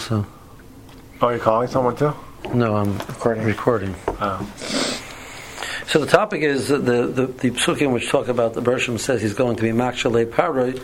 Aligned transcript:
So 0.00 0.26
Oh, 1.22 1.28
you're 1.28 1.38
calling 1.38 1.68
someone 1.68 1.94
too? 1.96 2.12
no, 2.54 2.76
I'm 2.76 2.96
recording. 2.98 3.44
Recording. 3.44 3.94
Oh. 4.08 4.50
So 5.86 5.98
the 5.98 6.06
topic 6.06 6.42
is 6.42 6.68
the 6.68 6.78
the 6.78 7.06
the, 7.06 7.26
the 7.26 7.50
psukim 7.50 7.92
which 7.92 8.08
talk 8.08 8.28
about 8.28 8.54
the 8.54 8.60
Bershom 8.62 8.96
says 8.98 9.20
he's 9.20 9.34
going 9.34 9.56
to 9.56 9.62
be 9.62 9.70
makshale 9.70 10.24
paroi, 10.26 10.78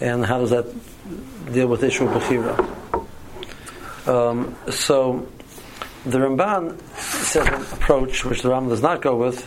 and 0.00 0.24
how 0.26 0.38
does 0.40 0.50
that 0.50 0.66
deal 1.52 1.68
with 1.68 1.84
issue 1.84 2.06
of 2.08 2.22
bechira? 2.22 2.56
Um, 4.08 4.56
so 4.70 5.28
the 6.04 6.18
Ramban 6.18 6.80
says 6.96 7.46
an 7.46 7.54
approach 7.54 8.24
which 8.24 8.42
the 8.42 8.48
Rambam 8.48 8.70
does 8.70 8.82
not 8.82 9.00
go 9.02 9.16
with. 9.16 9.46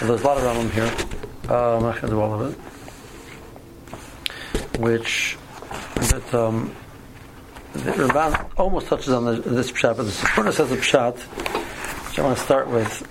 There's 0.00 0.20
a 0.22 0.24
lot 0.26 0.36
of 0.36 0.44
Rambam 0.44 0.70
here. 0.70 0.92
Uh, 1.48 1.76
I'm 1.76 1.82
not 1.82 1.94
going 2.00 2.02
to 2.02 2.08
do 2.08 2.20
all 2.20 2.40
of 2.40 2.52
it. 2.52 2.58
Which 4.78 5.38
that 5.94 6.34
um, 6.34 6.74
the 7.76 7.92
Ramban 7.92 8.50
almost 8.56 8.88
touches 8.88 9.10
on 9.10 9.24
the, 9.24 9.32
this 9.32 9.70
pshat, 9.70 9.96
but 9.96 10.04
the 10.04 10.10
Sforno 10.10 10.52
says 10.52 10.72
a 10.72 10.76
pshat, 10.76 11.16
which 12.08 12.18
I 12.18 12.22
want 12.22 12.38
to 12.38 12.44
start 12.44 12.68
with. 12.68 13.02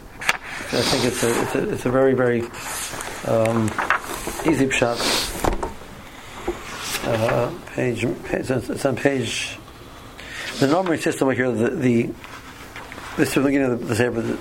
I 0.73 0.81
think 0.81 1.05
it's 1.05 1.23
a 1.23 1.41
it's 1.41 1.55
a, 1.55 1.73
it's 1.73 1.85
a 1.85 1.91
very 1.91 2.13
very 2.13 2.41
um, 3.27 3.65
easy 4.45 4.67
pshat. 4.67 4.97
Uh, 7.07 7.51
page, 7.73 8.01
page 8.23 8.49
it's 8.49 8.85
on 8.85 8.95
page. 8.95 9.57
The 10.59 10.67
numbering 10.67 11.01
system 11.01 11.27
over 11.27 11.35
here. 11.35 11.51
The, 11.51 11.70
the 11.70 12.13
this 13.17 13.29
is 13.29 13.35
the 13.35 13.41
beginning 13.41 13.71
of 13.71 13.79
the, 13.79 13.85
the 13.85 13.95
Sefer. 13.95 14.21
The 14.21 14.34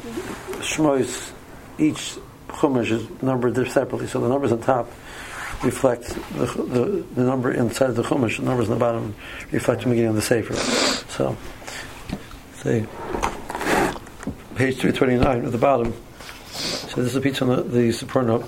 Shmois, 0.62 1.32
each 1.79 2.16
chumash 2.48 2.91
is 2.91 3.23
numbered 3.23 3.54
separately, 3.68 4.06
so 4.06 4.20
the 4.20 4.29
numbers 4.29 4.52
on 4.52 4.60
top 4.60 4.88
reflect 5.64 6.09
the, 6.34 6.46
the, 6.46 7.04
the 7.14 7.23
number 7.23 7.50
inside 7.52 7.92
the 7.92 8.02
chumash. 8.02 8.36
The 8.36 8.45
numbers 8.45 8.68
on 8.68 8.74
the 8.74 8.80
bottom 8.80 9.14
reflect 9.50 9.82
the 9.82 9.88
beginning 9.88 10.10
of 10.10 10.16
the 10.16 10.23
Sefer. 10.23 10.54
So, 10.54 11.37
see, 12.54 12.87
page 14.54 14.78
three 14.78 14.93
twenty 14.93 15.16
nine 15.16 15.45
at 15.45 15.52
the 15.52 15.59
bottom. 15.59 15.95
So 16.52 17.02
this 17.02 17.10
is 17.10 17.16
a 17.16 17.21
piece 17.21 17.43
on 17.43 17.48
the, 17.48 17.62
the 17.62 17.93
support 17.93 18.26
note. 18.26 18.45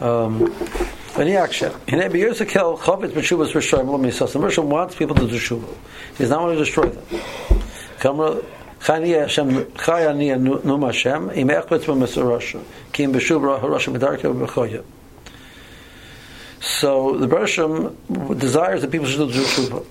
Um, 0.00 0.52
V'niakshem. 1.14 1.72
Hine 1.88 2.10
b'yirzakel 2.10 2.78
chavetz 2.78 3.12
b'shuvas 3.12 3.52
v'shoyim 3.52 3.86
lo 3.86 3.98
misas. 3.98 4.32
The 4.32 4.38
Mershom 4.38 4.66
wants 4.66 4.94
people 4.94 5.14
to 5.16 5.26
do 5.26 5.36
shuva. 5.36 5.68
He's 6.18 6.30
not 6.30 6.42
want 6.42 6.54
to 6.54 6.58
destroy 6.58 6.88
them. 6.88 7.04
Kamra 7.98 8.44
So 8.84 9.00
the 17.16 17.26
Bershom 17.26 17.96
desires 18.38 18.82
that 18.82 18.90
people 18.90 19.06
should 19.06 19.32
do 19.32 19.42
shuva. 19.42 19.86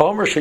Omer. 0.00 0.26
The 0.26 0.40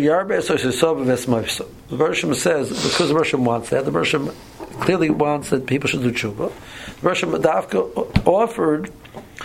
Bershom 1.92 2.34
says 2.34 2.70
because 2.70 3.10
the 3.10 3.14
Bershom 3.14 3.46
wants 3.46 3.70
that, 3.70 3.86
the 3.86 3.92
Bershom 3.92 4.32
clearly 4.80 5.12
wants 5.12 5.52
that 5.52 5.68
people 5.68 5.88
should 5.88 6.02
do 6.02 6.12
tshuva. 6.12 6.52
The 6.96 7.02
Bershom 7.02 7.32
Dafka 7.34 8.26
offered 8.26 8.92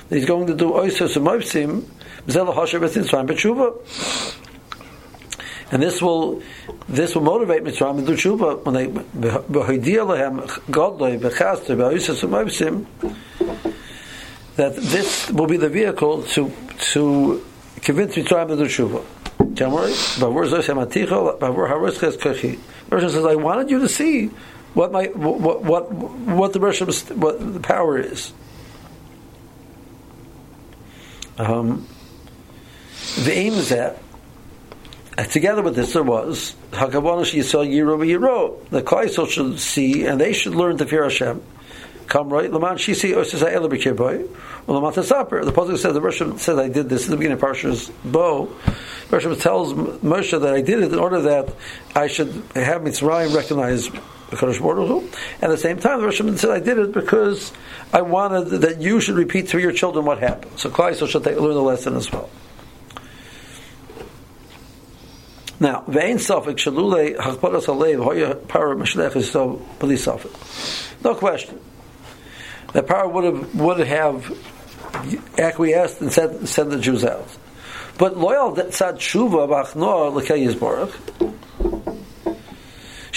that 0.09 0.17
he's 0.17 0.25
going 0.25 0.47
to 0.47 0.55
do 0.55 0.71
oisos 0.71 1.17
and 1.17 1.27
moipsim, 1.27 1.85
b'zel 2.27 2.55
ha'asher 2.55 2.81
b'tzitzaim 2.81 3.29
b'tshuva. 3.29 3.75
And 5.73 5.83
this 5.83 6.03
will 6.03 6.43
this 6.89 7.15
will 7.15 7.23
motivate 7.23 7.63
Mitzrayim 7.63 8.01
to 8.01 8.07
do 8.07 8.17
tshuva 8.17 8.65
when 8.65 8.75
they 8.75 8.89
b'hoidia 8.89 10.07
lehem 10.07 10.41
godloi 10.71 11.19
b'chaster 11.21 11.77
b'oisos 11.77 12.23
and 12.25 12.33
moipsim 12.33 12.87
that 14.57 14.75
this 14.77 15.31
will 15.31 15.47
be 15.47 15.57
the 15.57 15.69
vehicle 15.69 16.25
to 16.25 16.53
to 16.93 17.45
convince 17.83 18.17
Mitzrayim 18.17 18.49
to 18.49 18.57
do 18.57 18.65
tshuva. 18.65 19.05
Version 22.91 23.11
says, 23.11 23.25
I 23.25 23.35
wanted 23.37 23.71
you 23.71 23.79
to 23.81 23.89
see 23.89 24.27
what 24.75 24.93
my 24.93 25.07
what 25.07 25.63
what 25.63 25.93
what 25.93 26.53
the 26.53 26.59
Bershom 26.59 26.89
what 27.19 27.55
the 27.55 27.61
power 27.61 27.99
is. 27.99 28.33
Um, 31.39 31.87
the 33.25 33.33
aim 33.33 33.55
is 33.55 33.71
that 33.71 34.03
together 35.25 35.63
with 35.63 35.77
this 35.77 35.93
there 35.93 36.03
was 36.03 36.55
Hakavonash 36.73 37.35
Yisrael 37.35 37.69
Yiro 37.69 37.99
Yiro. 37.99 38.69
The 38.71 38.83
Klaisel 38.83 39.29
should 39.29 39.59
see 39.59 40.07
and 40.07 40.21
they 40.21 40.33
should 40.33 40.55
learn 40.55 40.79
to 40.79 40.87
fear 40.87 41.05
Hashem. 41.05 41.43
Come 42.07 42.29
right, 42.33 42.51
Laman 42.51 42.77
Shisi 42.77 43.15
Osisa 43.15 43.53
Ela 43.53 43.69
B'Kirboy. 43.69 44.29
Well, 44.67 44.81
Laman 44.81 44.93
Tasaper. 44.93 45.45
The 45.45 45.53
Pasuk 45.53 45.79
says 45.79 45.95
the 45.95 46.01
Bershom 46.01 46.39
says 46.39 46.59
I 46.59 46.69
did 46.69 46.89
this 46.89 47.05
in 47.05 47.13
the 47.13 47.17
beginning 47.17 47.39
of 47.39 47.41
Parshas 47.41 47.91
Bo. 48.05 48.47
Bershom 49.09 49.37
tells 49.37 49.73
Moshe 49.75 50.41
that 50.41 50.55
I 50.55 50.61
did 50.61 50.81
it 50.83 50.93
in 50.93 50.99
order 50.99 51.21
that 51.23 51.55
I 51.95 52.09
should 52.09 52.29
have 52.55 52.83
Mitzrayim 52.83 53.35
recognize. 53.35 53.89
And 54.33 54.39
at 54.39 55.49
the 55.49 55.57
same 55.57 55.81
time, 55.81 56.01
the 56.01 56.07
Bershom 56.07 56.37
said 56.37 56.51
I 56.51 56.61
did 56.61 56.79
it 56.79 56.93
because 56.93 57.53
I 57.93 58.03
wanted 58.03 58.61
that 58.61 58.81
you 58.81 59.01
should 59.01 59.17
repeat 59.17 59.49
to 59.49 59.59
your 59.59 59.73
children 59.73 60.05
what 60.05 60.21
happened. 60.21 60.57
So 60.57 60.71
Klaisel 60.71 61.09
should 61.09 61.27
learn 61.27 61.37
the 61.37 61.61
lesson 61.61 61.97
as 61.97 62.13
well. 62.13 62.31
Now, 65.61 65.85
vein 65.87 66.17
safek 66.17 66.57
shalule 66.57 67.17
hakparas 67.17 67.67
alev 67.67 68.03
hoya 68.03 68.35
para 68.35 68.75
mashlech 68.75 69.15
is 69.17 69.31
so 69.31 69.61
beli 69.79 69.97
safek. 69.97 71.05
No 71.05 71.15
question. 71.15 71.61
The 72.73 72.83
power 72.83 73.07
would 73.07 73.25
have 73.25 73.55
would 73.55 73.87
have 73.87 74.25
acquiesced 75.39 76.01
and 76.01 76.11
sent 76.11 76.49
sent 76.49 76.71
the 76.71 76.79
Jews 76.79 77.05
out. 77.05 77.29
But 77.99 78.17
loyal 78.17 78.57
tzad 78.57 78.95
tshuva 78.95 79.47
b'achnoa 79.49 80.15
l'kei 80.15 80.47
yizborach. 80.47 80.97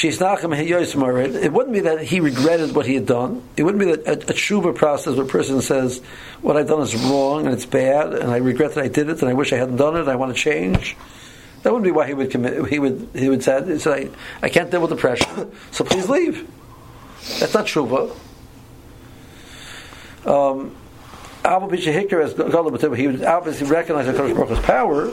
It 0.06 1.54
wouldn't 1.54 1.74
be 1.74 1.80
that 1.80 2.02
he 2.02 2.20
regretted 2.20 2.76
what 2.76 2.86
he 2.86 2.96
had 2.96 3.06
done. 3.06 3.42
It 3.56 3.64
wouldn't 3.64 3.80
be 3.80 3.96
that 3.96 4.06
a, 4.06 4.12
a 4.32 4.34
tshuva 4.34 4.76
process 4.76 5.16
where 5.16 5.24
a 5.24 5.30
person 5.30 5.62
says, 5.62 6.02
"What 6.42 6.58
I've 6.58 6.68
done 6.68 6.82
is 6.82 6.94
wrong 6.94 7.46
and 7.46 7.54
it's 7.54 7.66
bad, 7.66 8.14
and 8.14 8.30
I 8.30 8.38
regret 8.38 8.74
that 8.74 8.84
I 8.84 8.90
did 8.90 9.08
it, 9.08 9.22
and 9.22 9.30
I 9.30 9.34
wish 9.34 9.54
I 9.54 9.56
hadn't 9.56 9.78
done 9.78 9.96
it. 9.96 10.02
And 10.02 10.10
I 10.10 10.18
want 10.18 10.36
to 10.36 10.42
change." 10.42 10.98
That 11.64 11.72
wouldn't 11.72 11.86
be 11.86 11.92
why 11.92 12.08
he 12.08 12.14
would 12.14 12.30
commit. 12.30 12.68
He 12.68 12.78
would 12.78 13.10
he 13.14 13.30
would 13.30 13.44
say, 13.44 13.78
say 13.78 14.10
I, 14.42 14.46
I 14.46 14.50
can't 14.50 14.70
deal 14.70 14.82
with 14.82 14.90
the 14.90 14.96
pressure, 14.96 15.50
so 15.72 15.84
please 15.84 16.10
leave." 16.10 16.50
That's 17.40 17.54
not 17.54 17.66
tshuva. 17.66 18.16
Um, 20.26 20.76
Abba 21.46 21.68
Bishahikar 21.68 22.24
as 22.24 22.34
Golub, 22.34 22.96
he 22.98 23.08
would 23.08 23.24
obviously 23.24 23.68
recognize 23.68 24.06
the 24.06 24.14
Kodesh 24.14 24.36
Baruch 24.36 24.64
power, 24.64 25.12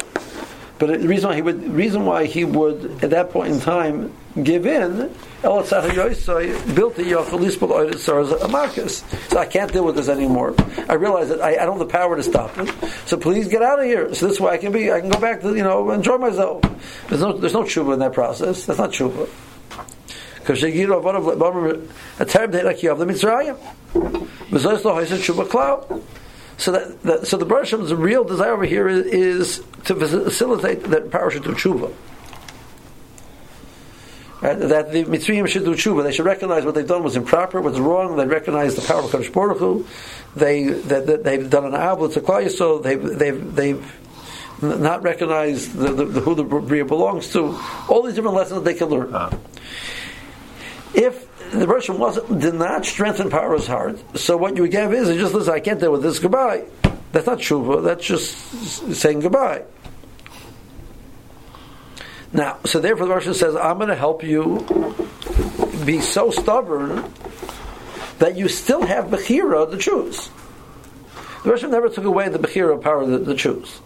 but 0.81 1.01
the 1.03 1.07
reason 1.07 1.29
why 1.29 1.37
he 1.37 1.43
would 1.43 1.63
reason 1.73 2.07
why 2.07 2.25
he 2.25 2.43
would 2.43 3.05
at 3.05 3.11
that 3.11 3.31
point 3.31 3.53
in 3.53 3.61
time 3.61 4.15
give 4.43 4.65
in, 4.65 5.15
built. 6.75 6.97
So 9.29 9.39
I 9.39 9.45
can't 9.45 9.71
deal 9.71 9.85
with 9.85 9.97
this 9.97 10.09
anymore. 10.09 10.55
I 10.89 10.95
realize 10.95 11.29
that 11.29 11.43
I, 11.43 11.51
I, 11.51 11.67
don't 11.67 11.79
have 11.79 11.87
the 11.87 11.93
power 11.93 12.17
to 12.17 12.23
stop 12.23 12.57
it. 12.57 12.75
So 13.05 13.19
please 13.19 13.47
get 13.49 13.61
out 13.61 13.79
of 13.79 13.85
here. 13.85 14.15
So 14.15 14.27
this 14.27 14.41
way 14.41 14.53
I 14.53 14.57
can 14.57 14.73
be 14.73 14.91
I 14.91 15.01
can 15.01 15.11
go 15.11 15.21
back 15.21 15.43
to 15.43 15.55
you 15.55 15.63
know 15.63 15.91
enjoy 15.91 16.17
myself. 16.17 16.63
There's 17.09 17.21
no 17.21 17.35
there's 17.35 17.53
no 17.53 17.65
tshuva 17.65 17.93
in 17.93 17.99
that 17.99 18.15
process. 18.15 18.65
That's 18.65 18.79
not 18.79 18.93
tshuva. 18.93 19.29
Because 20.39 20.63
a 20.63 22.25
term 22.25 22.51
they 22.53 22.63
like 22.63 22.83
you 22.83 22.89
have 22.89 22.99
the. 22.99 23.57
So 26.61 26.73
that, 26.73 27.03
that 27.05 27.27
so 27.27 27.39
the 27.39 27.47
Bershom's 27.47 27.93
real 27.95 28.23
desire 28.23 28.53
over 28.53 28.67
here 28.67 28.87
is, 28.87 29.07
is 29.07 29.65
to 29.87 29.95
facilitate 29.95 30.83
that 30.85 31.11
power 31.11 31.31
should 31.31 31.45
do 31.45 31.53
tshuva. 31.53 31.91
Right? 34.43 34.59
That 34.59 34.93
the 34.93 35.05
Mitzrayim 35.05 35.49
should 35.49 35.65
do 35.65 35.73
tshuva. 35.75 36.03
They 36.03 36.13
should 36.13 36.27
recognize 36.27 36.67
what 36.67 36.75
they've 36.75 36.87
done 36.87 37.03
was 37.03 37.17
improper, 37.17 37.63
was 37.63 37.81
wrong. 37.81 38.17
They 38.17 38.27
recognize 38.27 38.75
the 38.75 38.83
power 38.83 39.01
of 39.01 39.11
Kadosh 39.11 39.33
Baruch 39.33 39.59
Hu. 39.59 39.87
They 40.37 40.65
that, 40.65 41.07
that 41.07 41.25
they've 41.25 41.49
done 41.49 41.65
an 41.65 41.73
avot 41.73 42.13
to 42.13 42.21
Klal 42.21 42.51
so 42.51 42.79
they've 42.79 43.03
they've 43.03 43.55
they've 43.55 44.01
not 44.61 45.03
recognized 45.03 45.73
the, 45.73 45.95
the, 45.95 46.05
the, 46.05 46.21
who 46.21 46.35
the 46.35 46.45
Bria 46.45 46.85
belongs 46.85 47.33
to. 47.33 47.59
All 47.89 48.03
these 48.03 48.17
different 48.17 48.37
lessons 48.37 48.63
that 48.63 48.71
they 48.71 48.75
can 48.75 48.89
learn. 48.89 49.15
Uh. 49.15 49.39
If 50.93 51.27
the 51.51 51.67
person 51.67 51.99
wasn't 51.99 52.41
did 52.41 52.55
not 52.55 52.87
strengthen 52.87 53.31
Paro's 53.31 53.67
heart. 53.67 53.99
So 54.17 54.37
what 54.37 54.57
you 54.57 54.69
give 54.69 54.93
is, 54.93 55.09
it 55.09 55.19
just 55.19 55.35
listen, 55.35 55.53
I 55.53 55.61
can't 55.61 55.81
deal 55.81 55.93
with 55.93 56.03
this. 56.03 56.19
Goodbye. 56.19 56.65
That's 57.13 57.27
not 57.27 57.39
tshuva. 57.39 57.83
That's 57.83 58.05
just 58.05 58.95
saying 58.95 59.21
goodbye. 59.21 59.65
Now, 62.33 62.59
so 62.65 62.79
therefore, 62.79 63.07
the 63.07 63.15
Russian 63.15 63.35
says, 63.35 63.57
"I'm 63.57 63.79
going 63.79 63.89
to 63.89 63.97
help 63.97 64.23
you 64.23 64.65
be 65.85 66.01
so 66.01 66.31
stubborn 66.31 67.13
that 68.21 68.37
you 68.37 68.47
still 68.47 68.83
have 68.83 69.07
bechira 69.07 69.69
to 69.71 69.77
choose." 69.77 70.31
The 71.43 71.51
Russian 71.51 71.71
never 71.71 71.89
took 71.89 72.05
away 72.05 72.29
the 72.29 72.39
bechira 72.39 72.81
power 72.81 73.05
to, 73.05 73.25
to 73.25 73.35
choose, 73.35 73.81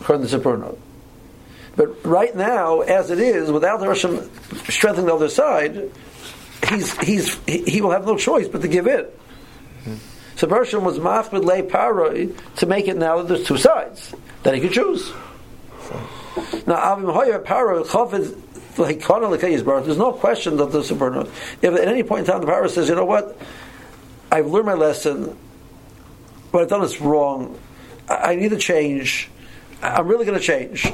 according 0.00 0.26
to 0.26 0.38
Sforno. 0.38 0.78
But 1.76 2.04
right 2.06 2.34
now, 2.34 2.80
as 2.80 3.10
it 3.10 3.18
is, 3.18 3.50
without 3.50 3.80
the 3.80 3.88
Russian 3.88 4.30
strengthening 4.68 5.06
the 5.06 5.14
other 5.14 5.28
side, 5.28 5.90
he's, 6.68 6.96
he's, 6.98 7.34
he 7.46 7.80
will 7.80 7.90
have 7.90 8.06
no 8.06 8.16
choice 8.16 8.48
but 8.48 8.62
to 8.62 8.68
give 8.68 8.86
in. 8.86 9.06
So 10.36 10.46
Bershom 10.46 10.84
was 10.84 10.98
machmid 10.98 11.44
lay 11.44 11.62
paroi 11.62 12.34
to 12.56 12.66
make 12.66 12.88
it 12.88 12.96
now 12.96 13.18
that 13.18 13.28
there's 13.28 13.46
two 13.46 13.58
sides 13.58 14.14
that 14.42 14.54
he 14.54 14.60
could 14.60 14.72
choose. 14.72 15.12
Now, 16.66 16.76
Avim 16.76 17.12
Hoya 17.12 17.40
Paro 17.40 17.84
Chafetz 17.84 18.36
like 18.78 19.42
is 19.50 19.62
birth. 19.62 19.84
There's 19.84 19.98
no 19.98 20.12
question 20.12 20.56
that 20.56 20.72
the 20.72 20.80
Supernova. 20.80 21.26
If 21.60 21.74
at 21.74 21.88
any 21.88 22.02
point 22.02 22.20
in 22.20 22.32
time 22.32 22.40
the 22.40 22.46
Paro 22.46 22.70
says, 22.70 22.88
you 22.88 22.94
know 22.94 23.04
what, 23.04 23.36
I've 24.32 24.46
learned 24.46 24.66
my 24.66 24.74
lesson, 24.74 25.36
what 26.50 26.62
I've 26.62 26.68
done 26.68 26.82
is 26.84 27.00
wrong. 27.00 27.58
I, 28.08 28.32
I 28.32 28.36
need 28.36 28.50
to 28.50 28.58
change. 28.58 29.30
I'm 29.82 30.06
really 30.06 30.24
going 30.24 30.38
to 30.38 30.44
change. 30.44 30.92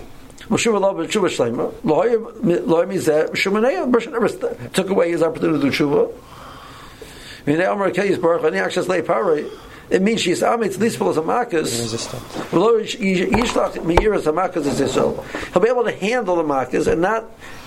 Took 4.72 4.90
away 4.90 5.10
his 5.10 5.22
opportunity 5.22 5.70
to 5.70 5.70
do 5.70 5.84
tshuva. 5.84 6.12
It 9.88 10.02
means 10.02 10.20
she's 10.20 10.42
amit 10.42 10.74
at 10.74 10.80
least 10.80 10.96
full 10.98 11.10
of 11.10 11.24
makas. 11.24 11.70
He'll 15.52 15.62
be 15.62 15.68
able 15.68 15.84
to 15.84 15.92
handle 15.92 16.36
the 16.36 16.42
makas 16.42 16.86
and 16.90 17.00
not 17.00 17.24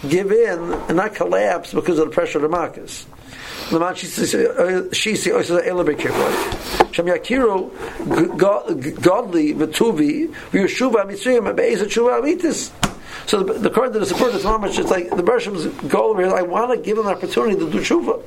give 0.08 0.32
in 0.32 0.74
and 0.74 0.98
not 0.98 1.16
collapse 1.16 1.74
because 1.74 1.98
of 1.98 2.10
the 2.10 2.14
pressure 2.14 2.44
of 2.44 2.52
the 2.52 2.58
makas. 2.58 3.06
L'man 3.72 3.94
shisi 3.94 5.32
oisel 5.32 5.62
elabe 5.64 5.96
kibbutz. 5.96 6.94
Shem 6.94 7.06
yakiru 7.06 7.70
godly 9.02 9.54
v'tuvi 9.54 10.30
v'yeshuva 10.52 11.06
mitzrayim 11.06 11.56
be'ez 11.56 11.82
tshuva 11.84 12.20
amitis. 12.20 12.72
So 13.28 13.44
the, 13.44 13.54
the 13.54 13.70
card 13.70 13.94
that 13.94 14.02
is 14.02 14.10
supported 14.10 14.40
from 14.40 14.62
much 14.62 14.80
it's 14.80 14.90
like 14.90 15.10
the 15.12 15.22
Bershim's 15.22 15.68
goal 15.88 16.18
here 16.18 16.26
is 16.26 16.34
I 16.34 16.42
want 16.42 16.72
to 16.72 16.78
give 16.84 16.98
him 16.98 17.06
an 17.06 17.14
opportunity 17.14 17.60
to 17.60 17.70
do 17.70 17.80
tshuva. 17.80 18.24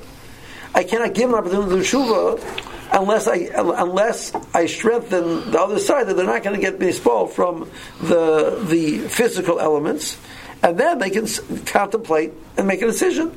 I 0.76 0.84
cannot 0.84 1.12
give 1.14 1.28
an 1.28 1.34
opportunity 1.34 1.70
to 1.70 1.76
do 1.76 1.82
tshuva 1.82 2.68
unless 2.92 3.26
I 3.26 3.48
unless 3.54 4.32
I 4.54 4.66
strengthen 4.66 5.50
the 5.50 5.60
other 5.60 5.80
side 5.80 6.06
that 6.06 6.14
they're 6.14 6.24
not 6.24 6.44
going 6.44 6.54
to 6.54 6.62
get 6.62 6.78
baseball 6.78 7.26
from 7.26 7.68
the 8.00 8.64
the 8.68 8.98
physical 9.08 9.58
elements, 9.58 10.18
and 10.62 10.78
then 10.78 11.00
they 11.00 11.10
can 11.10 11.26
contemplate 11.64 12.32
and 12.56 12.68
make 12.68 12.80
a 12.80 12.86
decision. 12.86 13.32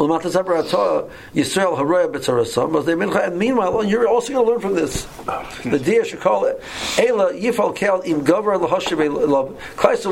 And 0.00 0.08
meanwhile, 3.38 3.84
you're 3.84 4.08
also 4.08 4.32
going 4.32 4.46
to 4.46 4.50
learn 4.50 4.60
from 4.60 4.74
this. 4.74 5.06
The 5.64 5.78
dia 5.78 6.04
should 6.06 6.20
call 6.20 6.46
it 6.46 6.62
Ela 6.98 7.34
Yifal 7.34 7.76
Kel 7.76 8.00
Im 8.06 8.24
Gover 8.24 8.58
Love. 9.28 9.54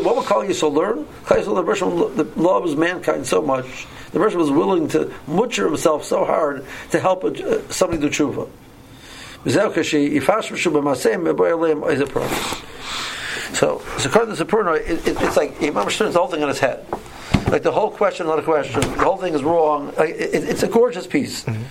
What 0.05 0.17
will 0.17 0.23
call 0.23 0.45
you 0.45 0.53
so 0.53 0.69
learn? 0.69 1.07
The 1.27 2.29
love 2.37 2.67
is 2.67 2.77
mankind 2.77 3.27
so 3.27 3.41
much. 3.41 3.87
The 4.13 4.19
person 4.19 4.39
was 4.39 4.51
willing 4.51 4.89
to 4.89 5.13
butcher 5.27 5.67
himself 5.67 6.05
so 6.05 6.25
hard 6.25 6.65
to 6.91 7.01
help 7.01 7.25
uh, 7.25 7.69
somebody 7.71 8.01
do 8.01 8.11
tshuva. 8.11 8.49
So, 13.55 13.83
so 13.99 14.11
according 14.11 14.37
to 14.37 14.45
Sforno, 14.45 14.79
it, 14.79 15.07
it, 15.07 15.23
it's 15.23 15.37
like 15.37 15.63
Imam 15.63 15.89
turns 15.89 16.15
the 16.15 16.21
whole 16.21 16.35
on 16.35 16.49
his 16.49 16.59
head. 16.59 16.85
Like 17.51 17.63
the 17.63 17.73
whole 17.73 17.91
question, 17.91 18.27
not 18.27 18.39
a 18.39 18.43
question. 18.43 18.81
The 18.81 19.05
whole 19.05 19.17
thing 19.17 19.35
is 19.35 19.43
wrong. 19.43 19.95
Like, 19.97 20.11
it, 20.11 20.45
it's 20.45 20.63
a 20.63 20.69
gorgeous 20.69 21.07
piece. 21.07 21.45
Mm-hmm. 21.45 21.63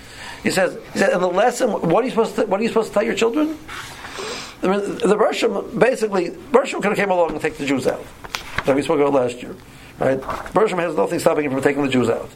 He 0.42 0.50
says, 0.50 0.78
he 0.92 0.98
said, 0.98 1.10
and 1.10 1.22
the 1.22 1.28
lesson. 1.28 1.70
What 1.70 2.02
are 2.02 2.04
you 2.04 2.10
supposed 2.10 2.36
to? 2.36 2.46
What 2.46 2.60
are 2.60 2.62
you 2.62 2.68
supposed 2.68 2.88
to 2.88 2.94
tell 2.94 3.02
your 3.02 3.14
children? 3.14 3.58
The, 4.60 4.68
the 5.06 5.16
Bershom 5.16 5.78
basically 5.78 6.30
Bershom 6.30 6.82
could 6.82 6.88
have 6.88 6.98
came 6.98 7.10
along 7.10 7.30
and 7.32 7.40
take 7.40 7.56
the 7.56 7.66
Jews 7.66 7.86
out. 7.86 8.04
Like 8.66 8.76
we 8.76 8.82
spoke 8.82 8.98
about 8.98 9.12
last 9.12 9.40
year, 9.40 9.54
right? 9.98 10.20
Bershom 10.52 10.78
has 10.78 10.96
nothing 10.96 11.18
stopping 11.18 11.44
him 11.44 11.52
from 11.52 11.62
taking 11.62 11.82
the 11.82 11.88
Jews 11.88 12.08
out 12.08 12.28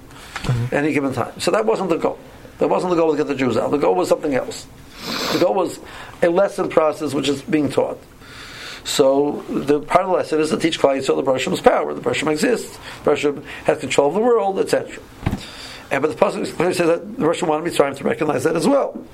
mm-hmm. 0.43 0.75
any 0.75 0.93
given 0.93 1.13
time. 1.13 1.39
So 1.41 1.51
that 1.51 1.67
wasn't 1.67 1.91
the 1.91 1.97
goal. 1.97 2.19
That 2.59 2.69
wasn't 2.69 2.91
the 2.91 2.97
goal 2.97 3.11
to 3.11 3.17
get 3.17 3.27
the 3.27 3.35
Jews 3.35 3.57
out. 3.57 3.71
The 3.71 3.79
goal 3.79 3.95
was 3.97 4.09
something 4.09 4.35
else. 4.35 4.67
The 5.33 5.39
goal 5.41 5.55
was 5.55 5.81
a 6.23 6.29
lesson 6.29 6.69
process 6.69 7.13
which 7.13 7.29
is 7.29 7.43
being 7.43 7.69
taught. 7.69 7.99
So 8.85 9.43
the 9.49 9.81
part 9.81 10.05
of 10.05 10.11
the 10.11 10.17
lesson 10.17 10.41
is 10.41 10.51
to 10.51 10.59
teach 10.59 10.81
Klal 10.81 10.99
Yisrael 10.99 11.17
the 11.17 11.23
Bershom's 11.23 11.61
power. 11.61 11.95
The 11.95 12.01
Bershom 12.01 12.29
exists. 12.29 12.79
Bershom 13.05 13.45
has 13.65 13.79
control 13.79 14.09
of 14.09 14.15
the 14.15 14.21
world, 14.21 14.59
etc. 14.59 15.03
And 15.91 16.03
but 16.03 16.11
the 16.11 16.17
pasuk 16.17 16.53
clearly 16.57 16.75
says 16.75 16.89
that 16.89 17.17
the 17.17 17.25
Bershom 17.25 17.49
wanted 17.49 17.71
Mitzrayim 17.71 17.97
to 17.97 18.05
recognize 18.05 18.45
that 18.45 18.57
as 18.57 18.67
well. 18.67 19.05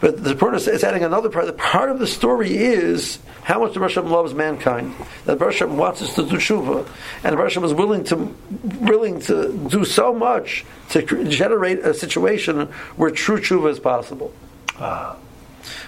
But 0.00 0.22
the 0.22 0.34
Purna 0.34 0.56
is 0.56 0.84
adding 0.84 1.02
another 1.02 1.30
part. 1.30 1.46
The 1.46 1.52
part 1.52 1.90
of 1.90 1.98
the 1.98 2.06
story 2.06 2.56
is 2.56 3.18
how 3.42 3.60
much 3.60 3.74
the 3.74 3.80
Bershom 3.80 4.10
loves 4.10 4.34
mankind. 4.34 4.94
That 5.24 5.38
Bershom 5.38 5.76
wants 5.76 6.02
us 6.02 6.14
to 6.16 6.22
do 6.26 6.36
tshuva, 6.36 6.86
and 7.22 7.32
the 7.32 7.36
Bershom 7.36 7.64
is 7.64 7.72
willing 7.72 8.04
to 8.04 8.34
willing 8.80 9.20
to 9.22 9.52
do 9.68 9.84
so 9.84 10.12
much 10.12 10.64
to 10.90 11.02
generate 11.28 11.78
a 11.80 11.94
situation 11.94 12.68
where 12.96 13.10
true 13.10 13.38
tshuva 13.38 13.70
is 13.70 13.78
possible. 13.78 14.32
Ah. 14.78 15.16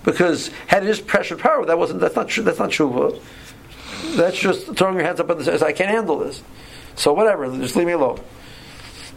Because 0.07 0.49
had 0.69 0.85
it 0.85 0.89
is 0.89 1.01
pressure 1.01 1.37
power, 1.37 1.67
that 1.67 1.77
wasn't 1.77 2.01
that's 2.01 2.15
not 2.15 2.29
that's 2.29 2.59
not 2.61 2.71
tshuva. 2.71 3.21
That's 4.15 4.39
just 4.39 4.75
throwing 4.77 4.95
your 4.95 5.05
hands 5.05 5.21
up 5.21 5.29
and 5.29 5.45
says, 5.45 5.63
I 5.63 5.73
can't 5.73 5.91
handle 5.91 6.19
this. 6.19 6.43
So 6.95 7.13
whatever, 7.13 7.51
just 7.59 7.77
leave 7.77 7.89
me 7.89 7.93
alone. 7.93 8.21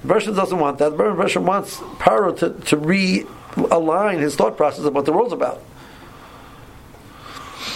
The 0.04 0.14
doesn't 0.20 0.60
want 0.60 0.80
that. 0.80 0.98
The 0.98 1.40
wants 1.40 1.78
Paro 1.78 2.36
to, 2.40 2.50
to 2.68 2.78
realign 2.78 4.20
his 4.20 4.36
thought 4.36 4.58
process 4.58 4.84
of 4.84 4.96
what 4.96 5.06
the 5.06 5.14
world's 5.14 5.32
about. 5.32 5.62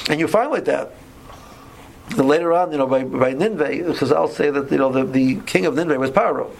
And 0.10 0.20
you 0.20 0.28
find 0.28 0.50
like 0.50 0.66
that. 0.66 0.94
And 2.10 2.28
later 2.28 2.52
on, 2.52 2.72
you 2.72 2.78
know, 2.78 2.88
by, 2.88 3.04
by 3.04 3.34
Ninveh, 3.34 3.88
because 3.88 4.12
I'll 4.12 4.28
say 4.28 4.50
that 4.50 4.72
you 4.72 4.78
know 4.78 4.92
the, 4.92 5.06
the 5.06 5.36
king 5.42 5.66
of 5.66 5.76
Ninveh 5.76 6.00
was 6.00 6.12
Paro. 6.12 6.52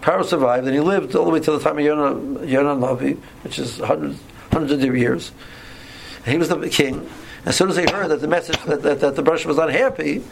Paro 0.00 0.24
survived, 0.24 0.66
and 0.66 0.74
he 0.74 0.80
lived 0.80 1.14
all 1.14 1.24
the 1.24 1.30
way 1.30 1.40
to 1.40 1.52
the 1.52 1.60
time 1.60 1.78
of 1.78 1.84
Yonah, 1.84 2.44
Yonah 2.46 2.80
Navi, 2.80 3.18
which 3.42 3.58
is 3.58 3.78
hundreds, 3.78 4.18
hundreds 4.52 4.84
of 4.84 4.96
years. 4.96 5.32
And 6.24 6.32
he 6.32 6.38
was 6.38 6.48
the 6.48 6.68
king. 6.68 7.08
As 7.44 7.56
soon 7.56 7.70
as 7.70 7.76
he 7.76 7.82
heard 7.90 8.08
that 8.08 8.20
the 8.20 8.28
message 8.28 8.56
that, 8.66 8.82
that, 8.82 9.00
that 9.00 9.16
the 9.16 9.22
Brush 9.22 9.44
was 9.44 9.58
unhappy, 9.58 10.22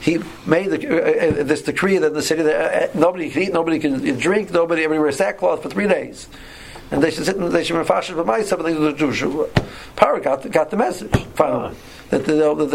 he 0.00 0.18
made 0.44 0.70
the, 0.70 0.78
uh, 0.88 1.40
uh, 1.40 1.44
this 1.44 1.62
decree 1.62 1.98
that 1.98 2.12
the 2.12 2.22
city 2.22 2.42
that 2.42 2.90
uh, 2.90 2.98
nobody 2.98 3.30
can 3.30 3.42
eat, 3.42 3.52
nobody 3.52 3.78
can 3.78 4.18
drink, 4.18 4.50
nobody 4.50 4.82
everywhere 4.82 5.12
sackcloth 5.12 5.62
for 5.62 5.68
three 5.68 5.86
days, 5.86 6.26
and 6.90 7.00
they 7.00 7.12
should 7.12 7.24
sit 7.24 7.36
and 7.36 7.52
they 7.52 7.62
should 7.62 7.78
be 7.78 7.84
fashion 7.84 8.16
but 8.16 8.26
my 8.26 8.42
something 8.42 8.74
to 8.74 8.80
the 8.80 8.92
Jewish. 8.92 9.22
Power 9.94 10.18
got 10.18 10.50
got 10.50 10.70
the 10.70 10.76
message 10.76 11.14
finally 11.34 11.76
that, 12.10 12.26
know, 12.26 12.54
that 12.56 12.68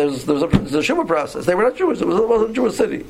a, 0.53 0.53
there's 0.53 0.89
a 0.89 1.06
process. 1.06 1.45
They 1.45 1.56
were 1.56 1.63
not 1.63 1.75
Jewish. 1.75 2.00
It, 2.00 2.07
was, 2.07 2.18
it 2.18 2.30
wasn't 2.30 2.51
a 2.51 2.53
Jewish 2.53 2.75
city, 2.75 3.06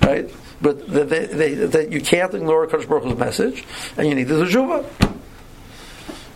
right? 0.00 0.30
But 0.62 0.86
that 0.88 1.10
they, 1.10 1.88
you 1.90 2.00
can't 2.00 2.32
ignore 2.32 2.66
Hu's 2.66 3.18
message, 3.18 3.64
and 3.98 4.08
you 4.08 4.14
need 4.14 4.28
the 4.28 4.44
Juva. 4.44 5.15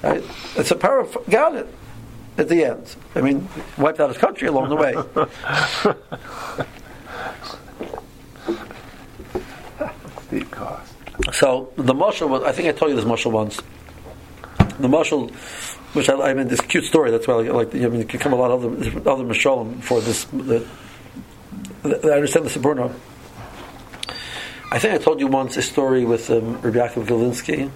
Right? 0.03 0.25
It's 0.57 0.71
a 0.71 0.77
power 0.77 1.07
got 1.29 1.57
it 1.57 1.67
at 2.39 2.49
the 2.49 2.65
end. 2.65 2.97
I 3.15 3.21
mean, 3.21 3.49
wiped 3.77 4.01
out 4.01 4.09
his 4.09 4.19
country 4.19 4.49
along 4.49 4.71
the 4.71 4.77
way. 4.77 4.95
Steep 10.27 10.51
cost. 10.51 10.95
So 11.33 11.73
the 11.77 11.95
marshal 11.95 12.29
was, 12.29 12.43
I 12.45 12.53
think 12.53 12.69
I 12.69 12.73
told 12.73 12.91
you 12.91 12.97
this 12.97 13.05
marshal 13.05 13.31
once. 13.31 13.61
The 14.79 14.89
marshal, 14.89 15.29
which 15.93 16.09
I, 16.09 16.31
I 16.31 16.35
mean, 16.35 16.49
this 16.49 16.61
cute 16.61 16.85
story. 16.85 17.11
That's 17.11 17.29
why 17.29 17.35
I 17.35 17.51
like. 17.51 17.75
I 17.75 17.79
mean, 17.79 18.01
it 18.01 18.09
could 18.09 18.21
come 18.21 18.33
a 18.33 18.37
lot 18.37 18.51
of 18.51 18.65
other 18.65 19.11
other 19.11 19.25
mashalim 19.25 19.83
for 19.83 20.01
this. 20.01 20.25
The, 20.25 20.67
the, 21.83 22.11
I 22.11 22.15
understand 22.15 22.47
the 22.47 22.59
Sforno. 22.59 22.95
I 24.73 24.79
think 24.79 24.95
I 24.95 24.99
told 24.99 25.21
you 25.21 25.27
once 25.27 25.57
a 25.57 25.63
story 25.63 26.05
with 26.05 26.31
um, 26.31 26.61
Rabbi 26.61 26.79
Yaakov 26.79 27.07
Galinsky. 27.07 27.71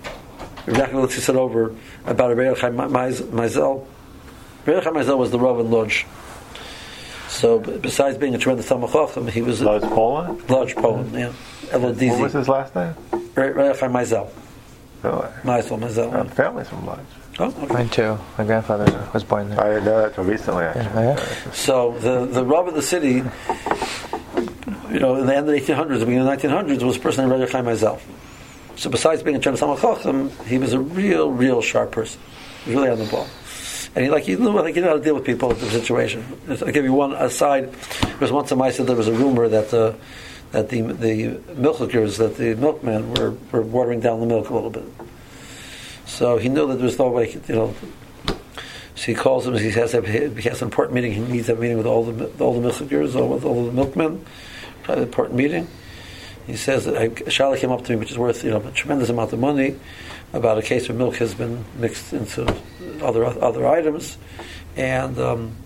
Rabbi 0.66 0.80
Yaakov 0.80 0.92
Galinsky 0.92 1.20
said 1.20 1.37
over 1.37 1.75
about 2.06 2.37
Rabbi 2.37 2.58
Chaim 2.58 2.75
Maisel. 2.76 3.87
Rabbi 4.66 4.80
Chaim 4.80 4.94
Maisel 4.94 5.18
was 5.18 5.30
the 5.30 5.38
Rav 5.38 5.61
in 5.61 5.70
Lodz. 5.70 6.04
So 7.28 7.58
besides 7.58 8.16
being 8.18 8.34
a 8.34 8.38
tremendous 8.38 8.68
Talmud 8.68 9.30
he 9.30 9.42
was 9.42 9.61
Lodz 9.61 9.84
Poland. 9.84 10.49
Lodz 10.49 10.75
Poland, 10.75 11.12
yeah. 11.12 11.32
What 11.73 12.20
was 12.20 12.32
his 12.32 12.49
last 12.49 12.75
name? 12.75 12.94
Rabbi 13.34 13.76
Chaim 13.78 13.92
Maisel. 13.92 14.30
Really? 15.02 15.28
Maisel 15.42 15.78
Maisel. 15.78 16.12
My 16.12 16.25
family's 16.28 16.68
from 16.68 16.87
Lodz. 16.87 17.00
Oh, 17.38 17.46
okay. 17.46 17.75
Mine 17.75 17.88
too. 17.88 18.18
My 18.38 18.44
grandfather 18.44 19.08
was 19.12 19.25
born 19.25 19.50
there. 19.50 19.61
I 19.61 19.70
didn't 19.70 19.84
know 19.87 20.00
that 20.00 20.08
until 20.11 20.25
recently. 20.25 20.64
Actually. 20.64 20.84
Yeah, 20.84 21.16
yeah. 21.16 21.50
So 21.52 21.99
the 21.99 22.26
the 22.26 22.44
Rav 22.44 22.68
of 22.68 22.75
the 22.75 22.82
city, 22.82 23.25
you 24.90 25.00
know, 25.00 25.16
in 25.16 25.26
the 25.26 25.34
end 25.34 25.49
of 25.49 25.54
the 25.54 25.61
1800s, 25.61 25.99
the 25.99 26.06
beginning 26.06 26.28
of 26.28 26.40
the 26.40 26.49
1900s, 26.49 26.82
was 26.82 26.96
a 26.96 27.00
person 27.00 27.28
named 27.28 27.40
Rabbi 27.40 27.50
Chaim 27.50 27.64
Maisel. 27.64 28.00
So 28.76 28.90
besides 28.90 29.23
being 29.23 29.37
a 29.37 29.40
Chen 29.40 29.57
Chacham, 29.57 30.31
he 30.47 30.59
was 30.59 30.73
a 30.73 30.81
real, 30.81 31.31
real 31.31 31.62
sharp 31.62 31.93
person. 31.93 32.21
He 32.64 32.71
was 32.71 32.76
really 32.76 32.90
on 32.90 32.99
the 32.99 33.11
ball. 33.11 33.26
And 33.95 34.04
he 34.04 34.11
like 34.11 34.25
he 34.25 34.35
knew 34.35 34.50
like 34.50 34.75
he 34.75 34.81
knew 34.81 34.88
how 34.88 34.95
to 34.95 35.02
deal 35.02 35.14
with 35.14 35.25
people 35.25 35.52
in 35.52 35.59
the 35.59 35.71
situation. 35.71 36.25
I'll 36.49 36.73
give 36.73 36.85
you 36.85 36.93
one 36.93 37.12
aside. 37.12 37.71
Because 38.00 38.33
once 38.33 38.50
in 38.50 38.73
said 38.73 38.87
there 38.87 38.97
was 38.97 39.09
a 39.09 39.12
rumor 39.12 39.49
that 39.49 39.71
the 39.71 39.87
uh, 39.87 39.95
that 40.50 40.69
the 40.69 40.81
the 40.83 41.40
milkers 41.54 42.16
that 42.19 42.37
the 42.37 42.54
milkmen 42.57 43.14
were, 43.14 43.35
were 43.52 43.62
watering 43.62 44.00
down 44.00 44.21
the 44.21 44.26
milk 44.26 44.50
a 44.50 44.54
little 44.54 44.71
bit. 44.71 44.85
So 46.07 46.38
he 46.38 46.49
knew 46.49 46.66
that 46.69 46.75
there 46.75 46.85
was 46.85 46.99
no 46.99 47.09
way, 47.09 47.33
you 47.49 47.54
know. 47.54 47.75
So 48.97 49.07
he 49.07 49.14
calls 49.14 49.47
him. 49.47 49.57
He 49.57 49.71
has 49.71 49.95
a, 49.95 50.00
he 50.02 50.49
has 50.49 50.62
an 50.62 50.69
important 50.69 50.95
meeting. 50.95 51.12
He 51.12 51.21
needs 51.21 51.49
a 51.49 51.57
meeting 51.57 51.76
with 51.76 51.87
all 51.87 52.04
the 52.04 52.26
all 52.43 52.61
the 52.61 52.61
milkers, 52.61 53.14
all 53.14 53.28
with 53.28 53.45
all 53.45 53.66
the 53.66 53.73
milkmen. 53.73 54.25
An 54.88 54.99
important 54.99 55.37
meeting. 55.37 55.69
He 56.46 56.56
says 56.56 56.84
that 56.84 57.32
Charlotte 57.32 57.60
came 57.60 57.70
up 57.70 57.84
to 57.84 57.92
me, 57.92 57.96
which 57.96 58.10
is 58.10 58.18
worth 58.18 58.44
you 58.44 58.50
know 58.50 58.58
a 58.58 58.70
tremendous 58.72 59.08
amount 59.08 59.32
of 59.32 59.38
money, 59.38 59.76
about 60.32 60.58
a 60.58 60.62
case 60.62 60.88
where 60.88 60.96
milk 60.98 61.16
has 61.16 61.34
been 61.34 61.64
mixed 61.78 62.12
into 62.12 62.46
other 63.02 63.24
other 63.24 63.66
items, 63.66 64.18
and 64.76 65.18
um, 65.18 65.56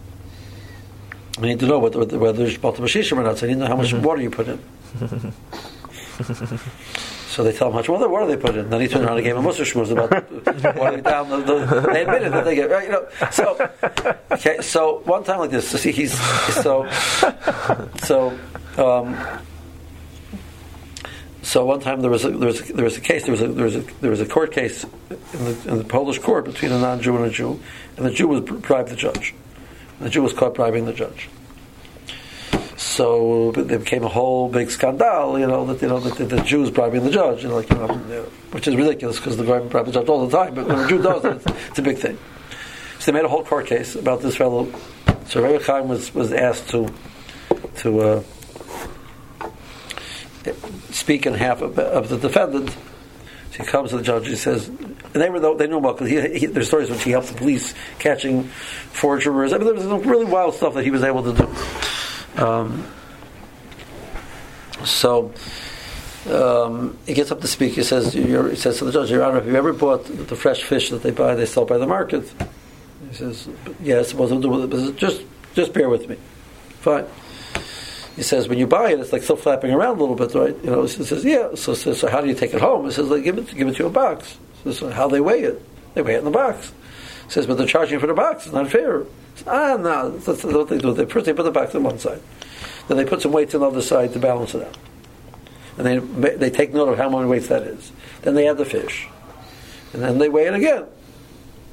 I 1.38 1.42
need 1.42 1.60
to 1.60 1.66
know 1.66 1.78
whether, 1.78 2.04
whether 2.18 2.38
there's 2.38 2.58
Balta 2.58 2.82
Bashishim 2.82 3.16
or 3.16 3.22
not, 3.22 3.38
so 3.38 3.46
I 3.46 3.50
need 3.50 3.54
to 3.54 3.60
know 3.60 3.66
how 3.66 3.76
much 3.76 3.92
Mm-hmm. 3.92 4.04
water 4.04 4.22
you 4.22 4.30
put 4.30 4.48
in. 4.48 4.58
so 7.28 7.44
they 7.44 7.52
tell 7.52 7.68
him 7.68 7.72
how 7.74 7.78
much 7.78 7.88
water, 7.88 8.08
water 8.08 8.26
they 8.26 8.36
put 8.36 8.56
in. 8.56 8.68
Then 8.68 8.80
he 8.80 8.88
turned 8.88 9.04
around 9.04 9.18
and 9.18 9.24
gave 9.24 9.36
him 9.36 9.46
a 9.46 9.48
Shmuz 9.50 9.92
about 9.92 10.10
watering 10.76 11.02
down 11.02 11.28
the, 11.30 11.36
the, 11.38 11.80
They 11.92 12.02
admitted 12.02 12.32
that 12.32 12.44
they 12.44 12.56
get, 12.56 12.70
right, 12.70 12.84
you 12.86 12.92
know. 12.92 13.06
So, 13.30 13.70
okay, 14.32 14.60
so 14.60 15.00
one 15.04 15.22
time 15.22 15.38
like 15.38 15.50
this, 15.50 15.68
so 15.68 15.78
see, 15.78 15.92
he's, 15.92 16.18
so, 16.62 16.88
so, 18.02 18.36
um, 18.76 19.16
so 21.42 21.64
one 21.64 21.80
time 21.80 22.00
there 22.00 22.10
was 22.10 22.24
a, 22.24 22.30
there 22.30 22.48
was 22.48 22.68
a, 22.68 22.72
there 22.72 22.84
was 22.84 22.96
a 22.96 23.00
case 23.00 23.24
there 23.24 23.32
was 23.32 23.42
a, 23.42 23.48
there 23.48 23.64
was 23.64 23.76
a 23.76 23.80
there 24.00 24.10
was 24.10 24.20
a 24.20 24.26
court 24.26 24.52
case 24.52 24.84
in 24.84 25.44
the, 25.44 25.64
in 25.68 25.78
the 25.78 25.84
Polish 25.84 26.18
court 26.18 26.44
between 26.44 26.72
a 26.72 26.78
non-Jew 26.78 27.16
and 27.16 27.24
a 27.26 27.30
Jew, 27.30 27.60
and 27.96 28.06
the 28.06 28.10
Jew 28.10 28.28
was 28.28 28.40
bribed 28.40 28.88
the 28.88 28.96
judge. 28.96 29.34
And 29.98 30.06
the 30.06 30.10
Jew 30.10 30.22
was 30.22 30.32
caught 30.32 30.54
bribing 30.54 30.84
the 30.84 30.92
judge. 30.92 31.28
So 32.76 33.52
there 33.52 33.78
became 33.78 34.04
a 34.04 34.08
whole 34.08 34.48
big 34.48 34.70
scandal, 34.70 35.38
you 35.38 35.46
know, 35.46 35.66
that 35.66 35.82
you 35.82 35.88
know 35.88 35.98
that 36.00 36.16
the, 36.16 36.36
the 36.36 36.42
Jew 36.42 36.62
is 36.62 36.70
bribing 36.70 37.02
the 37.02 37.10
judge, 37.10 37.42
you 37.42 37.48
know, 37.48 37.56
like, 37.56 37.70
you 37.70 37.76
know, 37.76 38.22
which 38.52 38.68
is 38.68 38.76
ridiculous 38.76 39.16
because 39.16 39.36
the 39.36 39.44
guy 39.44 39.58
bribes 39.60 39.88
the 39.88 40.00
judge 40.00 40.08
all 40.08 40.26
the 40.26 40.36
time. 40.36 40.54
But 40.54 40.68
when 40.68 40.78
a 40.78 40.88
Jew 40.88 41.02
does 41.02 41.24
it, 41.24 41.36
it's, 41.36 41.46
it's 41.68 41.78
a 41.78 41.82
big 41.82 41.98
thing. 41.98 42.18
So 42.98 43.10
they 43.10 43.18
made 43.18 43.24
a 43.24 43.28
whole 43.28 43.44
court 43.44 43.66
case 43.66 43.96
about 43.96 44.22
this 44.22 44.36
fellow. 44.36 44.72
So 45.26 45.42
Rebbe 45.42 45.62
Chaim 45.64 45.88
was 45.88 46.14
was 46.14 46.32
asked 46.32 46.70
to 46.70 46.88
to. 47.76 48.00
Uh, 48.00 48.22
speak 50.90 51.26
in 51.26 51.34
half 51.34 51.62
of, 51.62 51.78
of 51.78 52.08
the 52.08 52.18
defendant. 52.18 52.74
He 53.56 53.64
comes 53.64 53.90
to 53.90 53.96
the 53.96 54.02
judge. 54.02 54.28
He 54.28 54.36
says, 54.36 54.68
and 54.68 54.96
they 55.14 55.28
were 55.30 55.40
they 55.56 55.66
knew 55.66 55.78
well 55.78 55.92
because 55.92 56.08
he, 56.08 56.38
he, 56.38 56.46
there's 56.46 56.68
stories 56.68 56.90
which 56.90 57.02
he 57.02 57.10
helped 57.10 57.28
the 57.28 57.34
police 57.34 57.74
catching 57.98 58.44
forgers. 58.44 59.52
I 59.52 59.58
mean, 59.58 59.64
there 59.64 59.74
was 59.74 59.82
some 59.84 60.02
really 60.02 60.26
wild 60.26 60.54
stuff 60.54 60.74
that 60.74 60.84
he 60.84 60.90
was 60.90 61.02
able 61.02 61.24
to 61.24 61.32
do. 61.32 62.42
Um, 62.44 62.86
so 64.84 65.32
um, 66.30 66.96
he 67.04 67.14
gets 67.14 67.32
up 67.32 67.40
to 67.40 67.48
speak. 67.48 67.72
He 67.72 67.82
says, 67.82 68.12
he 68.12 68.54
says 68.54 68.78
to 68.78 68.84
the 68.84 68.92
judge, 68.92 69.10
Your 69.10 69.24
Honor, 69.24 69.36
have 69.36 69.46
you 69.46 69.56
ever 69.56 69.72
bought 69.72 70.04
the 70.04 70.36
fresh 70.36 70.62
fish 70.62 70.90
that 70.90 71.02
they 71.02 71.10
buy? 71.10 71.34
They 71.34 71.46
sell 71.46 71.64
by 71.64 71.78
the 71.78 71.86
market. 71.86 72.32
He 73.10 73.16
says, 73.16 73.48
Yes. 73.82 74.14
What 74.14 74.28
does 74.28 74.38
it 74.38 74.42
do 74.42 74.50
with 74.50 74.72
it? 74.72 74.96
Just 74.96 75.22
just 75.54 75.72
bear 75.72 75.88
with 75.88 76.08
me. 76.08 76.16
Fine 76.80 77.06
he 78.18 78.24
says 78.24 78.48
when 78.48 78.58
you 78.58 78.66
buy 78.66 78.90
it, 78.90 78.98
it's 78.98 79.12
like 79.12 79.22
still 79.22 79.36
flapping 79.36 79.70
around 79.70 79.98
a 79.98 80.00
little 80.00 80.16
bit, 80.16 80.34
right? 80.34 80.64
You 80.64 80.70
know, 80.70 80.82
he 80.82 80.88
says, 80.88 81.24
yeah. 81.24 81.54
So, 81.54 81.72
so, 81.72 81.94
so 81.94 82.08
how 82.08 82.20
do 82.20 82.26
you 82.26 82.34
take 82.34 82.52
it 82.52 82.60
home? 82.60 82.86
He 82.86 82.90
says, 82.90 83.06
like, 83.06 83.22
give 83.22 83.38
it, 83.38 83.54
give 83.54 83.68
it 83.68 83.76
to 83.76 83.84
you 83.84 83.86
a 83.86 83.90
box. 83.90 84.36
He 84.64 84.72
says, 84.72 84.92
how 84.92 85.06
they 85.06 85.20
weigh 85.20 85.42
it? 85.42 85.62
They 85.94 86.02
weigh 86.02 86.16
it 86.16 86.18
in 86.18 86.24
the 86.24 86.32
box. 86.32 86.72
He 87.26 87.30
says, 87.30 87.46
but 87.46 87.58
they're 87.58 87.66
charging 87.68 88.00
for 88.00 88.08
the 88.08 88.14
box. 88.14 88.46
It's 88.46 88.52
not 88.52 88.68
fair. 88.72 89.04
Says, 89.36 89.46
ah, 89.46 89.76
no, 89.76 90.18
that's 90.18 90.42
what 90.42 90.68
they 90.68 90.78
do. 90.78 90.92
They 90.92 91.04
first 91.04 91.26
they 91.26 91.32
put 91.32 91.44
the 91.44 91.52
box 91.52 91.76
on 91.76 91.84
one 91.84 92.00
side, 92.00 92.20
then 92.88 92.96
they 92.96 93.04
put 93.04 93.22
some 93.22 93.30
weights 93.30 93.54
on 93.54 93.60
the 93.60 93.68
other 93.68 93.82
side 93.82 94.12
to 94.14 94.18
balance 94.18 94.52
it 94.52 94.66
out, 94.66 94.76
and 95.76 95.86
they 95.86 96.30
they 96.34 96.50
take 96.50 96.74
note 96.74 96.88
of 96.88 96.98
how 96.98 97.08
many 97.08 97.28
weights 97.28 97.46
that 97.46 97.62
is. 97.62 97.92
Then 98.22 98.34
they 98.34 98.48
add 98.48 98.58
the 98.58 98.64
fish, 98.64 99.06
and 99.92 100.02
then 100.02 100.18
they 100.18 100.28
weigh 100.28 100.46
it 100.46 100.54
again 100.54 100.86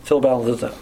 till 0.03 0.19
it 0.19 0.21
balances 0.21 0.63
out. 0.63 0.77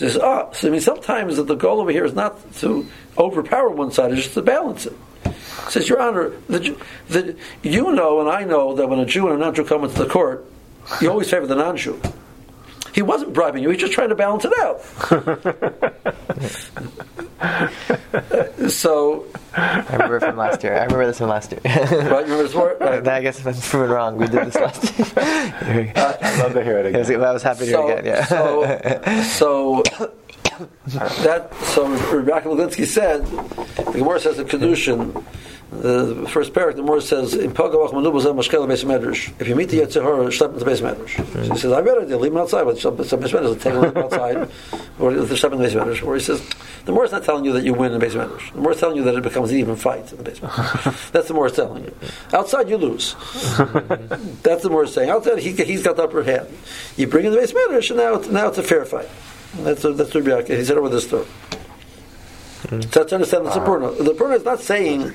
He 0.00 0.08
says, 0.08 0.16
ah, 0.16 0.50
so 0.52 0.68
I 0.68 0.70
mean, 0.70 0.80
sometimes 0.80 1.36
the 1.36 1.54
goal 1.54 1.78
over 1.78 1.90
here 1.90 2.06
is 2.06 2.14
not 2.14 2.52
to 2.54 2.86
overpower 3.18 3.68
one 3.68 3.92
side, 3.92 4.12
it's 4.12 4.22
just 4.22 4.34
to 4.34 4.40
balance 4.40 4.86
it. 4.86 4.94
He 5.24 5.70
says, 5.70 5.90
Your 5.90 6.00
Honor, 6.00 6.32
the, 6.48 6.74
the, 7.08 7.36
you 7.62 7.92
know 7.92 8.20
and 8.20 8.28
I 8.30 8.44
know 8.44 8.74
that 8.76 8.88
when 8.88 8.98
a 8.98 9.04
Jew 9.04 9.26
and 9.28 9.36
a 9.36 9.38
non-Jew 9.38 9.64
come 9.64 9.84
into 9.84 10.02
the 10.02 10.08
court, 10.08 10.46
you 11.02 11.10
always 11.10 11.30
favor 11.30 11.46
the 11.46 11.54
non-Jew. 11.54 12.00
He 12.92 13.02
wasn't 13.02 13.32
bribing 13.32 13.62
you; 13.62 13.70
he's 13.70 13.80
just 13.80 13.92
trying 13.92 14.08
to 14.08 14.14
balance 14.14 14.44
it 14.44 14.52
out. 14.58 14.80
so, 18.70 19.26
I 19.54 19.84
remember 19.92 20.20
from 20.20 20.36
last 20.36 20.62
year. 20.62 20.74
I 20.74 20.84
remember 20.84 21.06
this 21.06 21.18
from 21.18 21.28
last 21.28 21.52
year. 21.52 21.60
right, 21.64 21.90
you 21.90 21.96
remember 21.98 22.42
this 22.42 22.52
part? 22.52 22.80
Right. 22.90 23.06
I 23.06 23.20
guess 23.22 23.44
I'm 23.46 23.54
proven 23.54 23.90
wrong, 23.90 24.16
we 24.16 24.26
did 24.26 24.46
this 24.46 24.54
last 24.56 24.98
year. 24.98 25.92
Uh, 25.96 26.16
I'd 26.20 26.38
love 26.38 26.52
to 26.54 26.64
hear 26.64 26.78
it 26.78 26.94
I 26.94 26.98
was, 26.98 27.08
again. 27.08 27.22
I 27.22 27.32
was 27.32 27.42
happy 27.42 27.60
to 27.60 27.66
hear 27.66 27.80
it 27.90 27.98
again. 28.00 28.04
Yeah. 28.04 28.24
so, 28.24 28.64
so 29.22 29.82
that 30.86 31.54
so 31.54 31.88
Rabbi 31.88 32.46
Levinsky 32.46 32.86
said 32.86 33.24
the 33.26 33.92
Gemara 33.92 34.20
says 34.20 34.38
in 34.38 34.46
Kedushin, 34.46 35.24
the 35.70 36.26
first 36.28 36.52
parak, 36.52 36.74
the 36.74 36.82
Gemara 36.82 37.00
says 37.00 37.34
in 37.34 37.52
Pagavach 37.52 37.92
Manubas 37.92 38.24
Mashkel 38.24 38.66
Beis 38.66 38.84
Medrash. 38.84 39.32
If 39.40 39.46
you 39.46 39.54
meet 39.54 39.68
the 39.68 39.78
yetzer 39.78 40.02
hara, 40.02 40.26
schlep 40.26 40.54
into 40.54 40.64
Beis 40.64 40.80
Medrash. 40.82 41.16
So 41.32 41.52
he 41.52 41.58
says, 41.58 41.72
I 41.72 41.80
better 41.80 42.04
leave 42.16 42.32
him 42.32 42.38
outside, 42.38 42.64
but 42.64 42.78
some 42.78 42.96
Beis 42.96 43.08
Medrash, 43.08 43.60
take 43.60 43.74
him 43.74 43.96
outside, 43.96 44.36
or 44.98 45.14
the 45.14 45.34
schlep 45.36 45.52
in 45.52 45.58
the 45.58 45.68
Beis 45.68 45.80
Medrash. 45.80 46.04
Or 46.04 46.16
he 46.16 46.20
says, 46.20 46.40
the 46.84 46.86
Gemara 46.86 47.04
is 47.04 47.12
not 47.12 47.22
telling 47.22 47.44
you 47.44 47.52
that 47.52 47.62
you 47.62 47.72
win 47.72 47.92
in 47.92 48.00
Beis 48.00 48.14
Medrash. 48.14 48.48
The 48.48 48.56
Gemara 48.56 48.74
is 48.74 48.80
telling 48.80 48.96
you 48.96 49.04
that 49.04 49.14
it 49.14 49.22
becomes 49.22 49.52
an 49.52 49.58
even 49.58 49.76
fight 49.76 50.10
in 50.10 50.18
the 50.18 50.30
Beis 50.30 50.40
Medrash. 50.40 51.10
That's 51.12 51.28
the 51.28 51.34
Gemara 51.34 51.50
is 51.50 51.56
telling 51.56 51.84
you. 51.84 51.94
Outside, 52.32 52.68
you 52.68 52.76
lose. 52.76 53.14
That's 54.42 54.62
the 54.64 54.68
Gemara 54.70 54.86
is 54.86 54.94
saying. 54.94 55.08
Outside, 55.08 55.38
he, 55.38 55.52
he's 55.52 55.84
got 55.84 55.94
the 55.94 56.02
upper 56.02 56.24
hand. 56.24 56.48
You 56.96 57.06
bring 57.06 57.26
in 57.26 57.32
the 57.32 57.38
Beis 57.38 57.54
Medrash, 57.54 57.90
and 57.90 57.98
now 57.98 58.14
it's, 58.14 58.28
now 58.28 58.48
it's 58.48 58.58
a 58.58 58.64
fair 58.64 58.84
fight. 58.84 59.08
That's 59.58 59.82
that's 59.82 60.14
Rabbi. 60.14 60.56
He 60.56 60.64
said 60.64 60.78
with 60.80 60.92
this 60.92 61.06
story. 61.06 61.26
Mm. 62.62 62.92
So 62.92 63.04
to 63.04 63.14
understand 63.14 63.46
ah. 63.46 63.54
the 63.54 63.60
Sforno. 63.60 63.96
The 63.98 64.14
Sforno 64.14 64.36
is 64.36 64.44
not 64.44 64.60
saying 64.60 65.12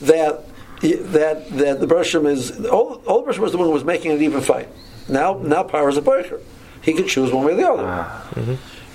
that 0.00 0.44
that 0.80 1.48
that 1.50 1.80
the 1.80 1.86
Bershom 1.86 2.26
is 2.26 2.66
all 2.66 3.02
all 3.06 3.20
the 3.20 3.26
Bershom 3.26 3.42
was 3.42 3.52
the 3.52 3.58
one 3.58 3.66
who 3.66 3.72
was 3.72 3.84
making 3.84 4.12
an 4.12 4.22
even 4.22 4.40
fight. 4.40 4.68
Now 5.08 5.38
now 5.38 5.62
power 5.62 5.88
is 5.88 5.96
a 5.96 6.02
breaker. 6.02 6.40
He 6.82 6.92
can 6.92 7.06
choose 7.06 7.32
one 7.32 7.44
way 7.44 7.52
or 7.52 7.56
the 7.56 7.70
other. 7.70 7.84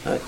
Right? 0.06 0.22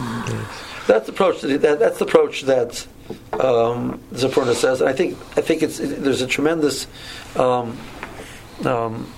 That's 0.87 1.07
the 1.07 1.11
approach 1.13 1.41
that, 1.41 1.61
that 1.61 1.79
that's 1.79 1.99
the 1.99 2.05
approach 2.05 2.43
that 2.43 2.85
um, 3.33 3.99
Sforno 4.13 4.53
says. 4.53 4.81
And 4.81 4.89
I 4.89 4.93
think 4.93 5.17
I 5.37 5.41
think 5.41 5.63
it's 5.63 5.79
it, 5.79 6.03
there's 6.03 6.21
a 6.21 6.27
tremendous 6.27 6.87
um, 7.35 7.77
um, 8.63 9.11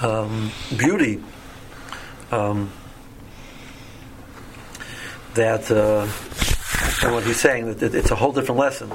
um, 0.00 0.50
beauty 0.76 1.22
um, 2.32 2.72
that 5.34 5.70
uh, 5.70 6.06
and 7.02 7.14
what 7.14 7.24
he's 7.24 7.40
saying 7.40 7.74
that 7.74 7.94
it's 7.94 8.10
a 8.10 8.14
whole 8.16 8.32
different 8.32 8.58
lesson. 8.58 8.90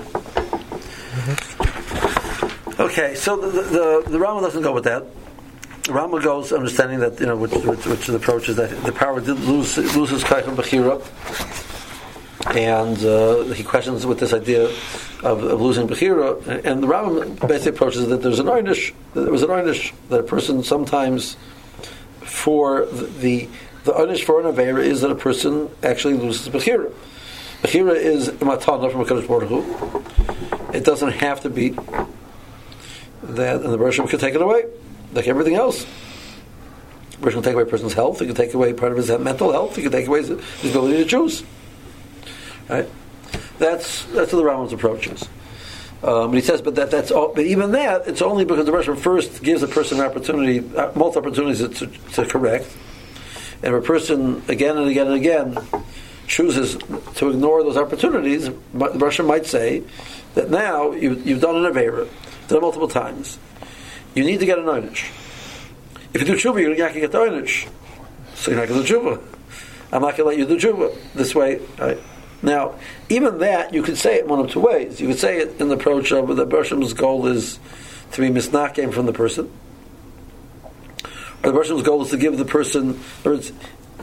Okay, 2.80 3.16
so 3.16 3.38
the 3.38 3.62
the, 3.62 4.04
the 4.10 4.20
Rama 4.20 4.42
doesn't 4.42 4.64
go 4.64 4.74
with 4.74 4.86
that. 4.86 5.06
Rama 5.90 6.22
goes 6.22 6.52
understanding 6.52 7.00
that 7.00 7.20
you 7.20 7.26
know 7.26 7.36
which 7.36 7.52
which, 7.52 7.86
which 7.86 8.10
approach 8.10 8.50
is 8.50 8.56
that 8.56 8.70
the 8.84 8.92
power 8.92 9.20
lose 9.22 9.78
loses 9.78 10.24
Kaifan 10.24 10.56
Bechira, 10.56 11.02
and 12.56 12.98
uh, 13.06 13.54
he 13.54 13.64
questions 13.64 14.06
with 14.06 14.20
this 14.20 14.34
idea 14.34 14.66
of, 15.24 15.44
of 15.44 15.62
losing 15.62 15.88
Bechira, 15.88 16.66
and 16.66 16.84
the 16.84 16.88
Rama 16.88 17.26
basically 17.48 17.72
approaches 17.72 18.08
that 18.08 18.22
there's 18.22 18.40
an 18.40 18.48
einish, 18.48 18.94
there 19.14 19.32
was 19.32 19.44
an 19.44 19.50
einish 19.50 19.94
that 20.10 20.20
a 20.20 20.24
person 20.24 20.64
sometimes 20.64 21.38
for 22.22 22.86
the 22.86 23.06
the 23.22 23.50
einish 23.92 24.24
for 24.24 24.40
an 24.40 24.54
avera 24.54 24.84
is 24.84 25.02
that 25.02 25.12
a 25.12 25.16
person 25.16 25.70
actually 25.84 26.16
loses 26.16 26.48
Bechira. 26.50 26.92
Bechira 27.62 27.96
is 27.96 28.30
matana 28.30 28.92
from 28.92 29.02
a 29.02 29.06
Kadosh 29.06 29.28
Baruch 29.28 29.50
Hu. 29.50 30.74
It 30.74 30.84
doesn't 30.84 31.12
have 31.12 31.42
to 31.42 31.50
be 31.50 31.70
that, 33.24 33.62
and 33.62 33.74
the 33.74 33.78
Bereshim 33.78 34.10
can 34.10 34.20
take 34.20 34.36
it 34.36 34.42
away, 34.42 34.66
like 35.14 35.28
everything 35.28 35.56
else. 35.56 35.86
The 37.22 37.32
can 37.32 37.42
take 37.42 37.54
away 37.54 37.64
a 37.64 37.66
person's 37.66 37.94
health. 37.94 38.22
It 38.22 38.26
can 38.26 38.36
take 38.36 38.54
away 38.54 38.74
part 38.74 38.92
of 38.92 38.98
his 38.98 39.10
mental 39.20 39.52
health. 39.52 39.78
It 39.78 39.84
can 39.84 39.92
take 39.92 40.08
away 40.08 40.24
his, 40.24 40.30
ability 40.30 40.98
to 40.98 41.06
choose. 41.06 41.44
Right? 42.68 42.90
That's 43.60 44.04
that's 44.06 44.34
what 44.34 44.44
the 44.44 44.44
Rambam's 44.44 44.74
approach 44.74 45.08
is. 45.08 45.24
Um, 46.04 46.32
but 46.32 46.34
he 46.34 46.42
says, 46.42 46.62
but 46.62 46.76
that 46.76 46.92
that's 46.92 47.12
all, 47.12 47.34
but 47.34 47.46
even 47.46 47.72
that, 47.72 48.08
it's 48.08 48.22
only 48.22 48.44
because 48.44 48.66
the 48.66 48.74
Bereshim 48.74 48.98
first 48.98 49.42
gives 49.42 49.64
a 49.64 49.68
person 49.68 50.02
an 50.02 50.06
opportunity, 50.06 50.60
uh, 50.76 50.92
multiple 50.96 51.30
opportunities 51.30 51.80
to, 51.80 51.88
to 51.88 52.26
correct, 52.26 52.68
and 53.64 53.74
if 53.74 53.84
a 53.84 53.86
person 53.86 54.44
again 54.48 54.78
and 54.78 54.90
again 54.90 55.08
and 55.08 55.16
again 55.16 55.58
chooses 56.28 56.76
to 57.16 57.30
ignore 57.30 57.64
those 57.64 57.78
opportunities, 57.78 58.46
the 58.46 58.52
Bereshim 58.74 59.26
might 59.26 59.46
say 59.46 59.84
that 60.36 60.50
now 60.50 60.92
you, 60.92 61.16
you've 61.16 61.42
done 61.42 61.56
an 61.56 61.72
avera 61.72 62.08
done 62.48 62.58
it 62.58 62.62
multiple 62.62 62.88
times. 62.88 63.40
You 64.16 64.24
need 64.24 64.40
to 64.40 64.46
get 64.46 64.60
an 64.60 64.66
einish. 64.66 65.10
If 66.14 66.22
you 66.22 66.26
do 66.26 66.36
tshuva, 66.36 66.62
you're 66.62 66.70
not 66.70 66.78
going 66.78 66.94
to 66.94 67.00
get 67.00 67.12
the 67.12 67.20
einish. 67.20 67.68
So 68.36 68.52
you're 68.52 68.60
not 68.60 68.70
going 68.70 68.84
to 68.84 68.88
do 68.88 69.00
tshuva. 69.00 69.22
I'm 69.92 70.02
not 70.02 70.18
going 70.18 70.18
to 70.18 70.24
let 70.26 70.38
you 70.38 70.46
do 70.46 70.58
tshuva 70.58 70.96
this 71.14 71.34
way. 71.34 71.62
Right? 71.80 72.00
Now, 72.42 72.76
even 73.10 73.40
that, 73.40 73.74
you 73.74 73.82
could 73.82 73.98
say 73.98 74.16
it 74.16 74.28
one 74.28 74.40
of 74.40 74.52
two 74.52 74.60
ways. 74.60 75.00
You 75.00 75.08
could 75.08 75.20
say 75.20 75.40
it 75.40 75.60
in 75.60 75.70
the 75.70 75.76
approach 75.76 76.12
of 76.12 76.36
the 76.36 76.46
Bershom's 76.46 76.94
goal 76.94 77.26
is 77.28 77.60
to 78.12 78.22
be 78.22 78.30
misnakim 78.30 78.94
from 78.94 79.06
the 79.06 79.14
person. 79.14 79.52
The 81.44 81.52
Bershom's 81.52 81.84
goal 81.84 82.02
is 82.04 82.10
to 82.12 82.18
give 82.18 82.38
the 82.38 82.46
person, 82.46 83.02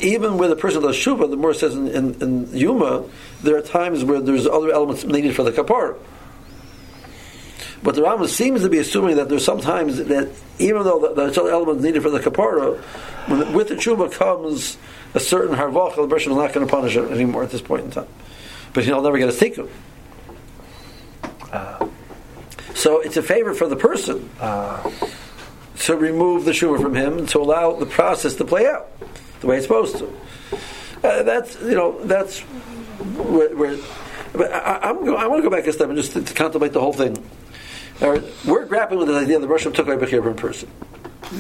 even 0.01 0.37
with 0.37 0.53
a 0.53 0.57
person 0.57 0.83
does 0.83 0.95
tshuva, 0.95 1.31
the 1.31 1.37
more 1.37 1.55
says 1.55 1.75
in, 1.75 1.89
in, 1.89 2.23
in 2.23 2.57
Yuma, 2.57 3.05
there 3.43 3.57
are 3.57 3.63
times 3.63 4.05
where 4.05 4.21
there's 4.21 4.47
other 4.47 4.71
elements 4.71 5.05
needed 5.05 5.35
for 5.35 5.43
the 5.43 5.51
kapara. 5.51 5.97
But 7.83 7.95
the 7.95 8.03
Rambam 8.03 8.29
seems 8.29 8.61
to 8.61 8.69
be 8.69 8.77
assuming 8.77 9.17
that 9.17 9.31
there's 9.31 9.45
sometimes 9.45 9.97
that 9.97 10.29
even 10.59 10.85
though 10.85 11.15
the, 11.15 11.31
the 11.31 11.41
other 11.41 11.51
elements 11.51 11.83
needed 11.83 12.03
for 12.03 12.11
the 12.11 12.21
kapara, 12.21 12.79
when, 13.27 13.55
with 13.55 13.69
the 13.69 13.75
tshuva 13.77 14.13
comes 14.13 14.77
a 15.15 15.21
certain 15.21 15.57
harvach, 15.57 15.97
the 15.97 16.07
person 16.07 16.33
is 16.33 16.37
not 16.37 16.53
going 16.53 16.67
to 16.67 16.71
punish 16.71 16.95
it 16.95 17.11
anymore 17.11 17.43
at 17.43 17.51
this 17.51 17.63
point 17.63 17.85
in 17.85 17.91
time. 17.91 18.09
But 18.75 18.85
he'll 18.85 19.01
never 19.01 19.17
get 19.17 19.31
a 19.31 19.33
tikkun. 19.33 19.71
Uh. 21.51 21.89
So 22.75 23.01
it's 23.01 23.17
a 23.17 23.23
favor 23.23 23.55
for 23.55 23.67
the 23.67 23.77
person 23.77 24.29
uh. 24.41 24.91
To 25.81 25.97
remove 25.97 26.45
the 26.45 26.53
tshuva 26.53 26.81
from 26.81 26.95
him 26.95 27.19
and 27.19 27.29
to 27.31 27.39
allow 27.39 27.73
the 27.73 27.87
process 27.87 28.35
to 28.37 28.45
play 28.45 28.67
out 28.67 28.89
the 29.41 29.47
way 29.47 29.57
it's 29.57 29.67
supposed 29.67 29.99
to. 29.99 30.07
Uh, 31.03 31.23
that's 31.23 31.61
you 31.63 31.75
know 31.75 32.03
that's 32.05 32.41
where. 32.41 33.57
where 33.57 33.77
but 34.33 34.53
I, 34.53 34.91
am 34.91 35.17
I 35.17 35.27
want 35.27 35.43
to 35.43 35.51
go 35.51 35.55
back 35.55 35.67
a 35.67 35.73
step 35.73 35.89
and 35.89 35.97
just 35.97 36.13
to, 36.13 36.23
to 36.23 36.35
contemplate 36.35 36.73
the 36.73 36.81
whole 36.81 36.93
thing. 36.93 37.17
we're 38.01 38.65
grappling 38.67 39.01
with 39.01 39.09
the 39.09 39.17
idea 39.17 39.39
that 39.39 39.49
Russia 39.49 39.71
took 39.71 39.89
away 39.89 39.97
Bechir 39.97 40.23
from 40.23 40.37
person. 40.37 40.71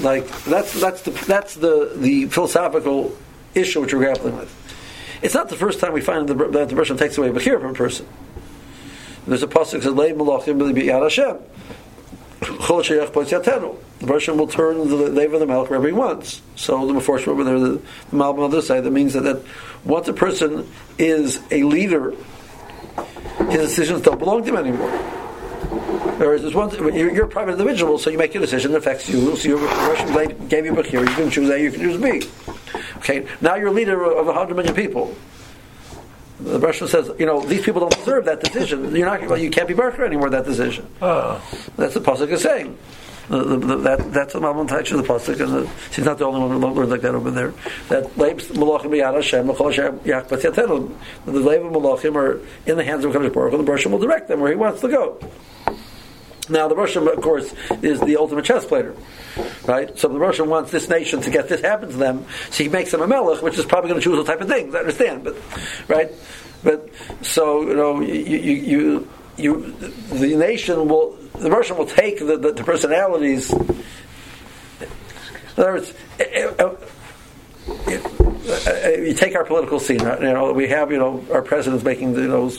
Like 0.00 0.26
that's 0.44 0.80
that's 0.80 1.02
the 1.02 1.10
that's 1.10 1.54
the 1.54 1.92
the 1.94 2.26
philosophical 2.26 3.16
issue 3.54 3.80
which 3.80 3.92
we're 3.92 4.00
grappling 4.00 4.36
with. 4.38 4.56
It's 5.22 5.34
not 5.34 5.50
the 5.50 5.56
first 5.56 5.80
time 5.80 5.92
we 5.92 6.00
find 6.00 6.28
that 6.28 6.68
the 6.68 6.76
Russian 6.76 6.96
takes 6.96 7.18
away 7.18 7.28
Bechir 7.30 7.60
from 7.60 7.72
a 7.72 7.74
person. 7.74 8.06
There's 9.26 9.42
a 9.42 9.48
pasuk 9.48 9.72
that 9.72 9.82
says 9.82 9.92
"Lei 9.92 10.12
malachim 10.12 10.58
b'yad 10.58 11.02
Hashem." 11.02 11.38
The 12.40 14.06
Russian 14.06 14.38
will 14.38 14.46
turn 14.46 14.78
the 14.88 14.96
leva 14.96 15.34
of 15.34 15.40
the 15.40 15.46
milk 15.46 15.68
wherever 15.68 15.86
he 15.86 15.92
wants. 15.92 16.40
So 16.56 16.86
the 16.86 16.94
Meforsh 16.94 17.28
over 17.28 17.44
there, 17.44 17.58
the, 17.58 17.82
the 18.10 18.22
on 18.22 18.50
this 18.50 18.66
side, 18.66 18.84
that 18.84 18.90
means 18.90 19.12
that, 19.12 19.20
that 19.24 19.42
once 19.84 20.08
a 20.08 20.14
person 20.14 20.66
is 20.98 21.40
a 21.50 21.62
leader, 21.64 22.14
his 23.50 23.68
decisions 23.68 24.02
don't 24.02 24.18
belong 24.18 24.44
to 24.44 24.50
him 24.50 24.56
anymore. 24.56 24.90
Whereas 26.20 26.42
there's 26.42 26.54
one, 26.54 26.70
you're, 26.70 27.12
you're, 27.12 27.24
a 27.24 27.28
private 27.28 27.52
individual, 27.52 27.98
so 27.98 28.10
you 28.10 28.18
make 28.18 28.34
your 28.34 28.42
decision, 28.42 28.72
it 28.72 28.76
affects 28.76 29.08
you. 29.08 29.36
So 29.36 29.48
your 29.48 29.58
Russian 29.58 30.48
gave 30.48 30.64
you 30.64 30.78
a 30.78 30.82
here, 30.82 31.00
you 31.00 31.14
can 31.14 31.30
choose 31.30 31.48
A, 31.50 31.60
you 31.60 31.70
can 31.70 31.80
choose 31.80 32.00
B. 32.00 32.22
Okay, 32.98 33.26
now 33.40 33.56
you're 33.56 33.68
a 33.68 33.72
leader 33.72 34.04
of 34.04 34.28
a 34.28 34.32
hundred 34.32 34.56
million 34.56 34.74
people. 34.74 35.14
The 36.42 36.58
Russian 36.58 36.88
says, 36.88 37.10
you 37.18 37.26
know, 37.26 37.40
these 37.40 37.64
people 37.64 37.80
don't 37.80 37.94
deserve 37.96 38.24
that 38.24 38.40
decision. 38.40 38.94
You're 38.94 39.06
not, 39.06 39.28
well, 39.28 39.38
you 39.38 39.50
can't 39.50 39.68
be 39.68 39.74
Berker 39.74 40.04
anymore. 40.04 40.30
That 40.30 40.44
decision. 40.44 40.86
Oh. 41.02 41.40
That's 41.76 41.94
the 41.94 42.00
pasuk 42.00 42.30
is 42.30 42.42
saying. 42.42 42.78
The, 43.28 43.44
the, 43.44 43.56
the, 43.58 43.76
that, 43.76 44.12
that's 44.12 44.32
the 44.32 44.40
Malbim 44.40 44.66
touch 44.66 44.90
of 44.90 44.98
the 44.98 45.04
pasuk, 45.04 45.38
and 45.40 45.70
she's 45.92 46.04
not 46.04 46.18
the 46.18 46.24
only 46.24 46.40
one 46.40 46.50
who 46.50 46.58
learns 46.58 46.90
like 46.90 47.02
that 47.02 47.14
over 47.14 47.30
there. 47.30 47.54
That 47.88 48.16
leibs 48.16 48.46
malachim 48.48 48.90
b'yad 48.90 49.14
Hashem, 49.14 49.46
yatenu. 49.46 50.96
The 51.26 51.32
leib 51.32 51.64
of 51.64 51.72
malachim 51.72 52.16
are 52.16 52.40
in 52.66 52.76
the 52.76 52.84
hands 52.84 53.04
of 53.04 53.12
Hakadosh 53.12 53.32
Baruch, 53.32 53.52
and 53.52 53.66
the 53.66 53.70
Russian 53.70 53.92
will 53.92 54.00
direct 54.00 54.26
them 54.28 54.40
where 54.40 54.50
he 54.50 54.56
wants 54.56 54.80
to 54.80 54.88
go. 54.88 55.20
Now, 56.50 56.68
the 56.68 56.76
Russian, 56.76 57.06
of 57.06 57.20
course, 57.20 57.54
is 57.82 58.00
the 58.00 58.16
ultimate 58.16 58.44
chess 58.44 58.64
player, 58.64 58.94
right? 59.66 59.96
So 59.98 60.08
the 60.08 60.18
Russian 60.18 60.48
wants 60.48 60.70
this 60.70 60.88
nation 60.88 61.20
to 61.22 61.30
get 61.30 61.48
this 61.48 61.60
happen 61.60 61.90
to 61.90 61.96
them, 61.96 62.24
so 62.50 62.64
he 62.64 62.68
makes 62.68 62.90
them 62.90 63.00
a 63.02 63.06
melech, 63.06 63.42
which 63.42 63.56
is 63.56 63.64
probably 63.64 63.90
going 63.90 64.00
to 64.00 64.04
choose 64.04 64.18
all 64.18 64.24
type 64.24 64.40
of 64.40 64.48
things. 64.48 64.74
I 64.74 64.80
understand, 64.80 65.24
but 65.24 65.36
right? 65.88 66.10
But 66.64 66.88
so 67.22 67.62
you 67.62 67.74
know, 67.74 68.00
you 68.00 68.14
you, 68.14 68.54
you, 68.54 69.08
you 69.36 69.72
the 70.10 70.36
nation 70.36 70.88
will, 70.88 71.16
the 71.38 71.50
Russian 71.50 71.78
will 71.78 71.86
take 71.86 72.18
the, 72.18 72.36
the, 72.36 72.52
the 72.52 72.64
personalities. 72.64 73.52
In 73.52 73.60
other 75.56 75.72
words. 75.74 75.94
It, 76.18 76.54
it, 76.58 76.78
it, 77.86 79.08
you 79.08 79.14
take 79.14 79.34
our 79.36 79.44
political 79.44 79.78
scene. 79.78 80.00
You 80.00 80.32
know, 80.32 80.52
we 80.52 80.68
have 80.68 80.90
you 80.90 80.98
know 80.98 81.24
our 81.32 81.42
presidents 81.42 81.84
making 81.84 82.14
you 82.14 82.28
know 82.28 82.50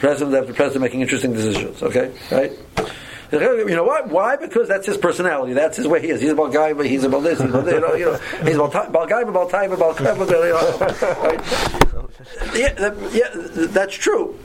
president 0.00 0.34
after 0.34 0.52
president 0.52 0.82
making 0.82 1.02
interesting 1.02 1.32
decisions. 1.32 1.82
Okay, 1.82 2.12
right? 2.32 2.52
You 3.32 3.76
know 3.76 3.84
why? 3.84 4.00
Why? 4.00 4.34
Because 4.34 4.66
that's 4.66 4.86
his 4.86 4.96
personality. 4.96 5.52
That's 5.52 5.76
his 5.76 5.86
way 5.86 6.00
he 6.00 6.08
is. 6.08 6.20
He's 6.20 6.30
about 6.30 6.52
guy, 6.52 6.72
but 6.72 6.86
he's 6.86 7.04
about 7.04 7.22
this. 7.22 7.38
He's 7.40 7.48
about 7.48 7.66
you 7.66 7.80
know, 7.80 7.94
you 7.94 8.06
know 8.06 8.18
he's 8.44 8.56
about 8.56 8.88
about 8.88 9.08
guy, 9.08 9.20
about 9.20 9.50
time, 9.50 9.70
about 9.70 9.96
clever. 9.96 10.24
You 10.24 10.52
know, 10.52 10.78
right? 11.22 11.40
Yeah, 12.54 12.72
that, 12.74 12.96
yeah, 13.12 13.28
that's 13.68 13.94
true. 13.94 14.36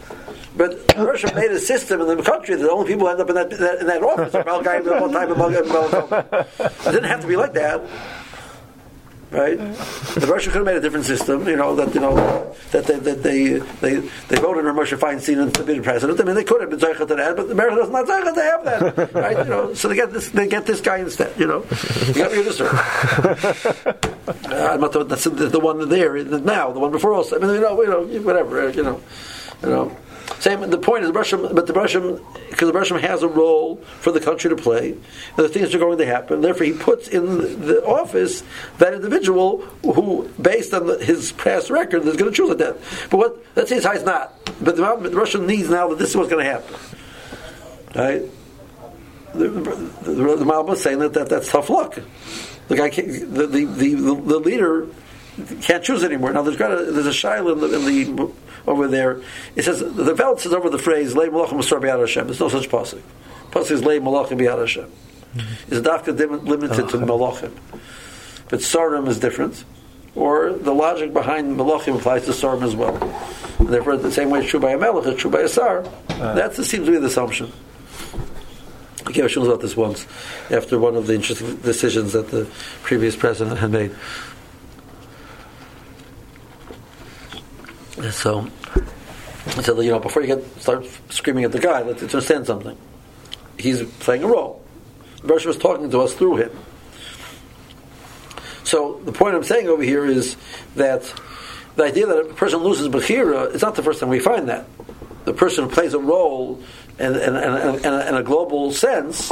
But 0.55 0.79
Russia 0.95 1.33
made 1.35 1.51
a 1.51 1.59
system 1.59 1.99
in 2.01 2.07
the 2.07 2.21
country 2.21 2.55
that 2.55 2.61
the 2.61 2.71
only 2.71 2.87
people 2.87 3.07
who 3.07 3.11
end 3.11 3.19
up 3.19 3.29
in 3.29 3.35
that, 3.35 3.49
that 3.49 3.79
in 3.79 3.87
that 3.87 4.01
office 4.03 4.33
are 4.35 4.41
about 4.41 4.63
guy, 4.63 4.75
about 4.75 5.11
time, 5.11 5.31
about, 5.31 5.51
about, 5.53 6.47
It 6.59 6.91
didn't 6.91 7.03
have 7.05 7.21
to 7.21 7.27
be 7.27 7.35
like 7.35 7.53
that 7.53 7.81
right? 9.31 9.57
The 9.57 10.27
Russia 10.29 10.51
could 10.51 10.59
have 10.59 10.65
made 10.65 10.77
a 10.77 10.81
different 10.81 11.05
system, 11.05 11.47
you 11.47 11.55
know, 11.55 11.75
that 11.75 11.93
you 11.93 12.01
know 12.01 12.15
that 12.71 12.85
they 12.85 12.99
that 12.99 13.23
they 13.23 13.59
they, 13.81 13.95
they 14.27 14.35
voted 14.37 14.65
on 14.65 14.75
Moshe 14.75 14.97
Feinstein 14.97 15.51
to 15.53 15.63
be 15.63 15.75
the 15.75 15.83
president. 15.83 16.19
I 16.19 16.23
mean, 16.23 16.35
they 16.35 16.43
could 16.43 16.61
have 16.61 16.69
been 16.69 16.79
zeichet 16.79 17.07
to 17.07 17.15
that, 17.15 17.35
but 17.35 17.51
America 17.51 17.77
does 17.77 17.89
not 17.89 18.05
zeichet 18.05 18.33
to 18.33 18.41
have 18.41 18.65
that, 18.65 19.13
right? 19.13 19.37
You 19.37 19.45
know, 19.45 19.73
so 19.73 19.87
they 19.87 19.95
get 19.95 20.11
this 20.11 20.29
they 20.29 20.47
get 20.47 20.65
this 20.65 20.81
guy 20.81 20.99
instead. 20.99 21.37
You 21.39 21.47
know, 21.47 21.65
you 22.07 22.13
got 22.13 22.31
to 22.31 22.43
this 22.43 22.61
uh, 22.61 23.93
I'm 24.71 24.81
not 24.81 24.91
the, 24.91 25.03
that's 25.03 25.23
the, 25.25 25.29
the 25.29 25.59
one 25.59 25.87
there 25.89 26.23
now, 26.23 26.71
the 26.71 26.79
one 26.79 26.91
before 26.91 27.13
us. 27.13 27.33
I 27.33 27.37
mean, 27.37 27.55
you 27.55 27.61
know, 27.61 27.81
you 27.81 27.89
know, 27.89 28.05
whatever, 28.21 28.69
you 28.69 28.83
know, 28.83 29.01
you 29.61 29.69
know. 29.69 29.97
Same. 30.39 30.69
The 30.69 30.77
point 30.77 31.03
is, 31.03 31.11
Russian, 31.11 31.55
but 31.55 31.67
the 31.67 31.73
Russian, 31.73 32.19
because 32.49 32.67
the 32.67 32.73
Russian 32.73 32.99
has 32.99 33.23
a 33.23 33.27
role 33.27 33.77
for 33.99 34.11
the 34.11 34.19
country 34.19 34.49
to 34.49 34.55
play. 34.55 34.95
The 35.35 35.49
things 35.49 35.73
are 35.73 35.79
going 35.79 35.97
to 35.97 36.05
happen. 36.05 36.41
Therefore, 36.41 36.65
he 36.65 36.73
puts 36.73 37.07
in 37.07 37.65
the 37.65 37.83
office 37.85 38.43
that 38.77 38.93
individual 38.93 39.61
who, 39.83 40.29
based 40.41 40.73
on 40.73 40.87
the, 40.87 40.97
his 40.97 41.31
past 41.31 41.69
record, 41.69 42.05
is 42.05 42.17
going 42.17 42.31
to 42.31 42.35
choose 42.35 42.49
at 42.49 42.57
that. 42.59 42.77
But 43.09 43.17
what? 43.17 43.45
Let's 43.55 43.69
say 43.69 43.77
it's 43.77 44.05
not. 44.05 44.33
But 44.61 44.75
the, 44.75 45.09
the 45.09 45.15
Russian 45.15 45.47
needs 45.47 45.69
now 45.69 45.87
that 45.89 45.99
this 45.99 46.09
is 46.09 46.17
what's 46.17 46.29
going 46.29 46.45
to 46.45 46.51
happen. 46.51 46.75
Right. 47.95 48.23
The, 49.33 49.49
the, 49.49 50.11
the, 50.11 50.35
the 50.37 50.45
Malbim 50.45 50.73
is 50.73 50.83
saying 50.83 50.99
that, 50.99 51.13
that 51.13 51.29
that's 51.29 51.51
tough 51.51 51.69
luck. 51.69 51.99
The 52.67 52.75
guy, 52.75 52.89
the, 52.89 53.47
the, 53.47 53.65
the, 53.65 53.95
the 53.95 54.39
leader 54.39 54.87
can't 55.61 55.83
choose 55.83 56.03
anymore. 56.03 56.31
Now 56.33 56.41
there's 56.41 56.57
got 56.57 56.71
a, 56.71 56.91
there's 56.91 57.07
a 57.07 57.09
shaila 57.09 57.53
in 57.53 57.59
the, 57.59 57.75
in 57.75 57.85
the 57.85 58.31
over 58.67 58.87
there. 58.87 59.21
It 59.55 59.63
says 59.63 59.79
the 59.79 60.13
Velt 60.13 60.39
says 60.39 60.53
over 60.53 60.69
the 60.69 60.79
phrase 60.79 61.15
"Lei 61.15 61.27
Malachim 61.27 61.53
Masar 61.53 61.81
B'Yad 61.81 61.99
Hashem." 61.99 62.27
There's 62.27 62.39
no 62.39 62.49
such 62.49 62.69
pasuk. 62.69 63.01
Pasuk 63.51 63.71
is 63.71 63.83
"Lei 63.83 63.99
Malachim 63.99 64.39
B'Yad 64.39 64.59
Hashem." 64.59 64.91
Mm-hmm. 65.35 65.73
Is 65.73 65.81
dafka 65.81 66.43
limited 66.43 66.89
to 66.89 66.97
Malachim, 66.97 67.51
but 68.49 68.59
Sarim 68.59 69.07
is 69.07 69.19
different. 69.19 69.63
Or 70.15 70.53
the 70.53 70.73
logic 70.73 71.11
behind 71.11 71.57
Malachim 71.57 71.97
applies 71.97 72.23
to 72.25 72.31
Sarim 72.31 72.63
as 72.63 72.73
well. 72.73 72.95
And 73.59 73.67
therefore, 73.67 73.97
the 73.97 74.11
same 74.11 74.29
way 74.29 74.39
it's 74.39 74.49
true 74.49 74.59
by 74.59 74.71
a 74.71 74.77
Melech, 74.77 75.05
it's 75.07 75.21
true 75.21 75.31
by 75.31 75.41
a 75.41 75.47
Sar. 75.47 75.85
Uh, 76.09 76.33
that 76.35 76.55
seems 76.55 76.85
to 76.85 76.91
be 76.91 76.97
the 76.97 77.07
assumption. 77.07 77.51
I 79.07 79.11
gave 79.11 79.25
a 79.25 79.41
about 79.41 79.61
this 79.61 79.77
once 79.77 80.07
after 80.49 80.79
one 80.79 80.95
of 80.95 81.05
the 81.05 81.13
interesting 81.13 81.57
decisions 81.57 82.13
that 82.13 82.31
the 82.31 82.47
previous 82.81 83.15
president 83.15 83.59
had 83.59 83.71
made. 83.71 83.91
So, 87.95 88.47
so 89.61 89.79
you 89.81 89.91
know, 89.91 89.99
before 89.99 90.21
you 90.21 90.35
get 90.35 90.61
start 90.61 90.85
screaming 91.09 91.45
at 91.45 91.51
the 91.51 91.59
guy, 91.59 91.81
let's 91.81 92.01
understand 92.01 92.45
something. 92.45 92.77
He's 93.57 93.83
playing 93.99 94.23
a 94.23 94.27
role. 94.27 94.61
Bershom 95.23 95.47
was 95.47 95.57
talking 95.57 95.89
to 95.89 96.01
us 96.01 96.13
through 96.13 96.37
him. 96.37 96.51
So 98.63 98.99
the 99.05 99.11
point 99.11 99.35
I'm 99.35 99.43
saying 99.43 99.67
over 99.67 99.83
here 99.83 100.05
is 100.05 100.35
that 100.75 101.13
the 101.75 101.83
idea 101.83 102.07
that 102.07 102.19
a 102.19 102.33
person 102.33 102.59
loses 102.59 102.89
Bechira, 102.89 103.53
it's 103.53 103.61
not 103.61 103.75
the 103.75 103.83
first 103.83 103.99
time 103.99 104.09
we 104.09 104.19
find 104.19 104.49
that. 104.49 104.65
The 105.25 105.33
person 105.33 105.65
who 105.65 105.69
plays 105.69 105.93
a 105.93 105.99
role 105.99 106.61
in, 106.99 107.15
in, 107.15 107.35
in, 107.35 107.85
in 107.85 108.15
a 108.15 108.23
global 108.23 108.71
sense 108.71 109.31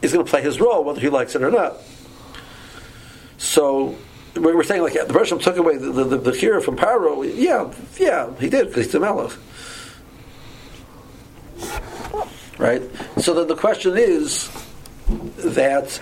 is 0.00 0.12
going 0.12 0.24
to 0.24 0.30
play 0.30 0.42
his 0.42 0.60
role, 0.60 0.84
whether 0.84 1.00
he 1.00 1.08
likes 1.08 1.34
it 1.34 1.42
or 1.42 1.50
not. 1.50 1.76
So 3.38 3.96
we're 4.34 4.62
saying 4.62 4.82
like 4.82 4.94
the 4.94 5.12
Bershom 5.12 5.38
took 5.38 5.56
away 5.56 5.76
the 5.76 5.92
the, 5.92 6.04
the, 6.04 6.16
the 6.18 6.60
from 6.62 6.76
Paro. 6.76 7.30
Yeah, 7.34 7.72
yeah, 7.98 8.32
he 8.38 8.48
did 8.48 8.68
because 8.68 8.86
he's 8.86 8.94
a 8.94 9.00
melech. 9.00 9.32
Right. 12.58 12.82
So 13.18 13.34
then 13.34 13.48
the 13.48 13.56
question 13.56 13.96
is 13.96 14.50
that 15.36 16.00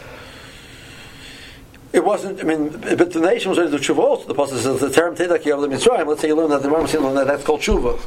it 1.92 2.04
wasn't. 2.04 2.40
I 2.40 2.44
mean, 2.44 2.68
but 2.70 3.12
the 3.12 3.20
nation 3.20 3.50
was 3.50 3.58
ready 3.58 3.70
to 3.70 3.78
tshuva 3.78 3.98
also. 3.98 4.26
The 4.26 4.34
pasuk 4.34 4.60
says 4.60 4.80
the 4.80 4.90
term 4.90 5.16
tedak 5.16 5.52
of 5.52 5.62
the 5.62 5.68
Mitzrayim. 5.68 6.06
Let's 6.06 6.20
say 6.20 6.28
you 6.28 6.36
learn 6.36 6.50
that 6.50 6.62
the 6.62 6.68
Rambam 6.68 7.02
learn 7.02 7.14
that 7.14 7.26
that's 7.26 7.44
called 7.44 7.60
tshuva. 7.60 7.98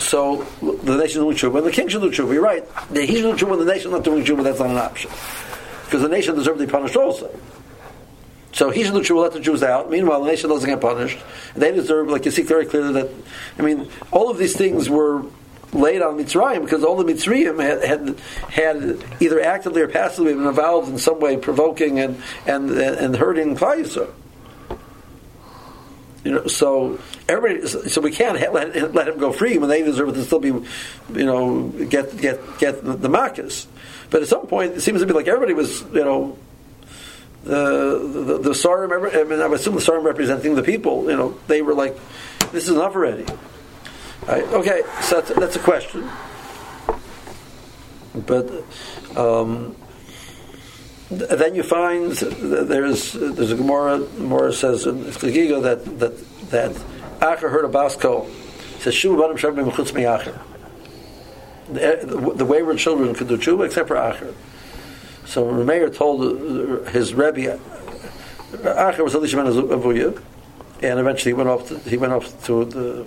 So 0.00 0.44
the 0.60 0.96
nation 0.96 1.22
doing 1.22 1.36
tshuva, 1.36 1.58
and 1.58 1.66
the 1.66 1.72
king 1.72 1.88
should 1.88 2.02
do 2.02 2.10
tshuva. 2.10 2.34
You're 2.34 2.42
right. 2.42 2.64
He 2.92 3.06
should 3.06 3.38
do 3.38 3.46
tshuva, 3.46 3.52
and 3.52 3.62
the 3.62 3.72
nation 3.72 3.90
not 3.92 4.04
doing 4.04 4.24
tshuva. 4.24 4.42
That's 4.42 4.60
not 4.60 4.70
an 4.70 4.76
option 4.76 5.10
because 5.86 6.02
the 6.02 6.08
nation 6.08 6.58
be 6.58 6.66
punished 6.66 6.96
also. 6.96 7.30
So 8.56 8.70
he 8.70 8.84
should 8.84 8.94
do 8.94 9.00
tshuva, 9.00 9.20
let 9.20 9.32
the 9.32 9.40
Jews 9.40 9.62
out. 9.62 9.90
Meanwhile, 9.90 10.22
the 10.22 10.30
nation 10.30 10.48
doesn't 10.48 10.66
get 10.66 10.80
punished. 10.80 11.18
They 11.54 11.72
deserve, 11.72 12.08
like 12.08 12.24
you 12.24 12.30
see 12.30 12.40
very 12.40 12.64
clearly 12.64 12.94
that, 12.94 13.10
I 13.58 13.62
mean, 13.62 13.86
all 14.10 14.30
of 14.30 14.38
these 14.38 14.56
things 14.56 14.88
were 14.88 15.26
laid 15.74 16.00
on 16.00 16.16
Mitzrayim 16.16 16.62
because 16.62 16.82
all 16.82 16.96
the 16.96 17.04
Mitzrayim 17.04 17.62
had, 17.62 17.84
had, 17.84 18.18
had 18.48 19.04
either 19.20 19.42
actively 19.42 19.82
or 19.82 19.88
passively 19.88 20.32
been 20.32 20.46
involved 20.46 20.88
in 20.88 20.96
some 20.96 21.20
way, 21.20 21.36
provoking 21.36 22.00
and 22.00 22.16
and 22.46 22.70
and 22.70 23.14
hurting 23.14 23.56
Klal 23.56 24.10
You 26.24 26.30
know, 26.32 26.46
so 26.46 26.98
everybody, 27.28 27.66
so 27.68 28.00
we 28.00 28.10
can't 28.10 28.40
let, 28.54 28.94
let 28.94 29.08
him 29.08 29.18
go 29.18 29.32
free 29.32 29.58
when 29.58 29.68
they 29.68 29.82
deserve 29.82 30.14
to 30.14 30.24
still 30.24 30.40
be, 30.40 30.48
you 30.48 31.26
know, 31.26 31.68
get 31.90 32.16
get 32.16 32.40
get 32.58 32.82
the, 32.82 32.94
the 32.94 33.10
marcus. 33.10 33.66
But 34.08 34.22
at 34.22 34.28
some 34.28 34.46
point, 34.46 34.76
it 34.76 34.80
seems 34.80 35.02
to 35.02 35.06
be 35.06 35.12
like 35.12 35.28
everybody 35.28 35.52
was, 35.52 35.82
you 35.92 36.04
know, 36.04 36.38
the 37.46 38.22
the, 38.26 38.38
the 38.38 38.50
Sarim, 38.50 38.92
I 38.92 39.24
mean, 39.24 39.40
I 39.40 39.46
assume 39.54 39.74
the 39.74 39.80
Sarim 39.80 40.04
representing 40.04 40.54
the 40.54 40.62
people, 40.62 41.08
you 41.10 41.16
know, 41.16 41.38
they 41.46 41.62
were 41.62 41.74
like, 41.74 41.96
this 42.52 42.64
is 42.64 42.70
enough 42.70 42.94
already. 42.94 43.24
Right? 44.26 44.44
Okay, 44.44 44.82
so 45.02 45.20
that's, 45.20 45.38
that's 45.38 45.56
a 45.56 45.60
question. 45.60 46.08
But 48.14 48.50
um, 49.16 49.76
th- 51.08 51.30
then 51.30 51.54
you 51.54 51.62
find 51.62 52.12
there's 52.12 53.12
there's 53.12 53.52
a 53.52 53.56
Gemara. 53.56 54.00
Gemara 54.00 54.52
says 54.52 54.86
in 54.86 55.04
Chagiga 55.04 55.62
that 55.62 55.98
that 55.98 56.50
that 56.50 56.70
Acher 57.20 57.50
heard 57.50 57.64
a 57.64 57.68
Basko 57.68 58.28
says 58.80 58.94
Shuv 58.94 59.18
Banim 59.18 59.36
Shabim 59.36 59.70
Chutz 59.70 59.92
Acher. 59.92 60.40
The, 61.68 62.32
the 62.36 62.44
wayward 62.44 62.78
children 62.78 63.12
could 63.14 63.28
do 63.28 63.36
tshuva 63.36 63.66
except 63.66 63.88
for 63.88 63.96
Acher. 63.96 64.34
So 65.26 65.44
Rameir 65.44 65.94
told 65.94 66.88
his 66.88 67.12
Rebbe 67.14 67.58
Acher 68.52 69.04
was 69.04 69.14
Elisha 69.14 69.36
ben 69.36 69.46
Avuya, 69.46 70.20
and 70.82 71.00
eventually 71.00 71.30
he 71.30 71.34
went 71.34 71.48
off. 71.48 71.68
To, 71.68 71.78
he 71.80 71.96
went 71.96 72.12
off 72.12 72.44
to 72.46 72.64
the 72.64 73.06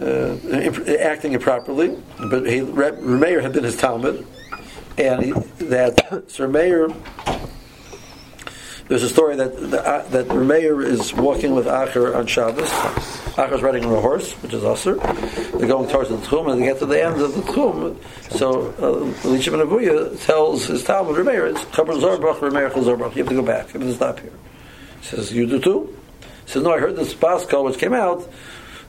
uh, 0.00 0.96
acting 0.98 1.32
improperly, 1.32 1.96
but 2.30 2.46
he, 2.48 2.60
Remeir 2.60 3.42
had 3.42 3.52
been 3.52 3.64
his 3.64 3.76
Talmud, 3.76 4.26
and 4.96 5.22
he, 5.22 5.32
that 5.66 6.24
Sir 6.28 6.48
Meir. 6.48 6.88
There's 8.90 9.04
a 9.04 9.08
story 9.08 9.36
that 9.36 9.52
uh, 9.54 10.02
that 10.08 10.26
Remeir 10.26 10.84
is 10.84 11.14
walking 11.14 11.54
with 11.54 11.66
Acher 11.66 12.16
on 12.16 12.26
Shabbos. 12.26 12.68
Acher's 13.38 13.62
riding 13.62 13.84
on 13.84 13.92
a 13.92 14.00
horse, 14.00 14.32
which 14.42 14.52
is 14.52 14.64
Aser. 14.64 14.96
They're 14.96 15.68
going 15.68 15.88
towards 15.88 16.08
the 16.08 16.16
Tchum, 16.16 16.50
and 16.50 16.60
they 16.60 16.66
get 16.66 16.80
to 16.80 16.86
the 16.86 17.00
end 17.00 17.20
of 17.20 17.32
the 17.36 17.42
Tchum. 17.42 17.96
So 18.32 18.74
uh, 18.80 19.28
Elisha 19.28 19.52
ben 19.52 19.60
Avuya 19.60 20.20
tells 20.26 20.66
his 20.66 20.82
Talmud 20.82 21.14
Remeir, 21.14 21.52
"It's 21.52 21.60
Chabar 21.66 22.00
Zorbrach, 22.00 22.40
Remeir 22.40 22.68
Zorbrach. 22.72 23.14
You 23.14 23.22
have 23.22 23.28
to 23.28 23.36
go 23.36 23.42
back. 23.42 23.72
You 23.72 23.78
have 23.78 23.88
to 23.88 23.94
stop 23.94 24.18
here." 24.18 24.32
He 25.02 25.06
says, 25.06 25.32
"You 25.32 25.46
do 25.46 25.60
too." 25.60 25.96
He 26.46 26.50
says, 26.50 26.64
"No, 26.64 26.74
I 26.74 26.80
heard 26.80 26.96
this 26.96 27.14
Basco 27.14 27.62
which 27.62 27.78
came 27.78 27.94
out." 27.94 28.28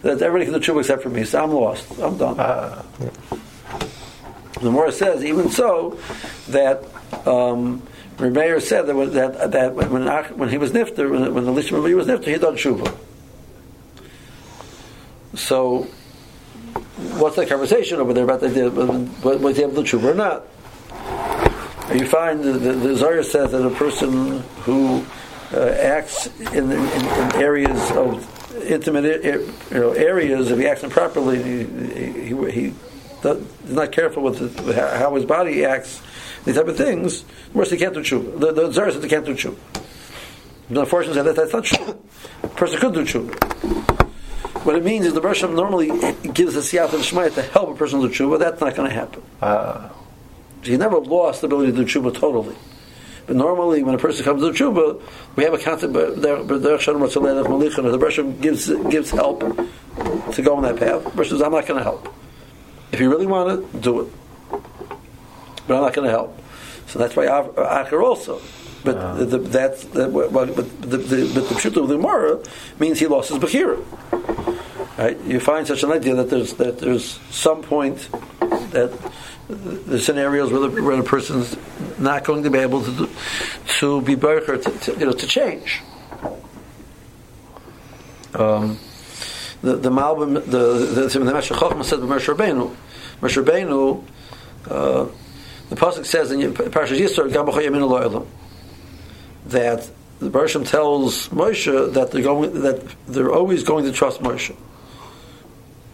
that 0.02 0.20
everybody 0.20 0.46
can 0.46 0.60
do 0.60 0.74
tshuva 0.74 0.80
except 0.80 1.04
for 1.04 1.10
me, 1.10 1.24
so 1.24 1.44
I'm 1.44 1.52
lost. 1.52 1.88
I'm 2.00 2.18
done. 2.18 2.40
Uh, 2.40 2.82
the 3.30 4.72
Morah 4.72 4.92
says, 4.92 5.24
even 5.24 5.48
so, 5.50 6.00
that 6.48 6.84
um, 7.28 7.84
Remeir 8.22 8.62
said 8.62 8.86
that, 8.86 8.94
that, 9.14 9.52
that 9.52 9.74
when, 9.76 10.06
when 10.38 10.50
he 10.50 10.58
was 10.58 10.72
nifter, 10.72 11.10
when, 11.10 11.34
when 11.34 11.46
the 11.46 11.52
Lishma 11.52 11.82
was 11.96 12.08
nifter, 12.08 12.26
he 12.26 12.38
done 12.38 12.56
tshuva. 12.56 12.96
So, 15.34 15.84
what's 17.18 17.36
the 17.36 17.46
conversation 17.46 18.00
over 18.00 18.14
there 18.14 18.24
about 18.24 18.42
the, 18.42 18.48
idea? 18.48 18.70
was 18.70 19.58
he 19.58 19.64
able 19.64 19.84
to 19.84 19.98
tshuva 19.98 20.12
or 20.12 20.14
not? 20.14 20.46
You 21.96 22.08
find 22.08 22.44
the, 22.44 22.54
the, 22.54 22.74
the 22.74 22.96
Zohar 22.96 23.24
says 23.24 23.52
that 23.52 23.66
a 23.66 23.72
person 23.72 24.40
who 24.64 25.04
uh, 25.54 25.70
acts 25.72 26.28
in, 26.54 26.72
in, 26.72 26.80
in 26.80 27.36
areas 27.36 27.92
of 27.92 28.64
intimate 28.64 29.24
you 29.24 29.54
know, 29.72 29.92
areas, 29.92 30.52
if 30.52 30.60
he 30.60 30.68
acts 30.68 30.84
improperly, 30.84 31.42
he, 31.42 32.34
he, 32.34 32.52
he 32.52 32.74
is 33.24 33.72
not 33.72 33.92
careful 33.92 34.24
with 34.24 34.66
the, 34.66 34.74
how 34.98 35.16
his 35.16 35.26
body 35.26 35.66
acts, 35.66 36.02
these 36.46 36.56
type 36.56 36.68
of 36.68 36.78
things, 36.78 37.24
he 37.54 37.78
can't 37.78 37.94
do 37.94 38.02
tshuva. 38.02 38.40
The, 38.40 38.52
the 38.52 38.72
Zohar 38.72 38.92
says 38.92 39.04
he 39.04 39.10
can't 39.10 39.26
do 39.26 39.36
tshuva. 39.36 39.58
The 40.70 40.80
unfortunately, 40.80 41.22
that, 41.22 41.36
that's 41.36 41.54
not 41.54 41.66
true. 41.66 42.02
A 42.44 42.48
person 42.48 42.80
could 42.80 42.94
do 42.94 43.04
tshuva. 43.04 44.66
What 44.66 44.76
it 44.76 44.84
means 44.84 45.06
is 45.06 45.14
the 45.14 45.22
Rosh 45.22 45.42
normally 45.42 45.88
gives 46.34 46.54
the 46.54 46.62
siyat 46.62 46.94
and 46.94 47.04
shmaya 47.04 47.34
to 47.34 47.42
help 47.42 47.70
a 47.70 47.76
person 47.76 48.00
do 48.00 48.10
tshuva. 48.10 48.40
That's 48.40 48.62
not 48.62 48.76
going 48.76 48.90
to 48.90 48.96
happen. 48.96 49.24
Uh. 49.42 49.90
He 50.64 50.78
never 50.78 51.00
lost 51.00 51.42
the 51.42 51.48
ability 51.48 51.72
to 51.72 51.84
do 51.84 51.86
tshuva 51.86 52.14
totally. 52.14 52.56
But 53.26 53.36
normally, 53.36 53.84
when 53.84 53.96
a 53.96 53.98
person 53.98 54.24
comes 54.24 54.44
to 54.44 54.52
tshuva, 54.52 55.02
we 55.36 55.44
have 55.44 55.54
a 55.54 55.58
concept. 55.58 55.94
The 55.94 57.98
Bershom 58.00 58.40
gives 58.40 58.68
gives 58.90 59.12
help 59.12 59.40
to 59.40 60.42
go 60.42 60.56
on 60.56 60.64
that 60.64 60.78
path. 60.78 61.04
Bershom 61.16 61.38
says, 61.38 61.42
"I'm 61.42 61.52
not 61.52 61.66
going 61.66 61.80
to 61.80 61.84
help. 61.84 62.14
If 62.92 63.00
you 63.00 63.10
really 63.10 63.26
want 63.26 63.52
it, 63.52 63.82
do 63.82 64.02
it. 64.02 64.08
But 65.68 65.76
I'm 65.76 65.82
not 65.82 65.94
going 65.94 66.08
to 66.08 66.12
help." 66.12 66.38
So 66.88 67.00
that's 67.00 67.16
why 67.16 67.26
Acher 67.26 68.04
also. 68.04 68.42
But 68.84 68.98
uh-huh. 68.98 69.26
the, 69.26 69.38
that's 69.38 69.84
the, 69.86 70.08
but 70.08 70.56
the, 70.56 70.64
the, 70.64 71.32
but 71.34 71.50
the 71.50 71.56
pshuta 71.56 71.84
of 71.84 71.88
the 71.88 71.98
Gemara 71.98 72.40
means 72.80 73.00
he 73.00 73.08
lost 73.08 73.30
his 73.30 73.38
bechira. 73.38 73.80
Right? 74.98 75.20
You 75.22 75.40
find 75.40 75.68
such 75.68 75.84
an 75.84 75.92
idea 75.92 76.16
that 76.16 76.30
there's 76.30 76.54
that 76.54 76.80
there's 76.80 77.20
some 77.30 77.62
point 77.62 78.10
that 78.72 78.92
the 79.48 80.00
scenarios 80.00 80.52
where 80.52 80.68
the, 80.68 80.82
where 80.82 80.96
the 80.96 81.04
person's 81.04 81.56
not 82.00 82.24
going 82.24 82.44
to 82.44 82.50
be 82.50 82.60
able 82.60 82.84
to 82.84 83.10
to 83.80 84.02
be 84.02 84.16
burger 84.16 84.58
to, 84.58 84.72
to, 84.80 84.92
you 85.00 85.06
know 85.06 85.14
to 85.14 85.28
change. 85.28 85.82
Um, 88.34 88.80
the 89.62 89.76
the 89.76 89.90
Malbim 89.90 90.34
the 90.34 90.40
the, 90.40 91.08
the, 91.08 91.20
the 91.20 91.32
Chochmah 91.34 91.84
said 91.84 92.00
Moshe 92.00 92.34
Rabbeinu, 92.34 92.76
Moshe 93.22 93.44
Rabbeinu, 93.44 94.04
uh, 94.70 95.08
the 95.72 95.78
pasuk 95.78 96.06
says 96.06 96.32
in 96.32 96.54
Parashas 96.54 97.00
Yisro 97.00 97.32
Gam 97.32 97.46
Yamin 97.46 98.28
that 99.46 99.90
the 100.20 100.30
Bershom 100.30 100.66
tells 100.66 101.30
Moshe 101.30 101.94
that 101.94 102.12
they're 102.12 102.22
going 102.22 102.62
that 102.64 102.86
they're 103.08 103.32
always 103.32 103.64
going 103.64 103.86
to 103.86 103.94
trust 103.94 104.20
Moshe. 104.20 104.54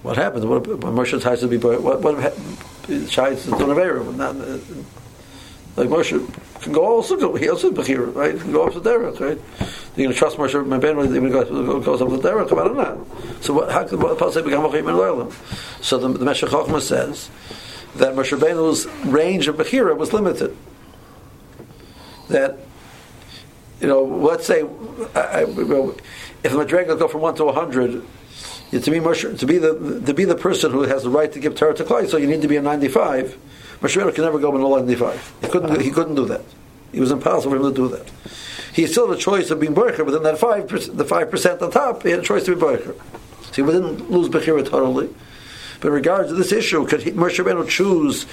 What 0.01 0.17
happens? 0.17 0.45
What, 0.47 0.65
when 0.65 0.79
Moshe 0.79 1.21
tries 1.21 1.41
to 1.41 1.47
be 1.47 1.57
what 1.57 2.01
what 2.01 2.33
Shai 3.07 3.35
to 3.35 3.51
Avera, 3.51 4.15
not 4.15 4.35
uh, 4.35 4.57
like 5.75 5.89
Moshe 5.89 6.27
can 6.63 6.73
go 6.73 6.83
also 6.83 7.35
he 7.35 7.47
also 7.47 7.69
Bechira, 7.69 8.15
right? 8.15 8.35
Can 8.35 8.51
go 8.51 8.65
up 8.65 8.73
to 8.73 8.79
Derek, 8.79 9.19
right? 9.19 9.39
You're 9.95 10.05
going 10.05 10.09
to 10.09 10.15
trust 10.15 10.37
Moshe 10.37 10.65
my 10.65 10.79
Ben 10.79 10.97
when 10.97 11.13
he 11.13 11.29
goes 11.29 12.01
up 12.01 12.09
to 12.09 12.19
Derek, 12.19 12.51
I 12.51 12.55
don't. 12.55 13.43
So 13.43 13.53
what, 13.53 13.71
how 13.71 13.83
could 13.83 13.99
Paul 13.99 14.31
say 14.31 14.41
become 14.41 14.71
So 15.81 15.99
the, 15.99 16.07
the 16.07 16.25
Meshech 16.25 16.49
Chochmah 16.49 16.81
says 16.81 17.29
that 17.95 18.13
Moshe 18.15 18.37
Rabbeinu's 18.37 18.85
range 19.05 19.47
of 19.47 19.55
Bechira 19.55 19.97
was 19.97 20.13
limited. 20.13 20.55
That 22.29 22.59
you 23.79 23.87
know, 23.87 24.03
let's 24.03 24.45
say 24.45 24.61
I, 25.15 25.19
I, 25.19 25.41
if 25.43 26.51
the 26.51 26.57
Madrega 26.57 26.97
go 26.97 27.07
from 27.07 27.21
one 27.21 27.35
to 27.35 27.45
a 27.45 27.53
hundred, 27.53 28.03
to 28.71 28.79
be 28.79 28.99
Moshe, 28.99 29.37
to 29.39 29.45
be 29.45 29.57
the 29.57 30.01
to 30.05 30.13
be 30.13 30.25
the 30.25 30.35
person 30.35 30.71
who 30.71 30.83
has 30.83 31.03
the 31.03 31.09
right 31.09 31.31
to 31.31 31.39
give 31.39 31.55
Torah 31.55 31.75
to 31.75 31.83
Klai, 31.83 32.09
so 32.09 32.17
you 32.17 32.27
need 32.27 32.41
to 32.41 32.47
be 32.47 32.57
a 32.57 32.61
95. 32.61 33.37
Moshe 33.81 34.01
Rabbeinu 34.01 34.15
can 34.15 34.23
never 34.23 34.39
go 34.39 34.51
below 34.51 34.77
95. 34.77 35.33
He 35.41 35.47
couldn't. 35.47 35.81
He 35.81 35.91
couldn't 35.91 36.15
do 36.15 36.25
that. 36.25 36.41
It 36.91 36.99
was 36.99 37.11
impossible 37.11 37.51
for 37.51 37.57
him 37.57 37.73
to 37.73 37.75
do 37.75 37.87
that. 37.89 38.09
He 38.73 38.87
still 38.87 39.07
had 39.07 39.17
a 39.17 39.21
choice 39.21 39.49
of 39.51 39.59
being 39.59 39.73
Bercher, 39.73 40.05
but 40.05 40.11
then 40.11 40.23
that 40.23 40.37
five 40.37 40.67
the 40.69 41.05
five 41.05 41.29
percent 41.31 41.61
on 41.61 41.71
top, 41.71 42.03
he 42.03 42.11
had 42.11 42.19
a 42.19 42.23
choice 42.23 42.43
to 42.45 42.55
be 42.55 42.61
Bercher. 42.61 42.95
So 43.51 43.65
he 43.65 43.71
didn't 43.71 44.11
lose 44.11 44.29
Bechira 44.29 44.67
totally. 44.67 45.09
But 45.79 45.89
in 45.89 45.93
regards 45.93 46.29
to 46.29 46.35
this 46.35 46.51
issue, 46.51 46.85
could 46.87 47.03
he, 47.03 47.11
Moshe 47.11 47.43
Rabbeinu 47.43 47.67
choose 47.69 48.25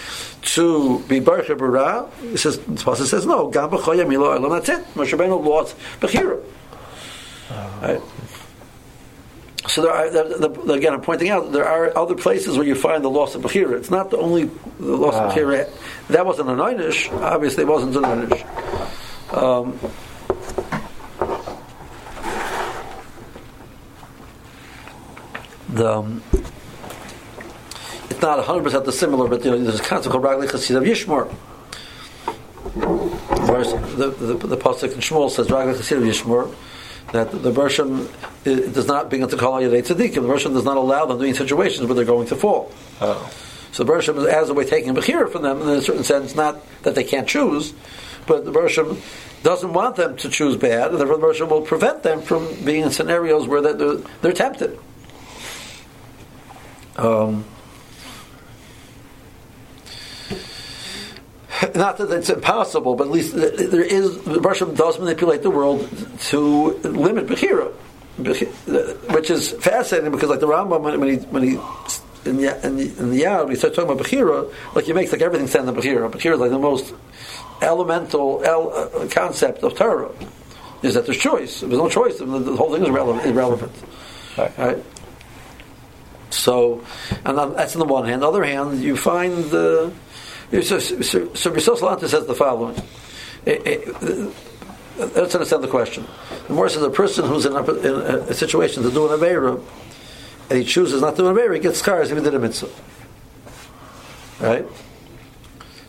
to 0.54 1.00
be 1.00 1.20
Bercher 1.20 1.58
Bara? 1.58 2.08
He 2.20 2.36
says, 2.36 2.58
the 2.58 2.72
Pasuk 2.72 3.06
says 3.06 3.26
no. 3.26 3.48
Gam 3.48 3.70
Milo 3.70 4.48
That's 4.48 4.68
it. 4.68 4.84
Moshe 4.94 5.16
Rabbeinu 5.16 5.44
lost 5.44 5.76
Bechira. 6.00 6.42
Right? 7.82 8.00
So 9.66 9.82
there 9.82 9.92
are, 9.92 10.10
the, 10.10 10.48
the, 10.48 10.72
again, 10.74 10.92
I'm 10.92 11.00
pointing 11.00 11.30
out 11.30 11.52
there 11.52 11.66
are 11.66 11.96
other 11.96 12.14
places 12.14 12.56
where 12.56 12.66
you 12.66 12.74
find 12.74 13.02
the 13.02 13.10
loss 13.10 13.34
of 13.34 13.42
Bechira. 13.42 13.76
It's 13.78 13.90
not 13.90 14.10
the 14.10 14.18
only 14.18 14.44
the 14.78 14.96
loss 14.96 15.14
wow. 15.14 15.26
of 15.26 15.34
Bechira. 15.34 15.70
That 16.08 16.26
wasn't 16.26 16.50
an 16.50 16.58
Einish. 16.58 17.10
Obviously, 17.20 17.64
it 17.64 17.66
wasn't 17.66 17.96
an 17.96 18.02
Einish. 18.04 19.34
Um, 19.34 19.78
the, 25.70 25.92
um, 25.92 26.22
it's 28.10 28.20
not 28.20 28.44
100% 28.44 28.84
the 28.84 28.92
similar, 28.92 29.28
but 29.28 29.44
you 29.44 29.50
know, 29.50 29.58
there's 29.58 29.80
a 29.80 29.82
concept 29.82 30.12
called 30.12 30.24
Ragli 30.24 30.48
Chasidav 30.48 30.86
Yishmor. 30.86 31.30
Verse, 33.46 33.72
the, 33.96 34.10
the, 34.10 34.34
the, 34.34 34.46
the 34.48 34.56
Pasuk 34.56 34.92
in 34.92 35.00
Shmuel 35.00 35.30
says 35.30 35.48
Ragli 35.48 35.74
Chasidav 35.74 36.02
Yishmor 36.02 36.54
that 37.12 37.30
the 37.30 37.52
Bershom 37.52 38.08
does 38.44 38.86
not 38.86 39.08
begin 39.10 39.28
to 39.28 39.36
call 39.36 39.60
Yadei 39.60 39.82
Tzaddikim. 39.86 40.14
The 40.14 40.20
Bershom 40.22 40.52
does 40.54 40.64
not 40.64 40.76
allow 40.76 41.06
them 41.06 41.18
to 41.18 41.22
be 41.22 41.28
in 41.28 41.34
situations 41.34 41.86
where 41.86 41.94
they're 41.94 42.04
going 42.04 42.26
to 42.28 42.36
fall. 42.36 42.72
Oh. 43.00 43.30
So 43.72 43.84
the 43.84 43.92
Bershom 43.92 44.18
is 44.18 44.26
as 44.26 44.50
a 44.50 44.54
way 44.54 44.64
taking 44.64 44.94
Bechira 44.94 45.30
from 45.30 45.42
them, 45.42 45.62
in 45.62 45.68
a 45.68 45.82
certain 45.82 46.04
sense, 46.04 46.34
not 46.34 46.64
that 46.82 46.94
they 46.94 47.04
can't 47.04 47.28
choose, 47.28 47.72
but 48.26 48.44
the 48.44 48.50
Bershom 48.50 49.00
doesn't 49.42 49.72
want 49.72 49.96
them 49.96 50.16
to 50.16 50.28
choose 50.28 50.56
bad, 50.56 50.90
and 50.90 50.98
therefore 50.98 51.16
the 51.16 51.22
Bershom 51.22 51.48
will 51.50 51.62
prevent 51.62 52.02
them 52.02 52.22
from 52.22 52.48
being 52.64 52.82
in 52.82 52.90
scenarios 52.90 53.46
where 53.46 53.60
they're, 53.60 53.74
they're, 53.74 53.96
they're 54.22 54.32
tempted. 54.32 54.78
Um, 56.96 57.44
not 61.74 61.98
that 61.98 62.10
it's 62.10 62.30
impossible, 62.30 62.96
but 62.96 63.04
at 63.04 63.10
least 63.10 63.34
there 63.34 63.82
is 63.82 64.22
the 64.22 64.40
Bershom 64.40 64.74
does 64.74 64.98
manipulate 64.98 65.42
the 65.42 65.50
world 65.50 65.88
to 66.30 66.72
limit 66.78 67.26
Bechira. 67.26 67.72
which 68.16 69.30
is 69.30 69.52
fascinating 69.52 70.10
because 70.12 70.30
like 70.30 70.40
the 70.40 70.46
Rambam 70.46 70.82
when, 70.82 71.00
when 71.00 71.08
he 71.08 71.16
when 71.26 71.42
he 71.42 71.50
in 72.24 72.36
the 72.38 72.66
in 72.66 72.76
the, 72.76 72.98
in 72.98 73.10
the 73.10 73.22
Yad, 73.22 73.48
we 73.48 73.54
start 73.54 73.74
talking 73.74 73.90
about 73.90 74.04
Bechira, 74.04 74.52
like 74.74 74.86
he 74.86 74.92
makes 74.92 75.12
like 75.12 75.20
everything 75.20 75.46
stand 75.46 75.68
on 75.68 75.74
Bechira. 75.76 76.10
Bechira 76.10 76.34
is 76.34 76.40
like 76.40 76.50
the 76.50 76.58
most 76.58 76.94
elemental 77.60 78.42
el, 78.44 78.72
uh, 78.72 79.08
concept 79.08 79.62
of 79.62 79.74
Torah. 79.74 80.10
Is 80.82 80.94
that 80.94 81.06
there's 81.06 81.18
choice? 81.18 81.62
If 81.62 81.70
there's 81.70 81.80
no 81.80 81.88
choice, 81.88 82.18
the, 82.18 82.26
the 82.26 82.56
whole 82.56 82.72
thing 82.72 82.82
is 82.82 82.88
irrelevant. 82.88 83.26
irrelevant. 83.26 83.72
Right. 84.36 84.58
right? 84.58 84.84
So, 86.30 86.84
and 87.24 87.38
that's 87.38 87.74
on 87.74 87.80
the 87.80 87.92
one 87.92 88.04
hand. 88.04 88.24
On 88.24 88.32
the 88.32 88.38
other 88.38 88.44
hand, 88.44 88.82
you 88.82 88.96
find 88.96 89.44
the. 89.44 89.92
So, 90.50 90.78
so, 90.78 91.34
so 91.34 91.58
says 91.58 92.26
the 92.26 92.34
following. 92.34 92.76
Eh, 93.46 93.50
eh, 93.52 93.70
it, 93.70 94.02
it, 94.02 94.34
let's 95.16 95.34
understand 95.34 95.64
the 95.64 95.68
question. 95.68 96.06
The 96.46 96.52
more 96.52 96.68
says 96.68 96.82
a 96.82 96.90
person 96.90 97.26
who's 97.26 97.46
in 97.46 97.52
a, 97.52 97.62
in 97.62 97.94
a 98.28 98.34
situation 98.34 98.82
to 98.82 98.90
do 98.90 99.10
an 99.10 99.18
Aveira, 99.18 99.62
and 100.50 100.58
he 100.58 100.64
chooses 100.64 101.00
not 101.00 101.16
to 101.16 101.22
do 101.22 101.28
an 101.28 101.36
Aveira, 101.36 101.54
he 101.54 101.60
gets 101.60 101.78
scars 101.78 102.10
he 102.10 102.14
did 102.14 102.34
a 102.34 102.38
mitzvah. 102.38 102.70
Right? 104.40 104.66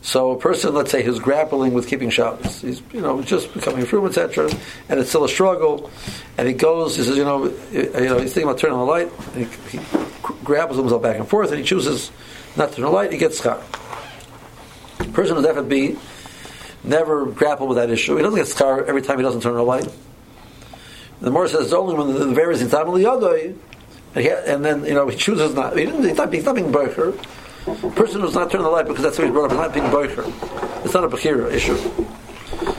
So 0.02 0.32
a 0.32 0.38
person, 0.38 0.76
let's 0.76 0.91
say, 0.91 1.02
who's 1.02 1.20
grappling 1.20 1.74
with 1.74 1.88
keeping 1.88 2.12
Shabbos, 2.12 2.62
he's 2.62 2.82
you 2.94 3.02
know 3.02 3.24
just 3.24 3.52
becoming 3.54 3.86
from 3.86 4.06
etc., 4.06 4.52
and 4.88 5.00
it's 5.00 5.10
still 5.10 5.24
a 5.24 5.30
struggle, 5.30 5.89
and 6.38 6.48
he 6.48 6.54
goes, 6.54 6.96
he 6.96 7.04
says, 7.04 7.18
you 7.18 7.24
know, 7.24 7.46
eh, 7.74 8.02
you 8.02 8.06
know, 8.06 8.20
he's 8.20 8.34
thinking 8.34 8.44
about 8.44 8.60
turning 8.60 8.78
on 8.78 8.86
the 8.86 8.91
light, 8.91 9.12
and 9.34 9.48
he, 9.48 9.78
he 9.78 9.86
grabbles 10.44 10.78
himself 10.78 11.02
back 11.02 11.18
and 11.18 11.28
forth, 11.28 11.50
and 11.50 11.60
he 11.60 11.65
chooses 11.65 12.12
not 12.56 12.70
to 12.70 12.76
turn 12.76 12.86
the 12.86 12.91
light, 12.91 13.12
he 13.12 13.18
gets 13.18 13.39
scar. 13.39 13.62
A 15.15 15.17
person 15.17 15.38
who's 15.38 15.45
FFB 15.45 15.97
never 16.84 17.25
grappled 17.28 17.69
with 17.69 17.78
that 17.78 17.89
issue. 17.89 18.17
He 18.17 18.21
doesn't 18.21 18.38
get 18.38 18.49
scar 18.49 18.84
every 18.84 19.01
time 19.01 19.15
he 19.15 19.23
doesn't 19.23 19.39
turn 19.39 19.54
on 19.54 19.60
the 19.60 19.63
light. 19.63 19.88
The 21.21 21.32
Morris 21.32 21.54
says 21.54 21.67
it's 21.67 21.73
only 21.73 21.95
when 21.95 22.13
the, 22.13 22.36
various 22.36 22.62
in 22.62 22.69
time 22.69 22.89
and 22.89 24.65
then 24.65 24.84
you 24.84 24.93
know 24.93 25.08
he 25.08 25.15
chooses 25.15 25.56
not. 25.56 25.78
He 25.78 25.86
he's 25.86 26.17
not, 26.17 26.34
he's 26.34 26.43
not 26.43 26.56
being. 26.56 26.67
A 26.67 26.71
person 27.91 28.19
who's 28.19 28.36
not 28.36 28.51
turning 28.51 28.65
the 28.65 28.69
light 28.69 28.89
because 28.89 29.04
that's 29.04 29.17
what 29.17 29.23
he's 29.23 29.32
brought 29.32 29.45
up 29.45 29.51
is 29.54 29.58
not 29.58 29.73
being 29.73 29.86
boicher. 29.86 30.84
It's 30.84 30.93
not 30.93 31.06
a 31.06 31.08
bechira 31.08 31.49
issue. 31.49 31.78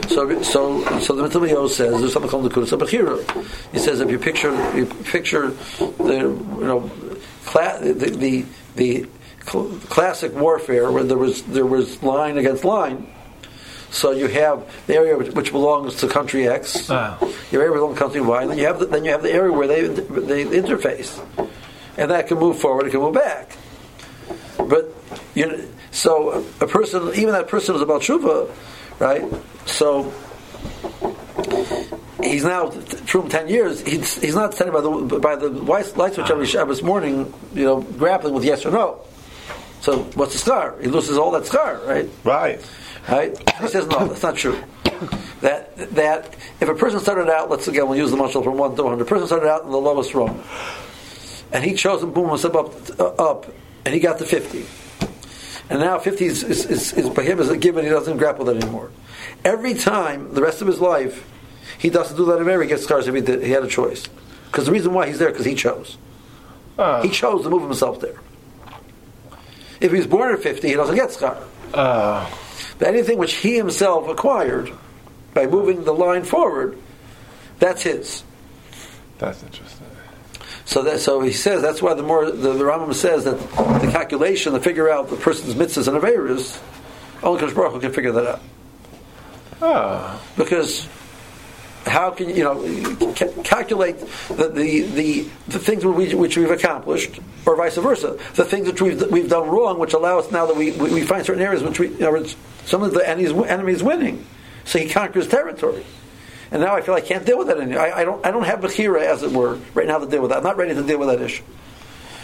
So, 0.07 0.43
so, 0.43 0.99
so 0.99 1.15
the 1.15 1.23
Mitzvah 1.23 1.69
says 1.69 1.99
there's 1.99 2.13
something 2.13 2.29
called 2.29 2.45
the 2.45 2.49
Kudus 2.49 2.77
Bechira. 2.77 3.71
He 3.71 3.79
says 3.79 3.99
if 3.99 4.11
you 4.11 4.19
picture, 4.19 4.51
you 4.77 4.85
picture 4.85 5.49
the, 5.49 6.13
you 6.13 6.63
know, 6.63 6.91
cla- 7.45 7.79
the, 7.81 7.93
the, 7.93 8.45
the 8.75 9.07
cl- 9.47 9.69
classic 9.89 10.33
warfare 10.35 10.91
where 10.91 11.03
there 11.03 11.17
was 11.17 11.43
there 11.43 11.65
was 11.65 12.01
line 12.03 12.37
against 12.37 12.63
line. 12.63 13.07
So 13.89 14.11
you 14.11 14.27
have 14.27 14.65
the 14.85 14.95
area 14.95 15.17
which, 15.17 15.51
belongs 15.51 15.95
to 16.01 16.07
country 16.09 16.45
X, 16.47 16.89
Ah. 16.89 17.17
your 17.51 17.61
area 17.61 17.73
belongs 17.75 17.95
to 17.95 17.99
country 18.03 18.19
Y, 18.21 18.41
and 18.41 18.51
then 18.51 18.57
you 18.57 18.65
have 18.65 18.79
the, 18.79 18.85
then 18.85 19.05
you 19.05 19.11
have 19.11 19.23
the 19.23 19.31
area 19.31 19.51
where 19.51 19.67
they 19.67 19.87
they 19.87 20.43
interface, 20.43 21.17
and 21.97 22.11
that 22.11 22.27
can 22.27 22.37
move 22.37 22.59
forward, 22.59 22.85
it 22.87 22.91
can 22.91 22.99
move 22.99 23.13
back. 23.15 23.55
But 24.57 24.93
you 25.35 25.69
so 25.91 26.43
a 26.59 26.67
person, 26.67 27.13
even 27.15 27.31
that 27.31 27.47
person 27.47 27.75
is 27.75 27.81
about 27.81 28.01
tshuva, 28.01 28.49
right? 28.99 29.23
So 29.65 30.11
he's 32.21 32.43
now 32.43 32.69
from 32.71 33.29
ten 33.29 33.47
years. 33.47 33.81
He's, 33.81 34.19
he's 34.21 34.35
not 34.35 34.53
standing 34.53 34.73
by 34.73 34.81
the 34.81 35.19
by 35.19 35.35
the 35.37 35.49
light 35.49 35.95
light 35.97 36.13
switch 36.15 36.29
every 36.29 36.45
Shabbos 36.45 36.83
morning, 36.83 37.33
you 37.53 37.63
know, 37.63 37.81
grappling 37.81 38.33
with 38.33 38.43
yes 38.43 38.65
or 38.65 38.71
no. 38.71 38.99
So 39.81 40.03
what's 40.15 40.33
the 40.33 40.39
scar? 40.39 40.75
He 40.81 40.87
loses 40.87 41.17
all 41.17 41.31
that 41.31 41.45
scar, 41.45 41.79
right? 41.85 42.09
Right. 42.23 42.59
Right? 43.07 43.37
He 43.61 43.67
says 43.67 43.87
no, 43.87 44.07
that's 44.07 44.23
not 44.23 44.35
true. 44.35 44.61
That 45.41 45.75
that 45.95 46.35
if 46.59 46.67
a 46.67 46.73
person 46.73 46.99
started 46.99 47.29
out, 47.29 47.49
let's 47.49 47.67
again 47.67 47.87
we'll 47.87 47.97
use 47.97 48.11
the 48.11 48.17
muscle 48.17 48.41
from 48.43 48.57
one 48.57 48.75
to 48.75 48.83
one. 48.83 48.97
The 48.97 49.05
person 49.05 49.27
started 49.27 49.47
out 49.47 49.63
in 49.63 49.71
the 49.71 49.77
lowest 49.77 50.13
rung, 50.13 50.43
and 51.51 51.63
he 51.63 51.73
chose 51.75 52.01
and 52.03 52.13
boom, 52.13 52.35
step 52.37 52.55
up 52.55 52.73
uh, 52.99 53.05
up, 53.29 53.45
and 53.85 53.93
he 53.93 53.99
got 53.99 54.17
to 54.19 54.25
fifty. 54.25 54.65
And 55.69 55.81
now 55.81 55.99
50 55.99 56.25
is, 56.25 56.43
is, 56.43 56.65
is, 56.65 56.93
is 56.93 57.09
by 57.09 57.23
him 57.23 57.41
is 57.41 57.49
a 57.49 57.57
given, 57.57 57.83
he 57.83 57.89
doesn't 57.91 58.15
grapple 58.17 58.45
with 58.45 58.55
it 58.55 58.63
anymore. 58.63 58.89
Every 59.43 59.73
time, 59.73 60.33
the 60.33 60.41
rest 60.41 60.61
of 60.61 60.67
his 60.67 60.79
life, 60.79 61.27
he 61.77 61.89
doesn't 61.89 62.15
do 62.15 62.25
that 62.27 62.39
ever, 62.39 62.61
he 62.61 62.69
gets 62.69 62.83
scars 62.83 63.05
if 63.05 63.13
he, 63.13 63.19
did, 63.19 63.43
he 63.43 63.51
had 63.51 63.63
a 63.63 63.67
choice. 63.67 64.07
Because 64.45 64.67
the 64.67 64.71
reason 64.71 64.93
why 64.93 65.07
he's 65.07 65.19
there, 65.19 65.29
because 65.29 65.45
he 65.45 65.55
chose. 65.55 65.97
Uh, 66.77 67.01
He 67.01 67.09
chose 67.09 67.43
to 67.43 67.49
move 67.49 67.63
himself 67.63 67.99
there. 67.99 68.15
If 69.79 69.91
he 69.91 69.97
was 69.97 70.07
born 70.07 70.33
at 70.33 70.41
50, 70.41 70.67
he 70.67 70.73
doesn't 70.73 70.95
get 70.95 71.11
scar. 71.11 71.37
uh, 71.73 72.29
But 72.79 72.87
anything 72.87 73.17
which 73.17 73.33
he 73.35 73.55
himself 73.57 74.07
acquired 74.07 74.71
by 75.33 75.45
moving 75.45 75.83
the 75.83 75.93
line 75.93 76.23
forward, 76.23 76.77
that's 77.59 77.81
his. 77.83 78.23
that's 79.19 79.43
interesting. 79.43 79.85
So 80.65 80.83
that 80.83 80.99
so 80.99 81.21
he 81.21 81.31
says 81.31 81.61
that's 81.61 81.81
why 81.81 81.93
the 81.93 82.03
more 82.03 82.25
the, 82.29 82.51
the 82.53 82.63
Rambam 82.63 82.93
says 82.93 83.23
that 83.23 83.39
the 83.39 83.89
calculation 83.91 84.51
to 84.53 84.59
figure 84.59 84.89
out 84.89 85.09
the 85.09 85.15
person's 85.15 85.53
mitzvahs 85.55 85.87
and 85.87 85.95
averas, 86.01 86.59
only 87.23 87.41
Kodesh 87.41 87.55
Baruch 87.55 87.73
Hu 87.73 87.79
can 87.79 87.93
figure 87.93 88.11
that 88.11 88.25
out. 88.27 88.41
Oh, 89.61 90.21
Because 90.37 90.87
how 91.85 92.09
can 92.11 92.29
you 92.29 92.43
know 92.43 93.13
calculate 93.43 93.97
the, 94.27 94.49
the, 94.49 94.81
the, 94.81 95.21
the 95.47 95.59
things 95.59 95.85
which, 95.85 96.13
which 96.13 96.37
we've 96.37 96.51
accomplished, 96.51 97.17
or 97.47 97.55
vice 97.55 97.77
versa, 97.77 98.17
the 98.35 98.43
things 98.43 98.67
which 98.67 98.81
we've, 98.81 99.01
we've 99.09 99.29
done 99.29 99.49
wrong, 99.49 99.79
which 99.79 99.93
allow 99.93 100.19
us 100.19 100.31
now 100.31 100.45
that 100.45 100.55
we, 100.55 100.71
we, 100.71 100.93
we 100.93 101.01
find 101.01 101.25
certain 101.25 101.41
areas 101.41 101.63
which 101.63 101.79
we, 101.79 101.87
you 101.89 101.99
know, 101.99 102.25
some 102.65 102.83
of 102.83 102.93
the 102.93 103.07
enemy's, 103.07 103.31
enemy's 103.31 103.81
winning, 103.81 104.25
so 104.65 104.79
he 104.79 104.89
conquers 104.89 105.27
territory. 105.27 105.85
And 106.51 106.61
now 106.61 106.75
I 106.75 106.81
feel 106.81 106.93
I 106.93 107.01
can't 107.01 107.25
deal 107.25 107.37
with 107.37 107.47
that 107.47 107.57
anymore. 107.57 107.81
I, 107.81 108.01
I 108.01 108.05
don't. 108.05 108.25
I 108.25 108.31
don't 108.31 108.45
have 108.45 108.61
bechira, 108.61 109.01
as 109.01 109.21
it 109.21 109.31
were, 109.31 109.59
right 109.73 109.85
now 109.85 109.97
to 109.97 110.07
deal 110.07 110.21
with 110.21 110.29
that. 110.29 110.37
I'm 110.37 110.43
not 110.43 110.55
ready 110.55 110.73
to 110.73 110.83
deal 110.83 110.97
with 110.97 111.09
that 111.09 111.21
issue. 111.21 111.43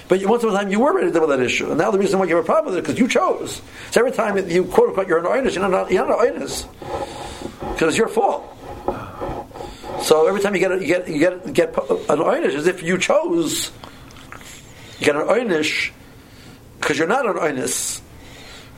But 0.08 0.24
once 0.26 0.44
upon 0.44 0.56
a 0.56 0.60
time, 0.60 0.72
you 0.72 0.80
were 0.80 0.94
ready 0.94 1.08
to 1.08 1.12
deal 1.12 1.28
with 1.28 1.38
that 1.38 1.44
issue, 1.44 1.70
and 1.70 1.78
now 1.78 1.92
the 1.92 2.00
reason 2.00 2.20
why 2.20 2.26
you 2.26 2.36
have 2.36 2.46
a 2.46 2.48
problem 2.48 2.74
with 2.74 2.76
it 2.76 2.90
is 2.90 2.96
because 2.96 3.00
you 3.00 3.08
chose. 3.10 3.62
So 3.92 4.00
every 4.00 4.12
time 4.12 4.50
you 4.50 4.64
quote 4.66 4.90
unquote 4.90 5.08
you're 5.08 5.20
an 5.20 5.26
oinus, 5.26 5.56
you're 5.56 5.68
not. 5.68 5.92
You're 5.92 6.08
not 6.08 6.26
an 6.26 6.40
oinus 6.40 6.68
because 7.74 7.90
it's 7.90 7.98
your 7.98 8.08
fault. 8.08 8.50
So 10.04 10.28
every 10.28 10.42
time 10.42 10.54
you 10.54 10.60
get 10.60 10.72
a, 10.72 10.80
you 10.80 10.88
get 10.88 11.08
you 11.08 11.20
get 11.20 11.54
get 11.54 11.70
an 11.70 12.20
oinish 12.20 12.54
as 12.54 12.68
if 12.68 12.82
you 12.82 12.98
chose. 12.98 13.72
You 15.04 15.12
get 15.12 15.22
an 15.22 15.28
oinish 15.28 15.92
because 16.80 16.98
you're 16.98 17.10
not 17.10 17.26
an 17.26 17.34
oinus. 17.34 18.00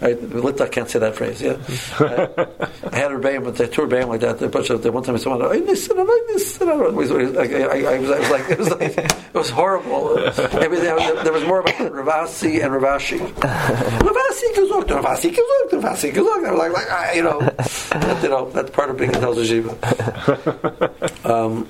Right? 0.02 0.20
Litta 0.20 0.68
can't 0.72 0.90
say 0.90 0.98
that 0.98 1.16
phrase. 1.16 1.40
Yeah, 1.40 1.58
I, 2.00 2.66
I 2.92 2.98
had 2.98 3.12
a 3.12 3.16
rebbeim, 3.16 3.44
but 3.44 3.58
they 3.58 3.68
two 3.68 3.84
rebbeim 3.84 4.08
like 4.08 4.22
that. 4.22 4.42
A 4.42 4.50
bunch 4.50 4.72
of 4.72 4.84
one 4.92 5.04
time 5.04 5.14
I 5.14 5.20
saw 5.20 5.38
one 5.38 5.42
and 5.44 5.52
an 5.52 5.62
and. 5.62 7.38
I, 7.38 7.44
I, 7.44 7.94
I, 7.94 8.00
was, 8.00 8.10
I 8.10 8.20
was 8.20 8.30
like, 8.32 8.50
it 8.50 8.58
was 8.58 8.70
like, 8.72 8.82
it 8.98 9.34
was 9.36 9.52
horrible. 9.52 10.18
I 10.18 10.68
mean, 10.68 10.82
there, 10.82 11.24
there 11.24 11.32
was 11.32 11.44
more 11.44 11.60
about 11.60 11.76
Ravasi 11.76 12.64
and 12.64 12.74
Ravashi. 12.74 13.20
Ravasi 13.20 14.56
gesagt, 14.56 14.90
Ravasi 14.90 15.30
gesagt, 15.30 15.74
Ravasi 15.74 16.12
gesagt. 16.12 16.46
I 16.46 16.52
was 16.52 16.60
like, 16.60 16.72
like 16.74 16.90
I, 16.90 17.14
you 17.14 17.22
know, 17.24 17.40
that, 17.40 18.20
you 18.24 18.30
know, 18.30 18.50
that's 18.50 18.72
part 18.72 18.90
of 18.90 18.98
being 18.98 19.16
a 19.16 19.20
Tel 19.20 19.36
Shiva. 19.44 20.92
Um, 21.24 21.68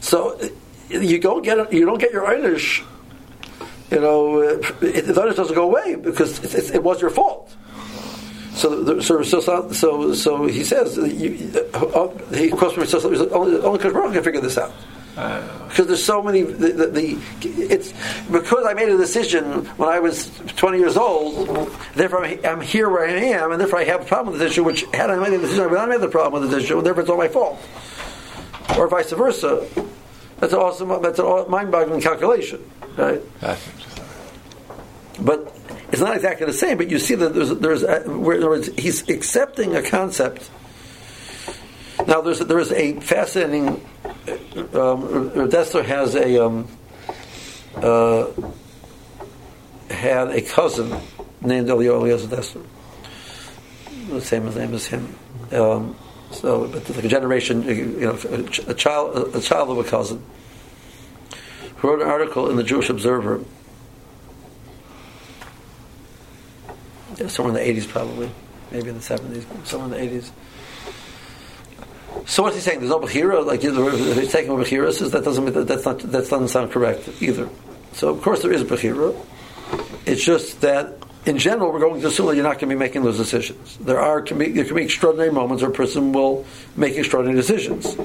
so 0.00 0.38
you 0.88 1.18
don't 1.18 1.42
get 1.42 1.72
you 1.72 1.84
don't 1.84 1.98
get 1.98 2.12
your 2.12 2.26
Einish. 2.26 2.84
You 3.92 4.00
know, 4.00 4.40
uh, 4.40 4.58
it, 4.80 5.04
the 5.06 5.12
Einish 5.12 5.36
doesn't 5.36 5.54
go 5.54 5.64
away 5.64 5.96
because 5.96 6.42
it, 6.42 6.54
it, 6.54 6.74
it 6.76 6.82
was 6.82 7.02
your 7.02 7.10
fault. 7.10 7.54
So, 8.54 8.82
the, 8.82 9.02
so, 9.02 9.22
so, 9.22 9.70
so, 9.70 10.14
so 10.14 10.46
he 10.46 10.64
says, 10.64 10.96
you, 10.96 11.52
uh, 11.74 12.08
he 12.34 12.48
quotes 12.48 12.72
from 12.72 12.84
himself, 12.84 13.04
only, 13.32 13.58
only 13.60 13.78
Kosh 13.78 14.12
can 14.14 14.24
figure 14.24 14.40
this 14.40 14.56
out. 14.56 14.72
Because 15.68 15.88
there's 15.88 16.02
so 16.02 16.22
many, 16.22 16.40
the, 16.42 16.68
the, 16.68 16.86
the, 16.86 17.18
it's 17.42 17.92
because 18.30 18.64
I 18.64 18.72
made 18.72 18.88
a 18.88 18.96
decision 18.96 19.66
when 19.76 19.90
I 19.90 20.00
was 20.00 20.30
20 20.56 20.78
years 20.78 20.96
old. 20.96 21.70
Therefore, 21.94 22.24
I'm, 22.24 22.40
I'm 22.46 22.60
here 22.62 22.88
where 22.88 23.06
I 23.06 23.12
am, 23.12 23.52
and 23.52 23.60
therefore 23.60 23.80
I 23.80 23.84
have 23.84 24.00
a 24.00 24.04
problem 24.06 24.32
with 24.32 24.40
this 24.40 24.52
issue. 24.52 24.64
Which 24.64 24.84
had 24.94 25.10
I 25.10 25.16
made 25.16 25.34
a 25.34 25.38
decision, 25.38 25.64
I 25.64 25.66
would 25.66 25.76
not 25.76 25.90
have 25.90 26.00
the 26.00 26.08
problem 26.08 26.40
with 26.40 26.50
this 26.50 26.64
issue, 26.64 26.78
and 26.78 26.86
therefore 26.86 27.02
it's 27.02 27.10
all 27.10 27.18
my 27.18 27.28
fault, 27.28 27.60
or 28.78 28.88
vice 28.88 29.12
versa. 29.12 29.66
That's 30.42 30.54
an 30.54 30.58
awesome. 30.58 30.88
That's 31.02 31.20
a 31.20 31.46
mind-boggling 31.48 32.00
calculation, 32.00 32.68
right? 32.96 33.22
But 35.20 35.56
it's 35.92 36.00
not 36.00 36.16
exactly 36.16 36.46
the 36.46 36.52
same. 36.52 36.78
But 36.78 36.90
you 36.90 36.98
see 36.98 37.14
that 37.14 37.32
there's 37.32 37.50
there's 37.50 37.84
a, 37.84 38.00
where 38.00 38.40
there 38.40 38.52
is, 38.54 38.66
he's 38.76 39.08
accepting 39.08 39.76
a 39.76 39.82
concept. 39.82 40.50
Now 42.08 42.22
there's 42.22 42.40
there 42.40 42.58
is 42.58 42.72
a 42.72 42.98
fascinating. 42.98 43.68
Um, 44.74 45.30
Dessler 45.46 45.84
has 45.84 46.16
a 46.16 46.44
um, 46.44 46.66
uh, 47.76 48.26
had 49.90 50.30
a 50.30 50.42
cousin 50.42 50.92
named 51.40 51.70
Elio 51.70 52.00
Eliezer 52.00 52.26
Dessler. 52.26 52.66
The 54.08 54.20
same 54.20 54.52
name 54.52 54.74
as 54.74 54.86
him. 54.88 55.14
Um, 55.52 55.96
so, 56.32 56.66
but 56.68 56.88
like 56.90 57.04
a 57.04 57.08
generation, 57.08 57.62
you 57.62 58.00
know, 58.00 58.18
a, 58.66 58.74
child, 58.74 59.34
a 59.34 59.40
child 59.40 59.70
of 59.70 59.78
a 59.78 59.84
cousin, 59.88 60.22
who 61.76 61.88
wrote 61.88 62.02
an 62.02 62.08
article 62.08 62.50
in 62.50 62.56
the 62.56 62.62
Jewish 62.62 62.88
Observer 62.88 63.44
somewhere 67.28 67.56
in 67.56 67.74
the 67.74 67.80
80s 67.80 67.88
probably, 67.88 68.30
maybe 68.70 68.88
in 68.88 68.94
the 68.94 69.00
70s, 69.00 69.44
somewhere 69.66 69.98
in 69.98 70.10
the 70.10 70.20
80s. 70.20 70.30
So 72.26 72.42
what's 72.42 72.56
he 72.56 72.62
saying? 72.62 72.80
There's 72.80 72.90
no 72.90 73.00
bechira. 73.00 73.44
Like 73.44 73.60
if 73.64 74.16
he's 74.16 74.32
taking 74.32 74.58
a 74.58 74.92
says 74.92 75.10
that 75.10 75.24
doesn't 75.24 75.44
mean 75.44 75.54
that, 75.54 75.66
that's 75.66 75.84
not 75.84 75.98
that 75.98 76.10
doesn't 76.28 76.48
sound 76.48 76.70
correct 76.70 77.08
either. 77.20 77.48
So 77.94 78.10
of 78.10 78.22
course 78.22 78.42
there 78.42 78.52
is 78.52 78.62
bechira. 78.64 79.16
It's 80.06 80.24
just 80.24 80.60
that 80.60 80.98
in 81.24 81.38
general 81.38 81.72
we're 81.72 81.80
going 81.80 82.00
to 82.00 82.06
assume 82.08 82.26
that 82.26 82.34
you're 82.34 82.44
not 82.44 82.58
going 82.58 82.68
to 82.68 82.74
be 82.74 82.78
making 82.78 83.02
those 83.02 83.16
decisions. 83.16 83.76
There 83.78 84.00
are 84.00 84.22
can 84.22 84.38
be, 84.38 84.50
there 84.52 84.64
can 84.64 84.76
be 84.76 84.84
extraordinary 84.84 85.30
moments 85.30 85.62
where 85.62 85.70
a 85.70 85.74
person 85.74 86.12
will 86.12 86.44
make 86.76 86.96
extraordinary 86.96 87.40
decisions. 87.40 87.96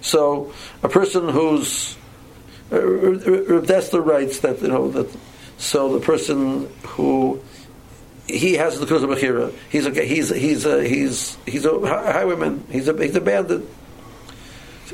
So 0.00 0.52
a 0.82 0.88
person 0.88 1.28
who's 1.28 1.96
uh, 2.72 2.76
uh, 2.76 2.78
uh 2.78 3.60
that's 3.60 3.90
the 3.90 4.00
rights 4.00 4.40
that 4.40 4.62
you 4.62 4.68
know 4.68 4.90
that. 4.90 5.14
So 5.58 5.92
the 5.98 6.00
person 6.00 6.70
who 6.84 7.42
he 8.26 8.54
has 8.54 8.78
the 8.78 8.86
kuzma 8.86 9.08
bechira. 9.08 9.52
He's 9.70 9.86
a 9.86 9.90
uh, 9.90 10.04
he's 10.04 10.30
he's 10.30 10.64
a, 10.64 10.82
he's 10.82 11.36
he's 11.46 11.64
a 11.66 11.78
highwayman. 11.80 12.64
He's 12.70 12.88
a 12.88 12.96
he's 12.96 13.16
a 13.16 13.20
bandit. 13.20 13.62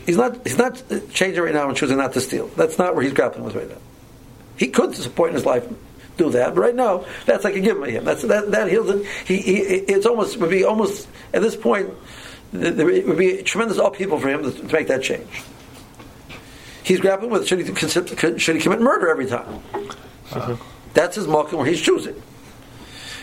He's 0.04 0.16
not 0.16 0.44
he's 0.46 0.58
not 0.58 0.82
changing 1.12 1.42
right 1.42 1.54
now 1.54 1.68
and 1.68 1.76
choosing 1.76 1.98
not 1.98 2.14
to 2.14 2.20
steal. 2.20 2.48
That's 2.48 2.78
not 2.78 2.94
where 2.94 3.04
he's 3.04 3.12
grappling 3.12 3.44
with 3.44 3.54
right 3.54 3.68
now. 3.68 3.78
He 4.56 4.68
could 4.68 4.90
at 4.90 4.96
some 4.96 5.12
point 5.12 5.30
in 5.30 5.34
his 5.36 5.46
life 5.46 5.66
do 6.16 6.30
that, 6.30 6.54
but 6.54 6.60
right 6.60 6.74
now 6.74 7.04
that's 7.24 7.44
like 7.44 7.56
a 7.56 7.60
given 7.60 7.84
to 7.84 7.90
him. 7.90 8.04
That's 8.04 8.22
that 8.22 8.50
that 8.50 8.70
heals 8.70 8.88
it. 8.90 9.06
He, 9.26 9.36
he 9.36 9.56
it's 9.58 10.06
almost 10.06 10.38
would 10.38 10.50
be 10.50 10.64
almost 10.64 11.08
at 11.32 11.42
this 11.42 11.56
point 11.56 11.90
it 12.52 13.06
would 13.06 13.18
be 13.18 13.42
tremendous 13.42 13.78
upheaval 13.78 14.18
for 14.18 14.28
him 14.28 14.42
to, 14.42 14.72
make 14.72 14.88
that 14.88 15.02
change. 15.02 15.42
He's 16.82 17.00
grappling 17.00 17.30
with 17.30 17.46
should 17.46 17.66
he, 17.66 18.38
should 18.38 18.56
he 18.56 18.62
commit 18.62 18.80
murder 18.80 19.08
every 19.08 19.26
time? 19.26 19.60
Uh-huh. 20.32 20.56
That's 20.94 21.16
his 21.16 21.26
malkum 21.26 21.54
where 21.54 21.66
he's 21.66 21.80
choosing. 21.80 22.20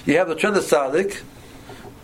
You 0.05 0.17
have 0.17 0.27
the 0.27 0.35
trend 0.35 0.57
of 0.57 0.63
tzaddik. 0.63 1.21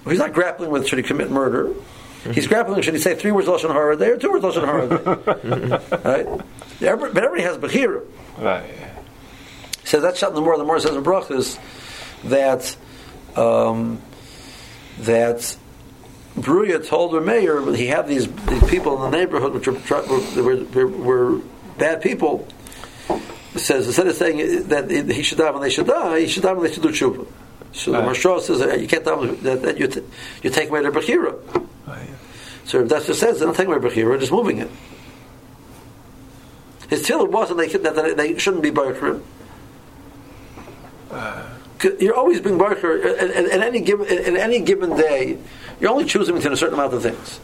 He's 0.08 0.19
not 0.19 0.34
grappling 0.34 0.71
with 0.71 0.88
should 0.88 0.99
he 0.99 1.04
commit 1.04 1.30
murder. 1.30 1.65
Mm-hmm. 1.65 2.32
He's 2.32 2.47
grappling 2.47 2.82
should 2.82 2.93
he 2.93 2.99
say 2.99 3.15
three 3.15 3.32
words 3.32 3.47
lashon 3.47 3.71
hara 3.71 3.95
a 3.95 3.97
day 3.97 4.10
or 4.10 4.17
two 4.17 4.32
words 4.32 4.43
lashon 4.43 4.65
hara 4.65 4.86
a 4.86 4.97
day. 4.97 6.25
right? 6.25 6.45
But 6.80 7.17
everybody 7.17 7.43
has 7.43 7.58
bechira. 7.58 8.06
Right. 8.38 8.88
Says 9.89 10.04
that's 10.04 10.19
something 10.19 10.43
more. 10.43 10.56
The 10.56 10.63
more 10.63 10.80
says 10.80 10.95
in 10.95 11.04
brachas 11.04 11.58
that 12.25 12.78
um, 13.36 13.99
that 14.99 15.58
Bruria 16.38 16.86
told 16.86 17.13
the 17.13 17.21
mayor 17.21 17.73
he 17.73 17.88
had 17.88 18.08
these, 18.08 18.32
these 18.32 18.69
people 18.69 19.04
in 19.04 19.10
the 19.10 19.17
neighborhood 19.17 19.56
which 19.56 19.65
were, 19.65 20.43
were, 20.43 20.63
were, 20.63 20.88
were 20.88 21.41
bad 21.80 22.04
people. 22.04 22.47
It 23.56 23.62
says 23.62 23.88
instead 23.88 24.06
of 24.06 24.15
saying 24.15 24.67
that 24.67 24.91
he 24.91 25.23
should 25.23 25.39
die 25.39 25.49
when 25.49 25.63
they 25.63 25.71
should 25.71 25.88
die, 25.88 26.19
he 26.19 26.28
should 26.28 26.43
die 26.43 26.54
when 26.54 26.65
they 26.67 26.71
should 26.71 26.84
do 26.84 26.89
tshuva. 26.89 27.25
So 27.71 27.91
right. 27.91 28.06
the 28.06 28.12
Maharsha 28.12 28.41
says 28.41 28.80
you 28.80 28.88
can't 28.88 29.04
tell 29.04 29.19
them 29.19 29.41
that, 29.41 29.63
that 29.63 29.80
you, 29.80 29.88
t- 29.88 30.04
you 30.43 30.52
take 30.52 30.69
away 30.69 30.84
their 30.84 30.91
Bechira. 30.91 31.34
Right. 31.88 32.10
So 32.65 32.82
if 32.82 32.89
that's 32.89 33.08
what 33.08 33.17
says, 33.17 33.39
they 33.39 33.45
don't 33.47 33.58
take 33.58 33.67
away 33.67 33.78
Bechira, 33.78 34.19
just 34.19 34.32
moving 34.32 34.60
it. 34.60 34.69
His 36.91 37.02
tefillah 37.08 37.28
wasn't 37.32 37.58
they, 37.58 37.67
that 37.69 38.17
they 38.17 38.38
shouldn't 38.38 38.62
be 38.62 38.69
uh. 38.69 39.23
Uh, 41.12 41.43
you're 42.00 42.15
always 42.15 42.41
being 42.41 42.58
Baruch 42.58 42.84
at, 42.84 43.32
at, 43.32 43.62
any 43.62 43.82
given 43.82 44.08
at 44.08 44.36
any 44.36 44.60
given 44.60 44.95
day. 44.95 45.38
You're 45.80 45.91
only 45.91 46.06
choosing 46.06 46.36
between 46.36 46.54
a 46.54 46.58
certain 46.58 46.74
amount 46.74 46.93
of 46.93 47.02
things, 47.02 47.39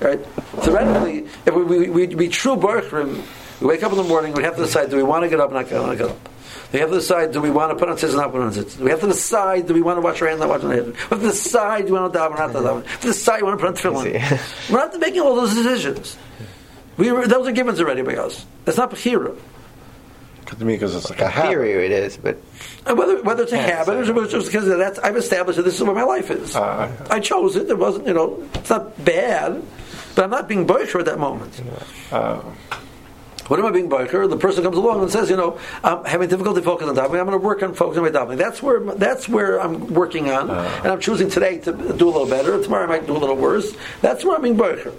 right? 0.00 0.24
Theoretically, 0.60 1.28
if 1.46 1.54
we, 1.54 1.64
we, 1.64 1.88
we, 1.88 2.06
we 2.14 2.28
true 2.28 2.56
Baruch 2.56 2.92
we 3.60 3.66
wake 3.66 3.82
up 3.82 3.92
in 3.92 3.98
the 3.98 4.04
morning, 4.04 4.32
we 4.34 4.42
have 4.42 4.56
to 4.56 4.62
decide: 4.62 4.90
do 4.90 4.96
we 4.96 5.02
want 5.02 5.22
to 5.24 5.28
get 5.28 5.40
up 5.40 5.50
or 5.50 5.54
not 5.54 5.70
want 5.70 5.98
to 5.98 6.04
get 6.04 6.10
up? 6.10 6.28
We 6.72 6.80
have 6.80 6.90
to 6.90 6.96
decide: 6.96 7.32
do 7.32 7.40
we 7.40 7.50
want 7.50 7.70
to 7.70 7.76
put 7.76 7.88
on 7.88 7.96
tzitzit 7.96 8.14
or 8.14 8.16
not 8.16 8.32
put 8.32 8.42
on 8.42 8.52
tzitzit? 8.52 8.78
We 8.78 8.90
have 8.90 9.00
to 9.00 9.06
decide: 9.06 9.66
do 9.66 9.74
we 9.74 9.82
want 9.82 9.96
to 9.96 10.00
wash 10.00 10.20
our 10.20 10.28
hands, 10.28 10.40
not 10.40 10.48
wash 10.48 10.64
our 10.64 10.72
hands? 10.72 10.88
We 10.88 11.16
have 11.16 11.20
to 11.20 11.28
decide: 11.28 11.86
do 11.86 11.92
we 11.92 11.98
want 11.98 12.12
to 12.12 12.18
daven 12.18 12.32
or 12.32 12.36
not 12.36 12.50
daven? 12.50 12.82
We 12.82 12.88
have 12.88 13.00
to 13.00 13.06
decide: 13.06 13.38
do 13.38 13.44
we 13.46 13.50
want 13.50 13.60
to 13.60 13.66
put 13.66 13.84
on 13.86 13.92
tefillin? 13.94 14.70
We're 14.70 14.78
not 14.78 14.98
making 14.98 15.20
all 15.20 15.34
those 15.36 15.54
decisions. 15.54 16.18
We 16.96 17.10
those 17.10 17.46
are 17.46 17.52
givens 17.52 17.80
already 17.80 18.02
by 18.02 18.16
us. 18.16 18.44
That's 18.64 18.76
not 18.76 18.90
bechira. 18.90 19.36
To 20.56 20.64
me, 20.64 20.74
because 20.74 20.96
it's 20.96 21.10
like 21.10 21.20
a 21.20 21.28
habit. 21.28 21.50
Theory, 21.50 21.86
it 21.86 21.92
is, 21.92 22.16
but 22.16 22.38
and 22.86 22.96
whether 22.96 23.22
whether 23.22 23.42
it's 23.42 23.52
a 23.52 23.58
habit 23.58 24.08
or 24.08 24.26
just 24.26 24.46
because 24.46 24.66
that's 24.66 24.98
I've 25.00 25.16
established 25.16 25.58
that 25.58 25.62
this 25.64 25.74
is 25.74 25.82
where 25.82 25.94
my 25.94 26.02
life 26.02 26.30
is. 26.30 26.56
Uh, 26.56 26.90
I 27.10 27.20
chose 27.20 27.54
it. 27.54 27.68
It 27.68 27.78
wasn't, 27.78 28.06
you 28.06 28.14
know, 28.14 28.42
it's 28.54 28.70
not 28.70 29.04
bad, 29.04 29.62
but 30.14 30.24
I'm 30.24 30.30
not 30.30 30.48
being 30.48 30.66
boister 30.66 30.98
at 30.98 31.04
that 31.04 31.18
moment. 31.18 31.60
Uh, 32.10 32.40
what 33.48 33.60
am 33.60 33.66
I 33.66 33.70
being 33.70 33.88
biker? 33.88 34.28
The 34.28 34.36
person 34.36 34.62
comes 34.64 34.76
along 34.76 35.02
and 35.02 35.10
says, 35.10 35.30
you 35.30 35.36
know, 35.36 35.58
I'm 35.84 36.04
having 36.04 36.28
difficulty 36.28 36.60
focusing 36.62 36.90
on 36.90 36.96
davening. 36.96 37.20
I'm 37.20 37.26
going 37.26 37.38
to 37.38 37.38
work 37.38 37.62
on 37.62 37.74
focusing 37.74 38.04
on 38.04 38.12
my 38.12 38.18
davening. 38.18 38.38
That's 38.38 38.62
where 38.62 38.80
that's 38.80 39.28
where 39.28 39.60
I'm 39.60 39.92
working 39.92 40.30
on, 40.30 40.50
uh, 40.50 40.80
and 40.82 40.92
I'm 40.92 41.00
choosing 41.00 41.28
today 41.30 41.58
to 41.58 41.72
do 41.72 42.08
a 42.08 42.10
little 42.10 42.26
better. 42.26 42.62
Tomorrow 42.62 42.84
I 42.84 42.86
might 42.86 43.06
do 43.06 43.16
a 43.16 43.18
little 43.18 43.36
worse. 43.36 43.76
That's 44.00 44.24
where 44.24 44.36
I'm 44.36 44.42
being 44.42 44.56
biker. 44.56 44.94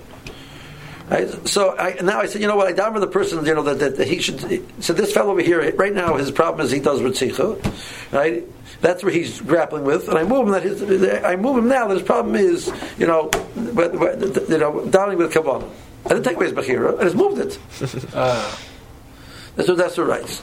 Right? 1.10 1.48
So 1.48 1.76
I, 1.78 1.96
now 2.02 2.20
I 2.20 2.28
said, 2.28 2.42
you 2.42 2.48
know 2.48 2.56
what? 2.56 2.68
I 2.68 2.74
daven 2.74 3.00
the 3.00 3.08
person, 3.08 3.44
you 3.46 3.56
know, 3.56 3.64
that, 3.64 3.80
that, 3.80 3.98
that, 3.98 4.08
he 4.08 4.20
should. 4.20 4.40
So 4.84 4.94
this 4.94 5.12
fellow 5.12 5.32
over 5.32 5.42
here, 5.42 5.74
right 5.76 5.94
now, 5.94 6.16
his 6.16 6.30
problem 6.30 6.66
is 6.66 6.72
he 6.72 6.80
does 6.80 7.02
ritzicha, 7.02 8.14
right? 8.14 8.44
That's 8.82 9.04
where 9.04 9.12
he's 9.12 9.42
grappling 9.42 9.84
with, 9.84 10.08
and 10.08 10.18
I 10.18 10.24
move 10.24 10.48
him. 10.48 10.54
That 10.54 10.64
his, 10.64 11.24
I 11.24 11.36
move 11.36 11.58
him 11.58 11.68
now. 11.68 11.88
That 11.88 11.96
his 11.96 12.04
problem 12.04 12.36
is, 12.36 12.72
you 12.98 13.08
know, 13.08 13.30
you 13.56 13.64
know, 14.58 14.86
davening 14.88 15.18
with 15.18 15.34
kavanah. 15.34 15.70
I 16.06 16.10
didn't 16.10 16.24
take 16.24 16.36
away 16.36 16.46
his 16.46 16.54
bechira. 16.54 16.98
I 17.00 17.04
just 17.04 17.16
moved 17.16 17.40
it. 17.40 17.60
uh. 18.16 18.58
That's 19.56 19.68
what 19.68 19.78
that's 19.78 19.98
the 19.98 20.06
rights. 20.06 20.42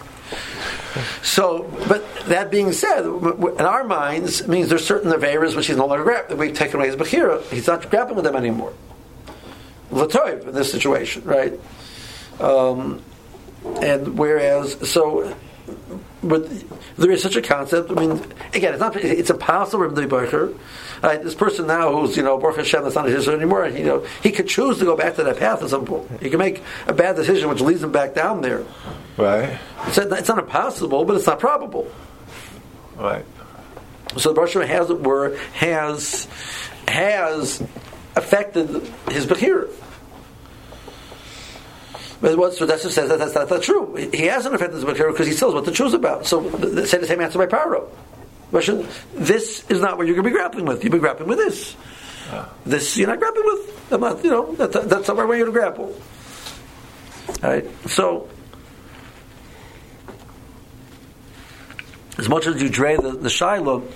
So, 1.22 1.72
but 1.88 2.04
that 2.26 2.50
being 2.50 2.72
said, 2.72 3.06
in 3.06 3.60
our 3.60 3.82
minds, 3.82 4.46
means 4.46 4.68
there's 4.68 4.84
certain 4.86 5.10
averas 5.10 5.56
which 5.56 5.68
he's 5.68 5.76
no 5.78 5.86
longer 5.86 6.04
grabbing. 6.04 6.36
We've 6.36 6.52
taken 6.52 6.76
away 6.76 6.88
his 6.88 6.96
bechira. 6.96 7.42
He's 7.50 7.66
not 7.66 7.88
grappling 7.88 8.16
with 8.16 8.26
them 8.26 8.36
anymore. 8.36 8.74
Latoiv 9.90 10.48
in 10.48 10.54
this 10.54 10.70
situation, 10.70 11.24
right? 11.24 11.58
Um, 12.40 13.02
and 13.80 14.18
whereas, 14.18 14.90
so, 14.90 15.34
but 16.22 16.48
there 16.96 17.10
is 17.10 17.22
such 17.22 17.36
a 17.36 17.42
concept. 17.42 17.90
I 17.90 17.94
mean, 17.94 18.12
again, 18.54 18.72
it's 18.74 18.80
not. 18.80 18.96
It's 18.96 19.30
impossible 19.30 19.88
to 19.88 19.94
be 19.94 20.06
uh, 21.02 21.18
this 21.18 21.34
person 21.34 21.66
now 21.66 21.92
who's 21.92 22.16
you 22.16 22.22
know 22.22 22.38
Baruch 22.38 22.56
Hashem 22.56 22.82
that's 22.82 22.94
not 22.94 23.06
his 23.06 23.28
anymore. 23.28 23.68
You 23.68 23.84
know 23.84 24.06
he 24.22 24.30
could 24.30 24.48
choose 24.48 24.78
to 24.78 24.84
go 24.84 24.96
back 24.96 25.16
to 25.16 25.24
that 25.24 25.38
path 25.38 25.62
at 25.62 25.70
some 25.70 25.84
point. 25.84 26.22
He 26.22 26.30
can 26.30 26.38
make 26.38 26.62
a 26.86 26.92
bad 26.92 27.16
decision 27.16 27.48
which 27.48 27.60
leads 27.60 27.82
him 27.82 27.92
back 27.92 28.14
down 28.14 28.40
there. 28.40 28.64
Right. 29.16 29.58
It's, 29.86 29.98
it's 29.98 30.28
not 30.28 30.38
impossible, 30.38 31.04
but 31.04 31.16
it's 31.16 31.26
not 31.26 31.38
probable. 31.38 31.90
Right. 32.96 33.24
So 34.16 34.30
the 34.30 34.34
Baruch 34.34 34.52
Hashem 34.52 34.68
has 34.68 34.90
it 34.90 35.00
where 35.00 35.36
has 35.54 36.28
has 36.88 37.62
affected 38.16 38.68
his 39.10 39.26
behir. 39.26 39.70
But 42.20 42.38
what 42.38 42.52
Sudessa 42.54 42.90
says 42.90 43.10
that 43.10 43.18
that's 43.18 43.34
not, 43.34 43.48
that's 43.48 43.66
true. 43.66 43.94
He 43.94 44.24
hasn't 44.24 44.54
affected 44.54 44.76
his 44.76 44.84
behir 44.84 45.12
because 45.12 45.26
he 45.26 45.34
still 45.34 45.48
knows 45.48 45.56
what 45.56 45.64
to 45.66 45.72
choose 45.72 45.92
about. 45.92 46.26
So 46.26 46.50
say 46.84 46.98
the 46.98 47.06
same 47.06 47.20
answer 47.20 47.38
by 47.38 47.46
Paro. 47.46 47.88
Russian, 48.52 48.86
this 49.14 49.68
is 49.68 49.80
not 49.80 49.98
what 49.98 50.06
you're 50.06 50.16
going 50.16 50.24
to 50.24 50.30
be 50.30 50.34
grappling 50.34 50.64
with. 50.64 50.82
You'll 50.82 50.92
be 50.92 50.98
grappling 50.98 51.28
with 51.28 51.38
this. 51.38 51.76
Uh. 52.30 52.48
This 52.64 52.96
you're 52.96 53.08
not 53.08 53.18
grappling 53.18 53.44
with. 53.44 53.92
I'm 53.92 54.00
not, 54.00 54.24
you 54.24 54.30
know, 54.30 54.54
that, 54.56 54.72
that, 54.72 54.88
that's 54.88 55.08
not 55.08 55.16
where 55.16 55.36
you're 55.36 55.46
to 55.46 55.52
grapple. 55.52 55.94
All 57.42 57.50
right. 57.50 57.66
So, 57.88 58.28
as 62.18 62.28
much 62.28 62.46
as 62.46 62.62
you 62.62 62.68
dray 62.68 62.96
the, 62.96 63.12
the 63.12 63.30
Shiloh, 63.30 63.86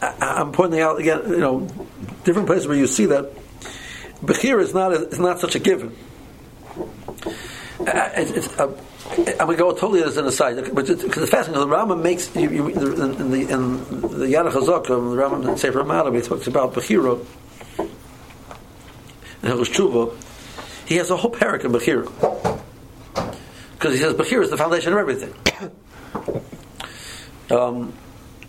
I, 0.00 0.40
am 0.40 0.52
pointing 0.52 0.80
out 0.80 1.00
again, 1.00 1.28
you 1.28 1.38
know, 1.38 1.68
different 2.24 2.46
places 2.46 2.66
where 2.66 2.76
you 2.76 2.86
see 2.86 3.06
that 3.06 3.30
Bechir 4.22 4.60
is 4.60 4.72
not 4.72 4.92
a, 4.92 5.08
is 5.08 5.18
not 5.18 5.40
such 5.40 5.54
a 5.54 5.58
given. 5.58 5.96
Uh, 7.80 8.10
it's, 8.14 8.30
it's 8.30 8.58
a, 8.58 8.72
I'm 9.12 9.46
going 9.46 9.56
to 9.56 9.56
go 9.56 9.72
totally 9.72 10.02
as 10.02 10.16
an 10.16 10.26
aside, 10.26 10.56
but 10.56 10.86
because 10.86 10.90
it's 11.04 11.30
fascinating. 11.30 11.60
The 11.60 11.68
Rama 11.68 11.96
makes 11.96 12.34
you, 12.36 12.48
you, 12.48 12.68
in 12.68 13.30
the 13.30 13.48
in 13.48 13.90
the 14.00 14.26
Yad 14.26 14.50
Chazaka, 14.50 14.86
the 14.86 14.94
Rambam 14.94 15.48
in 15.48 15.56
Sefer 15.56 15.82
Malav, 15.82 16.14
he 16.14 16.22
talks 16.22 16.46
about 16.46 16.72
Bechira 16.72 17.24
and 19.42 19.52
Hilchos 19.52 19.70
Tshuva. 19.74 20.14
He 20.86 20.96
has 20.96 21.10
a 21.10 21.16
whole 21.16 21.32
parak 21.32 21.64
in 21.64 21.72
Bechira 21.72 22.60
because 23.72 23.94
he 23.94 24.00
says 24.00 24.14
Bechira 24.14 24.44
is 24.44 24.50
the 24.50 24.56
foundation 24.56 24.92
of 24.92 24.98
everything. 24.98 25.34
Um, 27.50 27.92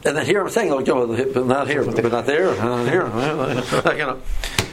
and 0.06 0.18
then 0.18 0.26
here 0.26 0.42
I'm 0.42 0.50
saying, 0.50 0.72
like, 0.72 0.88
oh, 0.90 1.08
but 1.34 1.46
not 1.46 1.68
here, 1.68 1.84
but 1.84 2.12
not 2.12 2.26
there, 2.26 2.56
not 2.56 2.88
here, 2.88 3.04
uh, 3.04 3.92
you 3.92 3.98
know. 3.98 4.22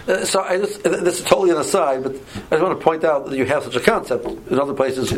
Uh, 0.08 0.24
so 0.24 0.42
I 0.42 0.56
just, 0.58 0.84
uh, 0.86 0.96
this 0.96 1.20
is 1.20 1.24
totally 1.24 1.50
an 1.50 1.58
aside, 1.58 2.02
but 2.02 2.14
I 2.14 2.56
just 2.56 2.62
want 2.62 2.78
to 2.78 2.84
point 2.84 3.04
out 3.04 3.26
that 3.26 3.36
you 3.36 3.44
have 3.44 3.62
such 3.62 3.76
a 3.76 3.80
concept 3.80 4.26
in 4.26 4.58
other 4.58 4.74
places. 4.74 5.10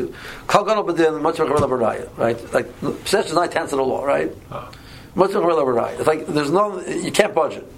Kal 0.48 0.64
Gadol 0.64 0.84
B'Din, 0.84 1.22
much 1.22 1.38
of 1.38 1.48
a 1.48 1.76
right? 1.76 2.52
Like 2.52 2.80
possession 2.80 3.30
is 3.30 3.34
nine 3.34 3.50
tenths 3.50 3.72
of 3.72 3.78
the 3.78 3.84
law, 3.84 4.04
right? 4.04 4.32
Oh. 4.50 4.70
Much 5.14 5.32
of 5.32 5.44
a 5.44 5.84
It's 5.98 6.06
like 6.06 6.26
there's 6.26 6.50
no, 6.50 6.80
you 6.80 7.12
can't 7.12 7.34
budget, 7.34 7.70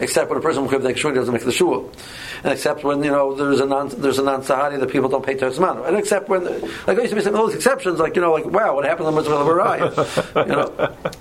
except 0.00 0.30
when 0.30 0.38
a 0.38 0.42
person 0.42 0.66
who 0.66 0.78
makes 0.78 1.00
sure 1.00 1.10
he 1.12 1.16
doesn't 1.16 1.32
make 1.32 1.44
the 1.44 1.52
shul, 1.52 1.90
and 2.42 2.52
except 2.52 2.84
when 2.84 3.02
you 3.02 3.10
know 3.10 3.34
there's 3.34 3.60
a 3.60 3.66
non 3.66 3.88
there's 3.88 4.18
a 4.18 4.22
non 4.22 4.42
sahari 4.42 4.78
that 4.78 4.90
people 4.90 5.08
don't 5.08 5.24
pay 5.24 5.34
to 5.34 5.46
Tosmanu, 5.46 5.86
and 5.86 5.96
except 5.96 6.28
when 6.28 6.44
like 6.44 6.98
I 6.98 7.02
used 7.02 7.10
to 7.10 7.16
be 7.16 7.22
saying 7.22 7.34
those 7.34 7.54
exceptions, 7.54 7.98
like 7.98 8.16
you 8.16 8.22
know, 8.22 8.32
like 8.32 8.46
wow, 8.46 8.74
what 8.74 8.84
happened 8.84 9.08
to 9.08 9.12
Mitzvah 9.12 9.36
Baraya, 9.36 10.46
you 10.46 10.52
know. 10.52 10.96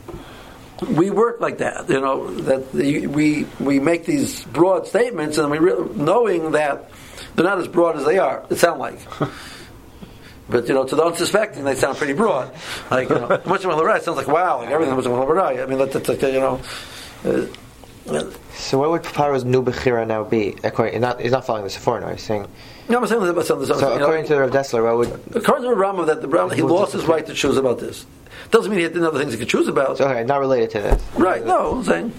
we 0.91 1.09
work 1.09 1.39
like 1.39 1.59
that, 1.59 1.89
you 1.89 2.01
know, 2.01 2.30
that 2.41 2.72
the, 2.74 3.07
we 3.07 3.45
we 3.59 3.80
make 3.80 4.05
these 4.05 4.43
broad 4.45 4.88
statements 4.88 5.38
and 5.38 5.49
we 5.49 5.57
re- 5.57 5.89
knowing 5.95 6.51
that 6.51 6.89
they're 7.36 7.45
not 7.45 7.59
as 7.59 7.68
broad 7.68 7.95
as 7.95 8.05
they 8.05 8.18
are. 8.18 8.45
It 8.49 8.57
sound 8.57 8.80
like. 8.80 8.99
But 10.47 10.68
you 10.68 10.76
know, 10.76 10.86
to 10.86 10.95
the 10.95 11.03
unsuspecting, 11.03 11.63
they 11.63 11.74
sound 11.74 11.97
pretty 11.97 12.13
broad. 12.13 12.53
Like 12.91 13.09
you 13.09 13.16
know, 13.16 13.28
Moshe 13.45 13.63
Malachai 13.63 14.01
sounds 14.01 14.18
like 14.18 14.28
wow, 14.28 14.59
like 14.59 14.70
everything 14.70 14.95
Moshe 14.95 15.05
Malachai. 15.05 15.63
I 15.63 15.66
mean, 15.66 15.80
that, 15.80 15.91
that's 15.91 16.07
like 16.07 16.22
you 16.22 16.34
know. 16.34 16.61
Uh, 17.24 17.47
So 18.06 18.78
what 18.78 18.91
would 18.91 19.03
Paro's 19.03 19.43
new 19.43 19.64
Bechira 19.64 20.06
now 20.06 20.24
be? 20.24 20.56
According, 20.64 20.93
he's 20.93 21.01
not, 21.01 21.20
he's 21.20 21.32
not 21.32 21.45
following 21.45 21.64
the 21.64 21.72
Sforno, 21.72 22.12
he's 22.12 22.22
saying... 22.22 22.47
no, 22.88 22.99
I'm 22.99 23.08
saying 23.08 23.22
that 23.22 23.30
about 23.30 23.45
something. 23.45 23.68
So 23.68 23.76
you 23.76 23.82
know, 23.82 24.03
according 24.03 24.28
to 24.28 24.38
Rav 24.38 24.51
Dessler, 24.51 24.84
what 24.84 24.97
would... 24.97 25.36
according 25.36 25.64
to 25.64 25.76
the 25.76 25.82
Rambam, 25.82 26.06
that 26.06 26.22
the 26.22 26.28
Rambam, 26.28 26.53
he 26.53 26.62
lost 26.62 26.93
his 26.93 27.06
right 27.06 27.26
to 27.26 27.34
choose 27.34 27.58
about 27.58 27.80
this. 27.80 28.06
Doesn't 28.51 28.70
mean 28.70 28.80
he 28.80 28.84
had 28.84 28.95
other 28.97 29.18
things 29.18 29.34
he 29.34 29.39
could 29.39 29.49
choose 29.49 29.68
about. 29.68 29.97
So, 29.97 30.08
okay, 30.08 30.24
not 30.24 30.39
related 30.39 30.70
to 30.72 30.82
this. 30.82 31.03
Right? 31.16 31.43
No, 31.43 31.78
I'm 31.78 31.84
saying. 31.84 32.14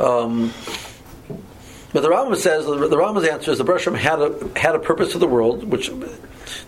Um, 0.00 0.52
but 1.92 2.00
the 2.00 2.08
Rambam 2.08 2.36
says 2.36 2.66
the, 2.66 2.74
the 2.74 2.96
Rambam's 2.96 3.28
answer 3.28 3.52
is 3.52 3.58
the 3.58 3.64
Bershom 3.64 3.94
had 3.94 4.20
a 4.20 4.58
had 4.58 4.74
a 4.74 4.80
purpose 4.80 5.12
for 5.12 5.18
the 5.18 5.28
world, 5.28 5.62
which 5.64 5.90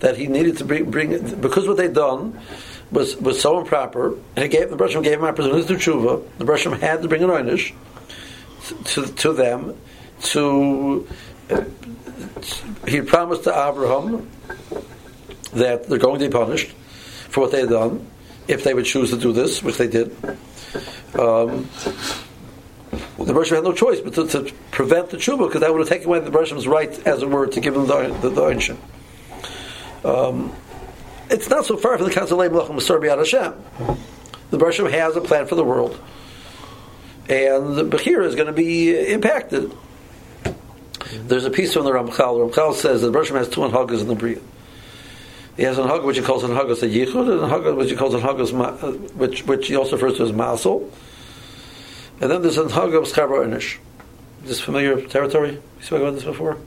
that 0.01 0.17
he 0.17 0.27
needed 0.27 0.59
to 0.59 0.65
bring, 0.65 0.91
bring 0.91 1.41
because 1.41 1.67
what 1.67 1.77
they'd 1.77 1.93
done 1.93 2.39
was 2.91 3.17
was 3.17 3.41
so 3.41 3.59
improper, 3.59 4.15
and 4.37 4.45
he 4.45 4.49
gave 4.49 4.71
the 4.71 4.77
Bershom 4.77 5.03
gave 5.03 5.19
him 5.19 5.25
opportunity 5.25 5.67
to 5.67 5.75
tshuva. 5.75 6.23
The 6.39 6.45
Bershom 6.45 6.73
had 6.75 7.03
to 7.03 7.09
bring 7.09 7.23
an 7.23 7.31
einish 7.31 7.73
to 8.85 9.07
to 9.07 9.33
them 9.33 9.77
to. 10.23 11.07
Uh, 11.51 11.65
he 12.87 13.01
promised 13.01 13.45
to 13.45 13.51
Abraham 13.51 14.29
that 15.53 15.89
they're 15.89 15.99
going 15.99 16.21
to 16.21 16.27
be 16.27 16.33
punished 16.33 16.71
for 17.29 17.41
what 17.41 17.53
they 17.53 17.61
had 17.61 17.71
done 17.71 18.07
if 18.49 18.65
they 18.65 18.75
would 18.75 18.85
choose 18.85 19.11
to 19.11 19.17
do 19.17 19.33
this, 19.33 19.63
which 19.63 19.79
they 19.79 19.89
did. 19.89 20.15
Um, 21.19 21.69
the 23.19 23.33
Bershom 23.33 23.57
had 23.57 23.65
no 23.65 23.73
choice 23.73 24.01
but 24.01 24.15
to, 24.15 24.27
to 24.29 24.53
prevent 24.71 25.11
the 25.11 25.17
tshuva 25.17 25.47
because 25.47 25.61
that 25.61 25.73
would 25.73 25.81
have 25.81 25.89
taken 25.89 26.09
away 26.09 26.21
the 26.21 26.31
Bershom's 26.31 26.69
right, 26.69 26.91
as 27.07 27.23
it 27.23 27.29
were, 27.29 27.47
to 27.47 27.61
give 27.61 27.75
them 27.75 27.87
the 27.87 28.09
the, 28.21 28.31
the. 28.31 28.77
Um, 30.05 30.53
It's 31.31 31.49
not 31.49 31.65
so 31.65 31.77
far 31.77 31.97
from 31.97 32.07
the 32.07 32.13
concept 32.13 32.39
of 32.41 33.19
Hashem. 33.19 33.55
The 34.51 34.59
Bershom 34.59 34.87
has 34.91 35.17
a 35.17 35.21
plan 35.21 35.47
for 35.47 35.55
the 35.55 35.65
world, 35.65 35.99
and 37.29 37.75
the 37.75 37.85
Bechira 37.85 38.27
is 38.27 38.35
going 38.35 38.47
to 38.47 38.53
be 38.53 38.95
impacted. 39.13 39.73
There's 41.27 41.45
a 41.45 41.51
piece 41.51 41.73
from 41.73 41.85
the 41.85 41.93
Ramchal. 41.93 42.51
Ramchal 42.51 42.75
says 42.75 43.01
that 43.01 43.07
the 43.07 43.13
Bershom 43.13 43.37
has 43.37 43.49
two 43.49 43.63
anhagas 43.63 44.01
in 44.01 44.09
the 44.09 44.15
Bria. 44.15 44.41
He 45.57 45.63
has 45.63 45.79
an 45.79 45.87
anhaga 45.87 46.05
which 46.05 46.19
he 46.19 46.23
calls 46.23 46.43
an 46.43 46.51
anhagas 46.51 46.83
a 46.83 46.89
yichud, 46.89 47.31
and 47.33 47.43
an 47.43 47.49
anhaga 47.51 47.77
which 47.77 47.91
he 47.91 47.97
calls 47.97 48.15
an 48.15 48.21
anhagas 48.21 48.53
ma- 48.53 48.77
uh, 48.87 48.93
which 49.17 49.47
which 49.47 49.69
he 49.69 49.77
also 49.77 49.97
refers 49.97 50.17
to 50.19 50.25
as 50.25 50.33
mazel. 50.33 50.91
And 52.21 52.31
then 52.31 52.43
there's 52.43 52.59
an 52.59 52.69
anhaga 52.69 52.99
of 52.99 53.07
inish. 53.07 53.79
Is 54.43 54.49
this 54.49 54.61
familiar 54.61 55.01
territory? 55.07 55.53
You 55.53 55.63
spoke 55.81 56.03
about 56.03 56.15
this 56.15 56.25
before? 56.25 56.59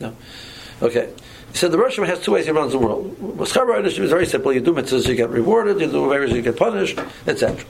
No. 0.00 0.14
Okay. 0.82 1.10
He 1.54 1.58
said 1.58 1.70
the 1.70 1.78
Bershom 1.78 2.04
has 2.04 2.18
two 2.18 2.32
ways 2.32 2.46
he 2.46 2.50
runs 2.50 2.72
the 2.72 2.80
world. 2.80 3.16
Inish 3.16 3.96
is 3.96 4.10
very 4.10 4.26
simple. 4.26 4.52
You 4.52 4.60
do 4.60 4.74
mitzvahs, 4.74 5.06
you 5.06 5.14
get 5.14 5.30
rewarded. 5.30 5.80
You 5.80 5.86
do 5.86 6.10
favors, 6.10 6.32
you 6.32 6.42
get 6.42 6.56
punished, 6.56 6.98
etc. 7.28 7.64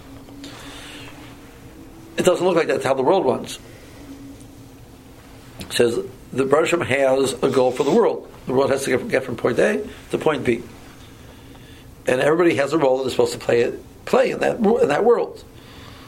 It 2.17 2.25
doesn't 2.25 2.47
look 2.47 2.57
like 2.57 2.67
that's 2.67 2.85
how 2.85 2.95
the 2.95 3.03
world 3.03 3.27
runs 3.27 3.59
He 5.59 5.77
says 5.77 5.99
the 6.33 6.47
Bershom 6.47 6.81
has 6.81 7.35
a 7.43 7.51
goal 7.51 7.73
for 7.73 7.85
the 7.85 7.91
world. 7.91 8.33
The 8.47 8.55
world 8.55 8.71
has 8.71 8.85
to 8.85 8.97
get, 8.97 9.23
from 9.23 9.37
point 9.37 9.59
A 9.59 9.87
to 10.13 10.17
point 10.17 10.47
B, 10.47 10.63
and 12.07 12.23
everybody 12.23 12.57
has 12.57 12.73
a 12.73 12.79
role 12.79 12.97
that 12.97 13.03
they're 13.03 13.11
supposed 13.11 13.35
to 13.35 13.39
play 13.39 13.61
it, 13.61 13.85
play 14.07 14.31
in 14.31 14.41
that 14.41 14.57
in 14.61 14.89
that 14.89 15.05
world. 15.05 15.45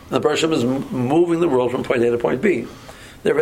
And 0.05 0.13
the 0.13 0.21
Bershom 0.21 0.55
is 0.55 0.65
moving 0.65 1.41
the 1.41 1.49
world 1.49 1.73
from 1.73 1.83
point 1.83 2.03
A 2.05 2.11
to 2.11 2.17
point 2.17 2.41
B. 2.41 2.67
The, 3.23 3.35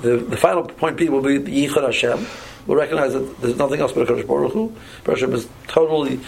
the, 0.00 0.16
the 0.18 0.36
final 0.36 0.62
point 0.62 0.96
B 0.96 1.08
will 1.08 1.22
be 1.22 1.38
the 1.38 1.66
Yichud 1.66 1.82
Hashem. 1.82 2.24
We'll 2.70 2.78
recognize 2.78 3.14
that 3.14 3.40
there's 3.40 3.56
nothing 3.56 3.80
else 3.80 3.90
but 3.90 4.08
a 4.08 4.12
Kodesh 4.12 4.28
Baruch 4.28 4.52
Hu. 4.52 4.72
Bershom 5.02 5.34
is 5.34 5.48
totally 5.66 6.20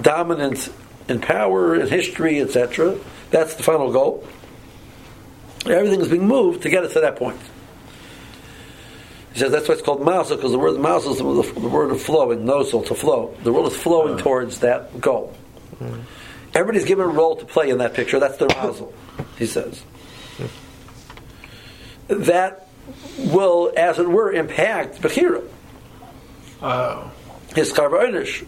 dominant 0.00 0.72
in 1.08 1.20
power, 1.20 1.74
in 1.74 1.88
history, 1.88 2.40
etc. 2.40 2.96
That's 3.30 3.54
the 3.54 3.64
final 3.64 3.90
goal. 3.90 4.24
Everything 5.66 6.00
is 6.00 6.06
being 6.06 6.28
moved 6.28 6.62
to 6.62 6.70
get 6.70 6.84
us 6.84 6.92
to 6.92 7.00
that 7.00 7.16
point. 7.16 7.40
He 9.32 9.40
says 9.40 9.50
that's 9.50 9.66
why 9.68 9.74
it's 9.74 9.82
called 9.82 10.04
mazel 10.04 10.36
because 10.36 10.52
the 10.52 10.60
word 10.60 10.78
mazel 10.78 11.10
is 11.10 11.18
the, 11.18 11.60
the 11.60 11.68
word 11.68 11.90
of 11.90 12.00
flowing, 12.00 12.44
nosel 12.44 12.86
to 12.86 12.94
flow. 12.94 13.34
The 13.42 13.52
world 13.52 13.72
is 13.72 13.76
flowing 13.76 14.18
towards 14.18 14.60
that 14.60 15.00
goal. 15.00 15.36
Mm. 15.80 16.02
Everybody's 16.54 16.86
given 16.86 17.04
a 17.04 17.08
role 17.08 17.34
to 17.34 17.44
play 17.44 17.70
in 17.70 17.78
that 17.78 17.94
picture. 17.94 18.20
That's 18.20 18.36
their 18.36 18.46
mazel, 18.46 18.94
he 19.38 19.46
says. 19.46 19.82
That 22.06 22.65
will, 23.18 23.72
as 23.76 23.98
it 23.98 24.08
were, 24.08 24.32
impact 24.32 25.00
Bechira, 25.00 25.46
Oh. 26.62 27.10
his 27.54 27.72
Karva 27.72 28.46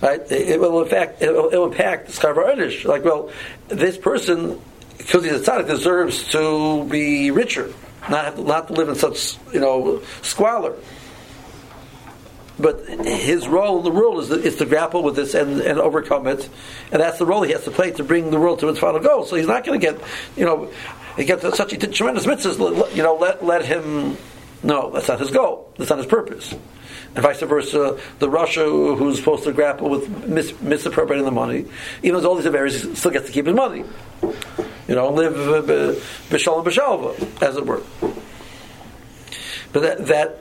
Right? 0.00 0.20
It 0.30 0.60
will, 0.60 0.82
in 0.82 0.88
fact, 0.88 1.22
it 1.22 1.32
will, 1.32 1.48
it 1.48 1.56
will 1.56 1.72
impact 1.72 2.10
Karva 2.10 2.84
Like, 2.84 3.04
well, 3.04 3.30
this 3.68 3.96
person, 3.96 4.60
because 4.96 5.24
he's 5.24 5.32
a 5.32 5.40
tzaddik, 5.40 5.66
deserves 5.66 6.30
to 6.32 6.84
be 6.84 7.30
richer 7.30 7.72
not 8.08 8.36
to, 8.36 8.42
not 8.42 8.68
to 8.68 8.74
live 8.74 8.88
in 8.88 8.94
such 8.94 9.36
you 9.52 9.60
know 9.60 10.02
squalor. 10.22 10.74
But 12.60 12.88
his 12.88 13.46
role 13.46 13.78
in 13.78 13.84
the 13.84 13.90
world 13.90 14.18
is 14.18 14.28
to, 14.30 14.34
is 14.34 14.56
to 14.56 14.66
grapple 14.66 15.04
with 15.04 15.14
this 15.14 15.34
and, 15.34 15.60
and 15.60 15.78
overcome 15.78 16.26
it, 16.26 16.48
and 16.90 17.00
that's 17.00 17.18
the 17.18 17.26
role 17.26 17.42
he 17.42 17.52
has 17.52 17.62
to 17.64 17.70
play 17.70 17.92
to 17.92 18.02
bring 18.02 18.30
the 18.30 18.38
world 18.38 18.58
to 18.60 18.68
its 18.68 18.80
final 18.80 18.98
goal. 18.98 19.24
So 19.24 19.36
he's 19.36 19.46
not 19.46 19.64
going 19.64 19.78
to 19.80 19.86
get, 19.86 20.00
you 20.36 20.44
know, 20.44 20.70
he 21.18 21.24
gets 21.24 21.42
such 21.56 21.72
a 21.74 21.76
tremendous 21.76 22.24
mitzvahs. 22.24 22.96
You 22.96 23.02
know, 23.02 23.16
let 23.16 23.44
let 23.44 23.64
him. 23.64 24.16
No, 24.62 24.90
that's 24.90 25.08
not 25.08 25.20
his 25.20 25.30
goal. 25.30 25.72
That's 25.76 25.90
not 25.90 25.98
his 25.98 26.06
purpose. 26.06 26.52
And 27.14 27.22
vice 27.22 27.40
versa, 27.40 27.98
the 28.18 28.28
Russia 28.28 28.64
who's 28.64 29.18
supposed 29.18 29.44
to 29.44 29.52
grapple 29.52 29.88
with 29.88 30.26
mis- 30.26 30.58
misappropriating 30.60 31.24
the 31.24 31.30
money, 31.30 31.66
even 32.02 32.22
though 32.22 32.30
all 32.30 32.34
these 32.34 32.46
areas, 32.46 32.82
he 32.82 32.94
still 32.94 33.10
gets 33.10 33.26
to 33.26 33.32
keep 33.32 33.46
his 33.46 33.54
money 33.54 33.84
you 34.88 34.94
know, 34.94 35.10
live 35.10 35.36
uh, 35.68 35.92
b'shalom 36.30 36.64
b'shalva, 36.64 37.42
as 37.42 37.56
it 37.56 37.66
were. 37.66 37.82
But 39.72 39.80
that, 39.80 40.06
that 40.06 40.38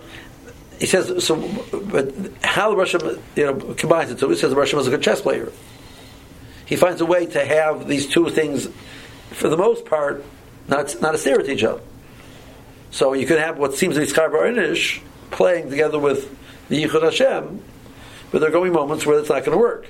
he 0.79 0.85
says 0.85 1.25
so. 1.25 1.35
But 1.71 2.13
how 2.41 2.69
the 2.69 2.77
Russian 2.77 3.21
you 3.35 3.45
know 3.45 3.55
combines 3.73 4.09
it? 4.09 4.19
So 4.19 4.29
he 4.29 4.37
says 4.37 4.51
the 4.51 4.55
Russian 4.55 4.79
is 4.79 4.87
a 4.87 4.89
good 4.89 5.03
chess 5.03 5.21
player. 5.21 5.51
He 6.65 6.77
finds 6.77 7.01
a 7.01 7.05
way 7.05 7.25
to 7.25 7.45
have 7.45 7.87
these 7.87 8.07
two 8.07 8.29
things, 8.29 8.69
for 9.31 9.49
the 9.49 9.57
most 9.57 9.85
part, 9.85 10.23
not 10.67 11.01
not 11.01 11.15
a 11.15 11.17
stare 11.17 11.39
at 11.39 11.49
each 11.49 11.63
other. 11.63 11.81
So 12.91 13.13
you 13.13 13.25
could 13.25 13.39
have 13.39 13.57
what 13.57 13.73
seems 13.73 13.95
to 13.95 14.01
be 14.01 14.07
Skarbor 14.07 14.51
Inish 14.51 15.01
playing 15.31 15.69
together 15.69 15.99
with 15.99 16.35
the 16.69 16.83
Yichud 16.83 17.03
Hashem, 17.03 17.61
but 18.31 18.39
there 18.39 18.49
are 18.49 18.51
going 18.51 18.73
moments 18.73 19.05
where 19.05 19.19
it's 19.19 19.29
not 19.29 19.45
going 19.45 19.57
to 19.57 19.61
work 19.61 19.87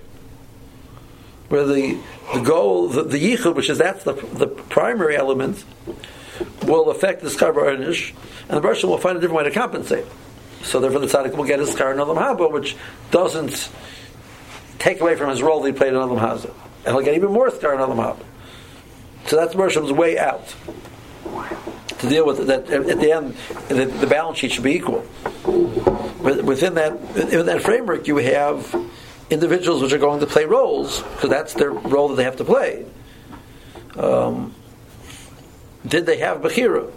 where 1.50 1.66
the, 1.66 1.98
the 2.34 2.42
goal, 2.42 2.90
the, 2.90 3.04
the 3.04 3.18
yichud, 3.18 3.56
which 3.56 3.70
is 3.70 3.78
that's 3.78 4.04
the, 4.04 4.14
the 4.14 4.48
primary 4.48 5.16
element, 5.16 5.64
will 6.64 6.90
affect 6.90 7.22
the 7.22 7.30
skar 7.30 7.54
ba'arnish, 7.54 8.14
and 8.50 8.58
the 8.58 8.62
person 8.62 8.90
will 8.90 8.98
find 8.98 9.18
a 9.18 9.22
different 9.22 9.38
way 9.38 9.50
to 9.50 9.52
compensate. 9.52 10.06
So 10.64 10.80
therefore, 10.80 11.00
the 11.00 11.08
tzaddik 11.08 11.36
will 11.36 11.46
get 11.46 11.60
his 11.60 11.70
skar 11.70 11.92
in 11.94 11.98
Olam 12.00 12.18
Haba, 12.18 12.52
which 12.52 12.76
doesn't 13.12 13.70
take 14.80 15.00
away 15.00 15.16
from 15.16 15.30
his 15.30 15.42
role 15.42 15.62
that 15.62 15.72
he 15.72 15.78
played 15.78 15.94
in 15.94 16.00
Olam 16.00 16.20
Hazeh, 16.20 16.54
and 16.86 16.96
he'll 16.96 17.02
get 17.02 17.16
even 17.16 17.32
more 17.32 17.50
skar 17.50 17.74
in 17.74 17.80
Olam 17.80 17.96
Haba. 17.96 18.24
So 19.28 19.36
that's 19.36 19.56
Mershem's 19.56 19.92
way 19.92 20.18
out 20.18 20.56
to 22.00 22.10
deal 22.10 22.26
with 22.26 22.40
it. 22.40 22.48
That 22.48 22.70
at 22.70 23.00
the 23.00 23.12
end, 23.12 23.36
the, 23.68 23.86
the 23.86 24.08
balance 24.08 24.38
sheet 24.40 24.54
should 24.54 24.64
be 24.64 24.76
equal. 24.76 25.06
But 25.44 26.44
within 26.44 26.76
that, 26.76 27.00
within 27.14 27.46
that 27.48 27.62
framework, 27.62 28.08
you 28.08 28.18
have 28.18 28.74
individuals 29.30 29.82
which 29.82 29.92
are 29.92 29.98
going 29.98 30.22
to 30.22 30.26
play 30.26 30.46
roles 30.46 31.02
because 31.02 31.30
that's 31.30 31.54
their 31.54 31.72
role 31.72 32.08
that 32.10 32.16
they 32.16 32.24
have 32.24 32.38
to 32.38 32.46
play. 32.46 32.86
Um, 33.98 34.56
did 35.86 36.06
they 36.06 36.18
have 36.20 36.42
Bechira 36.42 36.92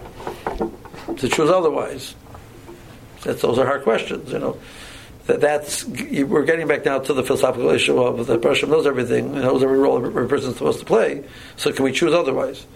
to 1.17 1.29
choose 1.29 1.51
otherwise? 1.51 2.15
That's, 3.23 3.43
those 3.43 3.59
are 3.59 3.67
hard 3.67 3.83
questions, 3.83 4.33
you 4.33 4.39
know. 4.39 4.59
That, 5.31 5.41
that's 5.41 5.85
we're 5.85 6.45
getting 6.45 6.67
back 6.67 6.85
now 6.85 6.99
to 6.99 7.15
the 7.15 7.23
philosophical 7.23 7.71
issue 7.71 7.97
of 8.03 8.27
the 8.27 8.37
person 8.39 8.69
knows 8.69 8.85
everything, 8.85 9.33
knows 9.33 9.63
every 9.63 9.79
role 9.79 10.05
every 10.05 10.27
person 10.27 10.51
is 10.51 10.57
supposed 10.57 10.81
to 10.81 10.85
play. 10.85 11.25
So 11.57 11.73
can 11.73 11.85
we 11.85 11.93
choose 11.93 12.13
otherwise? 12.13 12.67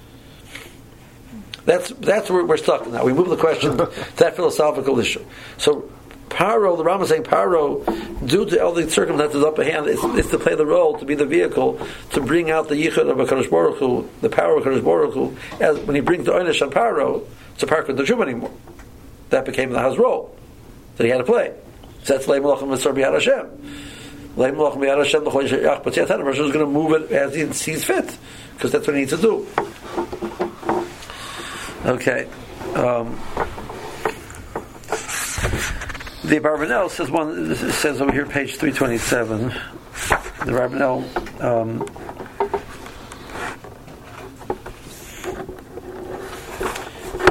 That's 1.65 1.89
that's 1.89 2.31
where 2.31 2.45
we're 2.45 2.57
stuck 2.59 2.87
now. 2.87 3.05
We 3.05 3.13
move 3.13 3.29
the 3.29 3.37
question 3.37 3.77
to 3.79 3.87
that 4.19 4.37
philosophical 4.37 5.01
issue. 5.01 5.25
So 5.59 5.91
Paro, 6.29 6.77
the 6.77 6.85
Rambam 6.85 7.03
is 7.03 7.09
saying 7.09 7.25
Paro, 7.25 7.85
due 8.29 8.45
to 8.47 8.65
all 8.65 8.73
the 8.73 8.89
circumstances 8.89 9.43
up 9.43 9.59
ahead, 9.59 9.89
is, 9.89 10.03
is 10.05 10.31
to 10.31 10.39
play 10.39 10.55
the 10.55 10.67
role, 10.67 10.97
to 10.99 11.05
be 11.05 11.17
the 11.17 11.27
vehicle, 11.27 11.85
to 12.13 12.21
bring 12.21 12.53
out 12.53 12.69
the 12.69 12.77
yichud 12.77 13.11
of 13.11 13.17
HaKadosh 13.17 13.51
Baruch 13.51 13.79
Hu, 13.79 14.09
the 14.21 14.29
power 14.29 14.59
of 14.59 14.65
HaKadosh 14.65 14.85
Baruch 14.85 15.15
Hu, 15.15 15.37
as 15.61 15.79
when 15.81 15.97
he 15.97 16.01
brings 16.01 16.27
the 16.27 16.33
Einish 16.33 16.63
on 16.63 16.71
Paro, 16.71 17.27
so 17.57 17.67
Paro 17.67 17.85
couldn't 17.85 18.05
do 18.05 18.23
anymore. 18.23 18.53
That 19.31 19.45
became 19.45 19.71
the 19.71 19.81
house 19.81 19.99
role 19.99 20.37
that 20.97 21.05
he 21.05 21.11
had 21.11 21.19
to 21.19 21.25
play. 21.25 21.53
So 22.05 22.13
that's 22.15 22.27
Leim 22.27 22.43
Lochem 22.43 22.69
Mitzvah 22.69 22.93
B'Yad 22.93 23.15
Hashem. 23.15 23.47
Leim 24.37 24.57
Lochem 24.57 24.77
B'Yad 24.77 24.99
Hashem 24.99 25.25
L'chol 25.25 25.49
Yishayach 25.49 25.83
B'Tziyat 25.83 26.09
Hashem. 26.09 26.27
Rosh 26.27 26.39
is 26.39 26.53
going 26.53 26.65
to 26.65 26.71
move 26.71 26.93
it 26.93 27.11
as 27.11 27.35
he 27.35 27.51
sees 27.53 27.85
fit, 27.85 28.17
because 28.53 28.71
that's 28.73 28.87
what 28.87 28.95
he 28.95 29.01
needs 29.01 29.13
to 29.13 29.21
do. 29.21 29.47
Okay. 31.87 32.29
Um, 32.75 33.19
the 36.25 36.41
Barbanel 36.41 36.91
says 36.91 37.11
one 37.11 37.55
says 37.55 38.01
over 38.01 38.13
here, 38.13 38.27
page 38.27 38.57
three 38.57 38.73
twenty 38.73 38.99
seven. 38.99 39.49
The 39.49 40.53
Barbanel 40.53 41.05
um, 41.43 41.87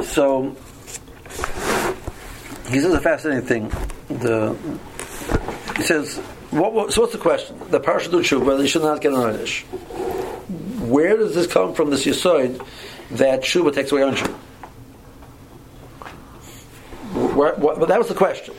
so 0.04 0.56
he 2.68 2.80
says 2.80 2.94
a 2.94 3.00
fascinating 3.00 3.46
thing. 3.46 3.68
The 4.08 4.56
he 5.76 5.82
says, 5.82 6.18
what, 6.50 6.72
what, 6.72 6.92
so 6.92 7.00
what's 7.00 7.12
the 7.12 7.18
question? 7.18 7.58
The 7.70 7.80
parsha 7.80 8.10
do 8.10 8.20
tshuva, 8.20 8.58
they 8.58 8.66
should 8.66 8.82
not 8.82 9.00
get 9.00 9.12
an 9.12 9.18
einish. 9.18 9.62
Where 10.86 11.16
does 11.16 11.34
this 11.34 11.46
come 11.46 11.74
from? 11.74 11.90
This 11.90 12.04
yisoid 12.04 12.64
that 13.12 13.42
tshuva 13.42 13.74
takes 13.74 13.90
away 13.90 14.02
ownership. 14.04 14.30
Where, 17.34 17.54
what, 17.54 17.80
but 17.80 17.88
that 17.88 17.98
was 17.98 18.08
the 18.08 18.14
question. 18.14 18.54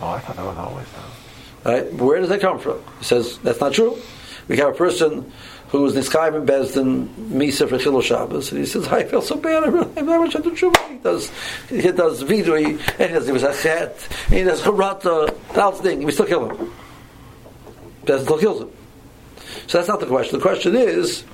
Oh, 0.00 0.08
I 0.08 0.18
thought 0.20 0.36
that 0.36 0.44
was 0.44 0.56
always 0.56 0.86
that. 0.92 1.84
Right? 1.84 1.94
Where 1.94 2.20
does 2.20 2.28
that 2.30 2.40
come 2.40 2.58
from? 2.58 2.82
He 2.98 3.04
says 3.04 3.38
that's 3.38 3.60
not 3.60 3.72
true. 3.72 3.98
We 4.48 4.56
have 4.58 4.68
a 4.68 4.76
person 4.76 5.32
who 5.78 5.86
is 5.86 5.94
niskayim 5.94 6.36
in 6.36 6.46
Beis 6.46 6.72
Din 6.74 7.08
Misa 7.30 7.68
for 7.68 7.78
Chilul 7.78 8.00
Shabbos, 8.00 8.52
and 8.52 8.60
he 8.60 8.66
says, 8.66 8.86
"I 8.86 9.02
feel 9.02 9.20
so 9.20 9.34
bad. 9.34 9.64
I 9.64 9.66
really, 9.66 9.90
I 9.96 10.00
really 10.02 10.18
want 10.18 10.32
to. 10.32 10.72
He 10.88 10.98
does, 10.98 11.32
he 11.68 11.90
does 11.90 12.22
vidu, 12.22 12.56
and 12.56 13.10
he 13.10 13.14
does, 13.14 13.26
he 13.26 13.32
was 13.32 13.42
a 13.42 13.52
chet, 13.60 14.08
and 14.26 14.34
he 14.34 14.44
does 14.44 14.62
charata, 14.62 15.36
that 15.54 15.76
thing. 15.78 16.04
We 16.04 16.12
still 16.12 16.26
kill 16.26 16.48
him. 16.48 16.72
Beis 18.04 18.18
Din 18.18 18.20
still 18.20 18.38
kills 18.38 18.62
him. 18.62 18.70
So 19.66 19.78
that's 19.78 19.88
not 19.88 19.98
the 19.98 20.06
question. 20.06 20.38
The 20.38 20.42
question 20.42 20.76
is. 20.76 21.24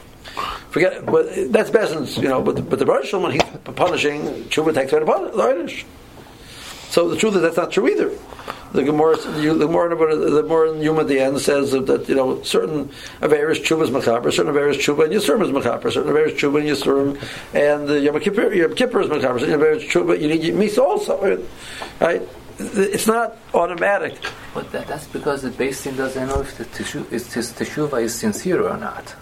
Forget, 0.71 1.05
but 1.05 1.27
that's 1.53 1.69
Beis 1.71 1.93
Din's, 1.93 2.17
you 2.17 2.29
know. 2.29 2.41
But 2.41 2.67
but 2.71 2.79
the 2.79 2.87
Baruch 2.87 3.13
when 3.13 3.33
he's 3.33 3.43
punishing, 3.75 4.23
tshuva 4.49 4.73
takes 4.73 4.93
away 4.93 5.01
the 5.05 5.07
punish. 5.07 5.85
So 6.89 7.09
the 7.09 7.17
truth 7.17 7.37
is 7.37 7.43
that's 7.43 7.59
not 7.59 7.73
true 7.73 7.89
either. 7.89 8.11
The 8.73 8.85
Gemara, 8.85 9.17
the 9.17 9.67
more 9.67 9.89
the 9.89 10.45
more 10.45 10.67
in 10.67 10.81
Yuma 10.81 11.01
at 11.01 11.09
the 11.09 11.19
end 11.19 11.41
says 11.41 11.73
that 11.73 12.09
you 12.09 12.15
know 12.15 12.41
certain 12.45 12.89
Averis 13.21 13.65
Chuba 13.65 13.83
is 13.83 13.91
Mechaber, 13.91 14.33
certain 14.33 14.55
Averis 14.55 14.77
Chuba 14.77 15.05
and 15.05 15.13
Yisurim 15.13 15.43
is 15.43 15.51
Mechaber, 15.51 15.93
certain 15.93 16.13
Averis 16.13 16.39
Chuba 16.39 16.61
and 16.61 16.69
Yisurim, 16.69 17.21
and 17.53 17.89
the 17.89 17.99
Yom 17.99 18.21
Kippur, 18.21 18.53
Yom 18.55 18.75
Kippur 18.77 19.01
is 19.01 19.09
Mechaber, 19.09 19.41
certain 19.41 19.59
Averis 19.59 19.89
Chuba 19.89 20.21
you 20.21 20.29
need 20.29 20.55
Misa 20.55 20.79
also, 20.79 21.45
right? 22.01 22.23
It's 22.61 23.07
not 23.09 23.37
automatic. 23.55 24.15
But 24.55 24.71
that, 24.71 24.87
that's 24.87 25.07
because 25.07 25.43
the 25.43 25.51
base 25.51 25.81
thing 25.81 25.97
doesn't 25.97 26.29
know 26.29 26.41
if 26.41 26.57
the 26.59 26.65
teshuva 26.67 27.11
is, 27.11 27.33
his 27.33 27.53
teshuva 27.53 28.03
is 28.03 28.15
sincere 28.15 28.69
or 28.69 28.77
not. 28.77 29.15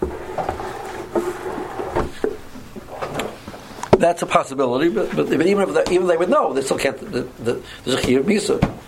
That's 3.97 4.21
a 4.21 4.25
possibility, 4.25 4.89
but, 4.89 5.15
but 5.15 5.31
even 5.31 5.69
if 5.69 5.85
they, 5.85 5.95
even 5.95 6.07
they 6.07 6.17
would 6.17 6.29
know, 6.29 6.53
they 6.53 6.61
still 6.61 6.77
can't. 6.77 6.97
The, 6.99 7.21
the, 7.43 7.61
there's 7.83 7.99
a 7.99 8.01
chiyuv 8.05 8.23
misa. 8.23 8.79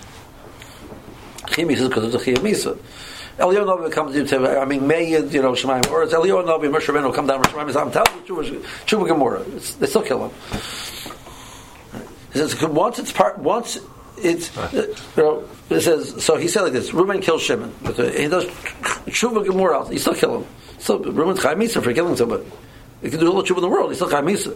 Chiyuv 1.51 1.67
misa 1.67 1.87
because 1.89 2.11
there's 2.11 2.15
a 2.15 2.31
chiyuv 2.31 2.37
misa. 2.37 2.77
Eliyahu 3.37 3.65
Novi 3.65 3.91
comes 3.91 4.29
to, 4.29 4.59
I 4.59 4.65
mean, 4.65 4.87
May, 4.87 5.09
you 5.09 5.41
know, 5.41 5.53
Shemaim, 5.53 5.89
or 5.89 6.03
it's 6.03 6.13
Eliyahu 6.13 6.45
Novi, 6.45 6.67
Moshe 6.67 6.87
Rabbeinu 6.87 7.13
come 7.13 7.27
down, 7.27 7.41
Shemaim, 7.43 7.75
I'm 7.75 7.91
telling 7.91 8.25
you, 8.27 9.07
Gemara. 9.07 9.41
It's, 9.55 9.73
they 9.75 9.87
still 9.87 10.03
kill 10.03 10.27
him. 10.27 10.31
He 12.33 12.39
says, 12.39 12.61
once 12.61 12.99
it's 12.99 13.11
part, 13.11 13.39
once 13.39 13.79
it's, 14.17 14.55
you 14.73 14.95
know, 15.17 15.43
it 15.69 15.81
says, 15.81 16.23
so 16.23 16.37
he 16.37 16.47
said 16.47 16.61
like 16.61 16.73
this, 16.73 16.93
Reuben 16.93 17.21
kills 17.21 17.41
Shimon. 17.41 17.73
But 17.81 17.99
uh, 17.99 18.11
he 18.11 18.27
does 18.27 18.45
Tshuva 18.45 19.45
Gemara, 19.45 19.87
he 19.89 19.97
still 19.97 20.15
kill 20.15 20.41
him. 20.41 20.47
So 20.77 20.99
Reuben's 20.99 21.41
Chai 21.41 21.55
Misa 21.55 21.83
for 21.83 21.93
killing 21.93 22.15
somebody. 22.15 22.45
He 23.01 23.09
can 23.09 23.19
do 23.19 23.31
all 23.31 23.41
the 23.41 23.47
Tshuva 23.47 23.57
in 23.57 23.61
the 23.61 23.69
world, 23.69 23.89
he's 23.89 23.97
still 23.97 24.09
Chai 24.09 24.21
Misa. 24.21 24.55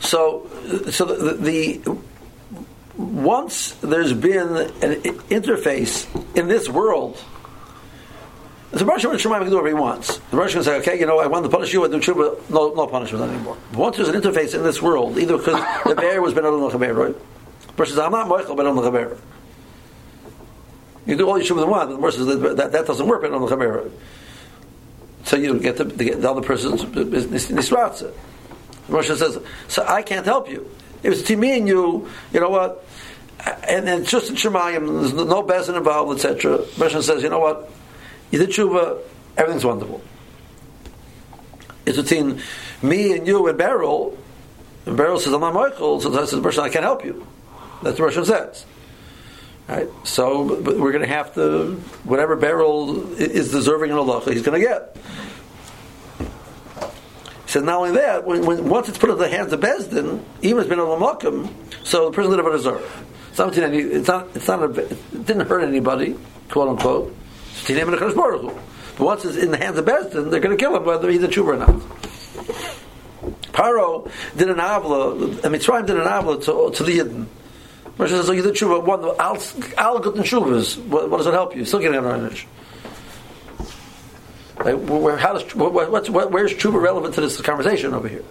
So, 0.00 0.48
uh, 0.66 0.90
so 0.90 1.04
the, 1.04 1.32
the, 1.34 1.98
once 2.98 3.72
there's 3.80 4.12
been 4.12 4.56
an 4.56 5.00
interface 5.30 6.06
in 6.36 6.48
this 6.48 6.68
world, 6.68 7.22
the 8.72 8.84
Rosh 8.84 9.04
Hashanah 9.04 9.38
can 9.38 9.50
do 9.50 9.56
whatever 9.56 9.68
he 9.68 9.74
wants. 9.74 10.18
The 10.30 10.36
Rosh 10.36 10.52
can 10.52 10.64
say, 10.64 10.76
okay, 10.78 10.98
you 10.98 11.06
know, 11.06 11.20
I 11.20 11.28
want 11.28 11.44
to 11.44 11.50
punish 11.50 11.72
you, 11.72 11.84
I 11.84 11.88
do 11.88 12.00
tshuva, 12.00 12.50
no, 12.50 12.74
no 12.74 12.86
punishment 12.88 13.30
anymore. 13.30 13.56
But 13.70 13.78
once 13.78 13.96
there's 13.96 14.08
an 14.08 14.20
interface 14.20 14.54
in 14.54 14.64
this 14.64 14.82
world, 14.82 15.16
either 15.16 15.38
because 15.38 15.62
the 15.86 15.94
bear 15.94 16.20
was 16.20 16.34
Ben 16.34 16.44
Adam 16.44 16.60
Chaber, 16.60 16.94
right? 16.94 17.16
Rosh 17.76 17.88
says, 17.88 17.98
I'm 17.98 18.12
not 18.12 18.28
mochel 18.28 18.56
Ben 18.56 18.66
Adam 18.66 18.78
Chaber. 18.78 19.16
You 21.06 21.16
do 21.16 21.28
all 21.28 21.38
your 21.38 21.46
tshuva 21.46 21.60
you 21.60 21.70
want, 21.70 21.88
but 21.88 21.96
the 21.96 22.02
Rosh 22.02 22.16
says 22.16 22.26
that, 22.26 22.72
that, 22.72 22.86
doesn't 22.86 23.06
work 23.06 23.22
Ben 23.22 23.32
Adam 23.32 23.48
Chaber. 23.48 23.90
So 25.24 25.36
you 25.36 25.46
don't 25.46 25.62
get 25.62 25.76
the, 25.76 25.84
the, 25.84 26.10
the 26.14 26.30
other 26.30 26.42
person's 26.42 26.84
nisratza. 26.84 28.12
Moshe 28.88 29.16
says, 29.16 29.38
so 29.68 29.84
I 29.86 30.02
can't 30.02 30.24
help 30.24 30.50
you. 30.50 30.68
If 31.02 31.12
it's 31.12 31.22
to 31.22 31.36
me 31.36 31.58
and 31.58 31.68
you, 31.68 32.08
you 32.32 32.40
know 32.40 32.50
what? 32.50 32.84
And 33.68 33.86
then 33.86 34.04
just 34.04 34.30
in 34.30 34.36
Shemayim, 34.36 35.00
there's 35.00 35.12
no 35.12 35.42
bezin 35.42 35.76
involved, 35.76 36.16
etc. 36.18 36.58
Moshe 36.58 37.02
says, 37.02 37.22
you 37.22 37.28
know 37.28 37.38
what? 37.38 37.70
You 38.30 38.38
did 38.40 38.50
tshuva, 38.50 38.98
everything's 39.36 39.64
wonderful. 39.64 40.02
It's 41.86 41.96
between 41.96 42.42
me 42.82 43.16
and 43.16 43.26
you 43.26 43.46
and 43.46 43.56
Beryl. 43.56 44.18
And 44.86 44.96
Beryl 44.96 45.18
says, 45.18 45.32
I'm 45.32 45.40
not 45.40 45.54
mochel. 45.54 46.02
So 46.02 46.12
I 46.20 46.24
says, 46.24 46.58
I 46.58 46.68
can't 46.68 46.84
help 46.84 47.04
you. 47.04 47.26
That's 47.82 47.98
what 47.98 48.12
Moshe 48.12 48.26
says. 48.26 48.66
Right? 49.68 49.88
So 50.04 50.60
we're 50.60 50.92
going 50.92 51.06
to 51.06 51.14
have 51.14 51.34
to, 51.34 51.74
whatever 52.04 52.36
Beryl 52.36 53.12
is 53.14 53.50
deserving 53.50 53.90
in 53.90 53.96
Allah, 53.96 54.22
he's 54.24 54.42
going 54.42 54.60
to 54.60 54.66
get. 54.66 54.96
Said, 57.48 57.64
not 57.64 57.76
only 57.78 57.92
that, 57.92 58.26
when, 58.26 58.44
when, 58.44 58.68
once 58.68 58.90
it's 58.90 58.98
put 58.98 59.08
in 59.08 59.16
the 59.16 59.26
hands 59.26 59.54
of 59.54 59.60
Beis 59.60 59.90
Din, 59.90 60.22
even 60.42 60.60
it's 60.60 60.68
been 60.68 60.78
a 60.78 60.82
lamakim, 60.82 61.48
so 61.82 62.04
the 62.04 62.10
person 62.14 62.30
didn't 62.32 62.44
have 62.44 62.52
a 62.52 62.56
deserve. 62.58 63.06
It's 63.30 63.38
not, 64.06 64.36
it's 64.36 64.46
not, 64.46 64.62
a, 64.62 64.82
it 64.82 65.26
didn't 65.26 65.48
hurt 65.48 65.62
anybody, 65.62 66.14
quote 66.50 66.68
unquote. 66.68 67.16
But 67.66 69.04
once 69.04 69.24
it's 69.24 69.38
in 69.38 69.50
the 69.50 69.56
hands 69.56 69.78
of 69.78 69.86
Beis 69.86 70.12
Din, 70.12 70.28
they're 70.28 70.40
going 70.40 70.58
to 70.58 70.62
kill 70.62 70.76
him 70.76 70.84
whether 70.84 71.08
he's 71.10 71.22
a 71.22 71.28
tshuva 71.28 71.46
or 71.46 71.56
not. 71.56 71.70
Paro 73.54 74.12
did 74.36 74.50
an 74.50 74.58
avla, 74.58 75.42
I 75.42 75.48
mean, 75.48 75.58
Mitzrayim 75.58 75.86
did 75.86 75.96
an 75.96 76.06
avla 76.06 76.44
to, 76.44 76.76
to 76.76 76.82
the 76.84 76.98
Yidden. 76.98 77.24
Moshe 77.96 78.10
says, 78.10 78.26
so 78.26 78.32
you 78.32 78.42
did 78.42 78.56
tshuva, 78.56 78.84
one, 78.84 79.02
al, 79.18 79.38
al 79.78 80.00
good 80.00 80.16
tshuvas, 80.16 80.84
what, 80.84 81.08
what 81.08 81.16
does 81.16 81.26
it 81.26 81.32
help 81.32 81.56
you? 81.56 81.64
Still 81.64 81.80
getting 81.80 81.96
an 81.96 82.04
orange. 82.04 82.46
Like, 84.64 84.76
where, 84.76 85.16
how 85.16 85.34
does, 85.34 85.54
what, 85.54 85.72
what's, 85.72 86.10
what, 86.10 86.30
where's 86.32 86.52
tshuva 86.52 86.80
relevant 86.80 87.14
to 87.14 87.20
this 87.20 87.40
conversation 87.40 87.94
over 87.94 88.08
here? 88.08 88.24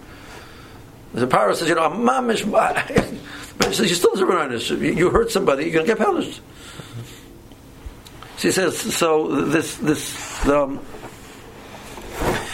The 1.14 1.26
Paro 1.26 1.54
says, 1.54 1.68
you 1.68 1.74
know, 1.74 1.88
mamish, 1.88 2.48
but 3.58 3.74
says, 3.74 3.88
you 3.88 3.94
still 3.94 4.12
deserve 4.12 4.30
an 4.30 4.36
honest. 4.36 4.70
You 4.70 5.10
hurt 5.10 5.30
somebody, 5.30 5.64
you're 5.64 5.72
going 5.72 5.86
to 5.86 5.94
get 5.94 5.98
punished. 5.98 6.40
She 8.38 8.50
says, 8.50 8.78
so 8.78 9.46
this, 9.46 9.76
this, 9.76 10.46
um, 10.46 10.80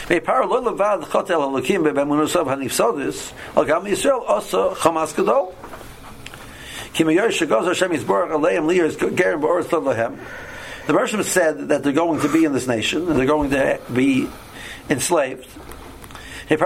Paro 0.06 0.48
lo 0.48 0.62
levad 0.62 1.02
chotel 1.04 1.40
halakim 1.40 1.82
bebemunusav 1.82 2.46
hanifsodis, 2.46 3.32
al 3.56 3.64
gam 3.64 3.84
Yisrael 3.84 4.22
also 4.28 4.74
chamas 4.74 5.14
gadol. 5.16 5.54
Kim 6.92 7.08
yosh 7.08 7.40
shagos 7.40 7.66
Hashem 7.66 7.90
yisborach 7.90 8.30
aleim 8.30 8.66
liyos 8.66 8.96
gerim 8.96 9.40
ba'oretz 9.40 9.68
lahem. 9.70 10.18
The 10.86 10.92
Bershom 10.92 11.22
said 11.22 11.68
that 11.68 11.82
they're 11.82 11.92
going 11.92 12.20
to 12.20 12.32
be 12.32 12.44
in 12.44 12.52
this 12.52 12.66
nation, 12.66 13.08
and 13.08 13.18
they're 13.18 13.26
going 13.26 13.50
to 13.50 13.80
be 13.92 14.28
enslaved. 14.90 15.48
They 16.48 16.56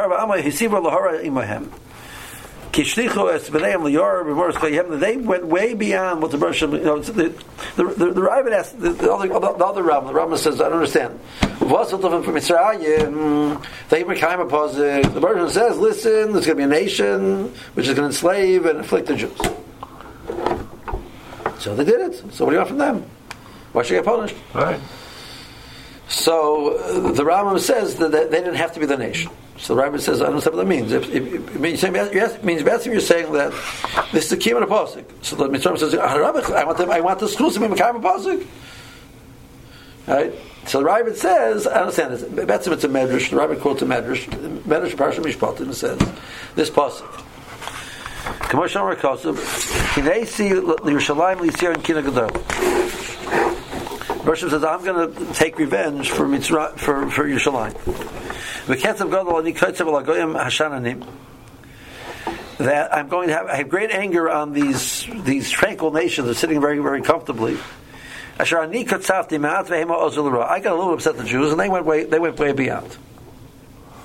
went 5.17 5.47
way 5.47 5.75
beyond 5.75 6.23
what 6.23 6.31
the 6.31 6.39
Bershom, 6.39 6.73
you 6.73 6.85
know, 6.85 7.01
the, 7.01 7.35
the, 7.77 7.85
the, 7.85 8.13
the 8.13 8.21
asked, 8.53 8.81
the, 8.81 8.91
the 8.91 9.13
other, 9.13 9.29
the 9.29 9.65
other 9.65 9.83
Raavad, 9.83 10.31
the 10.31 10.37
says, 10.37 10.61
I 10.61 10.65
don't 10.65 10.75
understand. 10.75 11.19
The? 11.59 11.67
They 13.89 14.03
became 14.03 14.41
a 14.41 14.47
positive. 14.47 15.15
The 15.15 15.21
Bershom 15.21 15.49
says, 15.49 15.79
listen, 15.79 16.33
there's 16.33 16.47
going 16.47 16.57
to 16.57 16.57
be 16.57 16.63
a 16.63 16.67
nation 16.67 17.55
which 17.75 17.89
is 17.89 17.95
going 17.95 18.11
to 18.11 18.15
enslave 18.15 18.67
and 18.67 18.81
afflict 18.81 19.07
the 19.07 19.17
Jews. 19.17 19.39
So 21.59 21.75
they 21.75 21.85
did 21.85 22.01
it. 22.01 22.17
So 22.33 22.45
what 22.45 22.51
do 22.51 22.57
you 22.57 22.59
want 22.59 22.69
from 22.69 22.79
them? 22.79 23.11
Why 23.73 23.83
should 23.83 23.95
they 23.95 23.99
get 23.99 24.05
punished? 24.05 24.37
Right. 24.55 24.81
So 26.09 26.77
uh, 26.77 27.13
the 27.13 27.23
Rambam 27.23 27.59
says 27.61 27.97
that 27.97 28.11
they 28.13 28.25
didn't 28.29 28.55
have 28.55 28.73
to 28.75 28.81
be 28.81 28.87
the 28.87 28.97
nation. 28.97 29.31
So 29.59 29.75
the 29.75 29.83
Rambam 29.83 30.01
says, 30.01 30.23
I 30.23 30.27
don't 30.27 30.45
know 30.45 30.53
what 30.53 30.57
that 30.57 30.67
means. 30.67 30.93
If, 30.93 31.09
if, 31.11 31.35
if, 31.35 31.61
means, 31.61 31.85
it 31.85 32.45
means 32.45 32.63
basically 32.63 32.93
you're 32.93 33.01
saying 33.01 33.33
that 33.33 33.53
this 34.13 34.25
is 34.25 34.31
the 34.31 34.37
key 34.37 34.53
of 34.53 34.61
the 34.61 34.67
pasuk. 34.67 35.05
So 35.23 35.37
the 35.37 35.49
Mitzvah 35.49 35.79
says, 35.79 35.95
I 35.95 36.65
want 36.65 36.79
them, 36.79 36.91
I 36.91 37.01
want 37.01 37.19
the 37.19 37.29
schools 37.29 37.55
to 37.55 37.61
be 37.61 37.67
Mekayim 37.67 38.01
pasuk. 38.01 38.47
Right? 40.07 40.33
So 40.67 40.81
the 40.81 40.89
Raavad 40.89 41.17
says, 41.17 41.67
I 41.67 41.81
understand 41.81 42.15
this. 42.15 42.23
Betzim 42.23 42.73
it's 42.73 42.85
a 42.85 42.89
medrash. 42.89 43.31
The 43.31 43.37
Raavad 43.37 43.61
quotes 43.61 43.83
a 43.83 43.85
medrash. 43.85 44.25
Medrash 44.63 44.95
Parsha 44.95 45.21
Mishpatim 45.21 45.75
says 45.75 45.99
this 46.55 46.71
pasuk. 46.71 47.25
Commercial 48.49 48.83
Rakosav, 48.83 49.37
Kinesi 49.95 50.51
Yerushalayim 50.51 51.39
Lisir 51.39 51.75
and 51.75 51.85
Kina 51.85 52.03
Roshim 54.29 54.51
says, 54.51 54.63
I'm 54.63 54.85
going 54.85 55.15
to 55.15 55.33
take 55.33 55.59
revenge 55.59 56.11
for 56.11 56.27
Mitzrayim, 56.27 56.77
for, 56.79 57.11
for 57.11 57.25
Yerushalayim. 57.25 57.73
V'ketzav 58.67 59.11
Gadol 59.11 59.39
ani 59.39 59.55
kotzav 59.55 59.87
alagoyim 59.87 60.39
hashananim. 60.39 61.07
That 62.59 62.95
I'm 62.95 63.09
going 63.09 63.29
to 63.29 63.35
have, 63.35 63.47
I 63.47 63.57
have 63.57 63.71
great 63.71 63.91
anger 63.91 64.29
on 64.29 64.53
these 64.53 65.07
these 65.25 65.49
tranquil 65.49 65.93
nations 65.93 66.27
that 66.27 66.33
are 66.33 66.39
sitting 66.39 66.61
very, 66.61 66.79
very 66.79 67.01
comfortably. 67.01 67.57
Asher 68.39 68.59
ani 68.59 68.85
kotzavti 68.85 69.41
ma'at 69.41 69.69
v'hema 69.69 69.99
ozul 69.99 70.31
ra. 70.31 70.47
I 70.47 70.61
got 70.61 70.75
a 70.75 70.77
little 70.77 70.93
upset 70.93 71.17
the 71.17 71.25
Jews, 71.25 71.51
and 71.51 71.59
they 71.59 71.71
went 71.71 71.87
way, 71.87 72.05
they 72.05 72.19
went 72.19 72.39
way 72.39 72.53
beyond. 72.53 72.99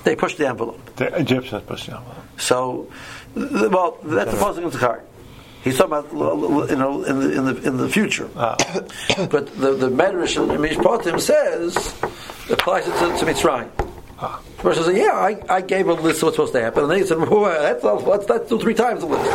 They 0.06 0.16
pushed 0.16 0.38
the 0.38 0.48
envelope. 0.48 0.96
The 0.96 1.14
Egyptians 1.20 1.64
pushed 1.66 1.88
the 1.88 1.98
envelope. 1.98 2.24
So, 2.38 2.90
well, 3.36 3.98
that's 4.02 4.32
the 4.32 4.38
posting 4.38 4.64
of 4.64 4.72
the 4.72 4.80
card. 4.80 5.02
He's 5.64 5.78
talking 5.78 5.94
about 5.94 6.70
you 6.70 6.76
know 6.76 7.04
in 7.04 7.20
the 7.20 7.38
in 7.38 7.46
the 7.46 7.68
in 7.68 7.78
the 7.78 7.90
future. 7.90 8.30
Ah. 8.36 8.58
But 9.30 9.48
the 9.58 9.74
the 9.74 9.90
Medrash 9.90 10.36
in 10.36 10.60
Mishpatim 10.60 11.20
says 11.22 11.76
applies 12.52 12.88
it 12.88 12.92
to, 13.00 13.18
to 13.18 13.26
Mitzrayim. 13.26 13.70
Ah. 14.20 14.42
The 14.58 14.64
person 14.64 14.84
says, 14.84 14.98
"Yeah, 14.98 15.14
I, 15.14 15.42
I 15.50 15.62
gave 15.62 15.88
a 15.88 15.94
list 15.94 16.18
of 16.18 16.24
what's 16.24 16.36
supposed 16.36 16.54
to 16.54 16.62
happen," 16.62 16.84
and 16.84 16.92
they 16.92 17.06
said, 17.06 17.18
well, 17.18 17.44
"That's 17.44 17.82
that's 17.82 18.26
that's 18.26 18.50
two 18.50 18.60
three 18.60 18.74
times 18.74 19.02
the 19.02 19.08
list." 19.08 19.30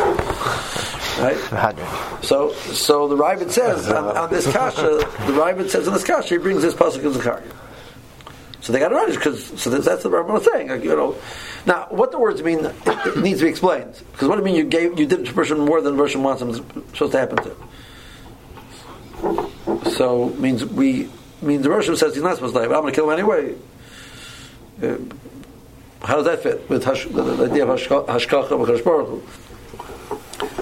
Right. 1.19 1.75
So 2.21 2.53
so 2.53 3.07
the 3.07 3.15
Raavad 3.15 3.49
says 3.49 3.89
on, 3.99 4.15
on 4.15 4.29
this 4.29 4.45
kasha, 4.51 4.81
the 4.81 5.33
Raavad 5.33 5.69
says 5.69 5.87
on 5.87 5.93
this 5.93 6.03
kasha, 6.03 6.35
he 6.35 6.37
brings 6.37 6.61
this 6.61 6.73
pasuk 6.73 7.05
of 7.05 7.13
Zakar. 7.13 7.41
So 8.69 8.73
they 8.73 8.79
got 8.81 8.91
it 8.91 8.95
right 8.95 9.11
because 9.11 9.43
so 9.59 9.71
that's, 9.71 9.85
that's 9.85 10.03
the 10.03 10.11
Rambam 10.11 10.43
saying. 10.43 10.67
Like, 10.67 10.83
you 10.83 10.95
know, 10.95 11.15
now 11.65 11.87
what 11.89 12.11
the 12.11 12.19
words 12.19 12.43
mean 12.43 12.59
it, 12.85 13.17
needs 13.17 13.39
to 13.39 13.45
be 13.45 13.49
explained 13.49 13.99
because 14.11 14.27
what 14.27 14.35
do 14.35 14.41
you 14.41 14.45
mean 14.45 14.53
you 14.53 14.63
gave 14.63 14.99
you 14.99 15.07
did 15.07 15.25
to 15.25 15.31
a 15.31 15.33
person 15.33 15.57
more 15.57 15.81
than 15.81 15.97
the 15.97 16.03
person 16.03 16.21
wants 16.21 16.39
them 16.39 16.53
supposed 16.53 17.13
to 17.13 17.17
happen 17.17 17.37
to? 17.37 17.55
So 19.89 20.29
means 20.37 20.63
we 20.63 21.09
means 21.41 21.63
the 21.63 21.69
Roshim 21.69 21.97
says 21.97 22.13
he's 22.13 22.21
not 22.21 22.35
supposed 22.35 22.53
to 22.53 22.59
die. 22.59 22.67
but 22.67 22.75
I'm 22.75 22.81
going 22.81 22.93
to 22.93 22.95
kill 22.95 23.09
him 23.09 23.17
anyway. 23.17 23.55
Uh, 24.83 24.97
how 26.05 26.17
does 26.17 26.25
that 26.25 26.43
fit 26.43 26.69
with 26.69 26.83
hash, 26.83 27.05
the, 27.05 27.23
the 27.23 27.45
idea 27.49 27.65
of 27.65 27.69
hashka- 27.69 28.05
hashkacha 28.05 28.49
b'kadosh 28.49 28.83
baruch? 28.83 29.23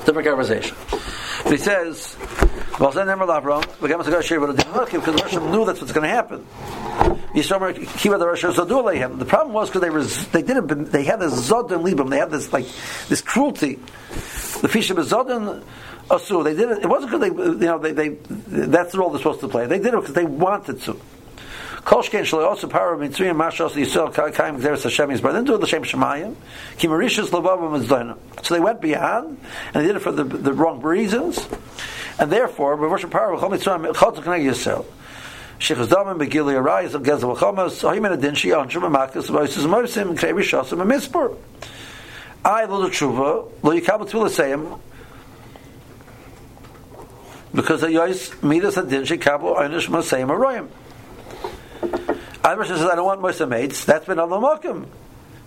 Different 0.05 0.29
conversation. 0.29 0.77
But 1.43 1.51
he 1.51 1.57
says, 1.57 2.15
"Well, 2.79 2.91
then 2.91 3.07
never 3.07 3.25
Avram, 3.25 3.61
because 3.81 4.05
the 4.05 4.11
Roshim 4.11 5.51
knew 5.51 5.65
that's 5.65 5.81
what's 5.81 5.93
going 5.93 6.07
to 6.07 6.15
happen." 6.15 6.45
The 7.37 9.25
problem 9.27 9.53
was 9.53 9.69
because 9.69 9.81
they 9.81 9.89
res, 9.89 10.27
they 10.29 10.41
didn't 10.41 10.91
they 10.91 11.03
had 11.03 11.19
this 11.19 11.33
zod 11.49 11.71
and 11.71 11.85
libam 11.85 12.09
they 12.09 12.17
had 12.17 12.31
this 12.31 12.51
like 12.51 12.65
this 13.09 13.21
cruelty. 13.21 13.75
The 13.75 14.67
fisha 14.67 14.95
zod 14.95 15.29
and 15.29 15.63
asur 16.09 16.43
they 16.43 16.55
did 16.55 16.71
it. 16.71 16.85
Wasn't 16.87 17.11
because 17.11 17.29
they 17.29 17.35
you 17.35 17.57
know 17.59 17.77
they, 17.77 17.91
they 17.91 18.09
that's 18.09 18.93
the 18.93 18.97
role 18.97 19.11
they're 19.11 19.19
supposed 19.19 19.41
to 19.41 19.47
play. 19.49 19.67
They 19.67 19.77
did 19.77 19.93
it 19.93 19.99
because 19.99 20.15
they 20.15 20.25
wanted 20.25 20.81
to. 20.83 20.99
Kolshken 21.87 22.21
shaloi 22.21 22.45
also 22.45 22.67
power 22.67 22.97
mitzrayim 22.97 23.35
mashos 23.35 23.71
yisrael 23.71 24.11
kaim 24.33 24.59
gzeres 24.59 24.83
Hashem 24.83 25.11
is 25.11 25.23
into 25.23 25.57
the 25.57 25.67
shem 25.67 25.83
shemayim 25.83 26.35
kimarishus 26.77 27.29
lavavam 27.29 27.79
mizdona. 27.79 28.17
So 28.43 28.55
they 28.55 28.59
went 28.59 28.81
beyond 28.81 29.37
and 29.73 29.83
they 29.83 29.87
did 29.87 29.95
it 29.95 29.99
for 29.99 30.11
the, 30.11 30.23
the 30.23 30.53
wrong 30.53 30.81
reasons, 30.81 31.47
and 32.19 32.31
therefore 32.31 32.77
b'voshim 32.77 33.11
power 33.11 33.35
v'chol 33.35 33.51
mitzrayim 33.51 33.93
chotok 33.93 34.25
neg 34.25 34.41
yisrael. 34.41 34.85
Shechus 35.59 35.87
Damim, 35.87 36.19
Begili 36.19 36.53
Arayis, 36.53 36.91
Vachomas, 37.01 37.83
Adin, 37.83 38.35
Tshuva, 42.89 43.49
Lo 43.63 43.73
Tfilah 43.73 44.29
Seyim, 44.29 44.79
because 47.53 47.81
the 47.81 47.87
Yois 47.87 48.43
Midas 48.43 48.77
Adin. 48.77 49.03
Irish 52.43 52.67
says, 52.69 52.81
I 52.81 52.95
don't 52.95 53.05
want 53.05 53.21
Mosa 53.21 53.49
mates. 53.49 53.83
That's 53.83 54.05
been 54.05 54.19
on 54.19 54.29
the 54.29 54.37
Mokim. 54.37 54.85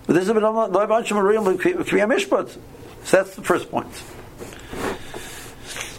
But 0.05 0.13
this 0.13 0.27
has 0.27 0.33
been 0.33 0.43
on 0.43 0.71
the 0.71 0.79
Anshim, 0.79 1.17
Aroyim, 1.17 1.57
Kriya 1.57 2.07
Mishpat. 2.07 2.49
So 3.05 3.17
that's 3.17 3.35
the 3.35 3.41
first 3.41 3.71
point. 3.71 3.87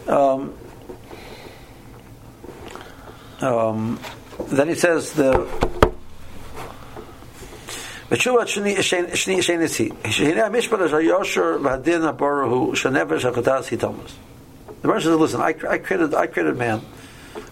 Um, 0.07 0.55
um, 3.43 4.01
then 4.49 4.69
he 4.69 4.75
says 4.75 5.13
the. 5.13 5.49
The 14.83 14.89
verse 14.89 15.05
says, 15.05 15.17
"Listen, 15.17 15.41
I, 15.41 15.55
I 15.69 15.79
created 15.79 16.15
I 16.15 16.27
created 16.27 16.57
man. 16.57 16.83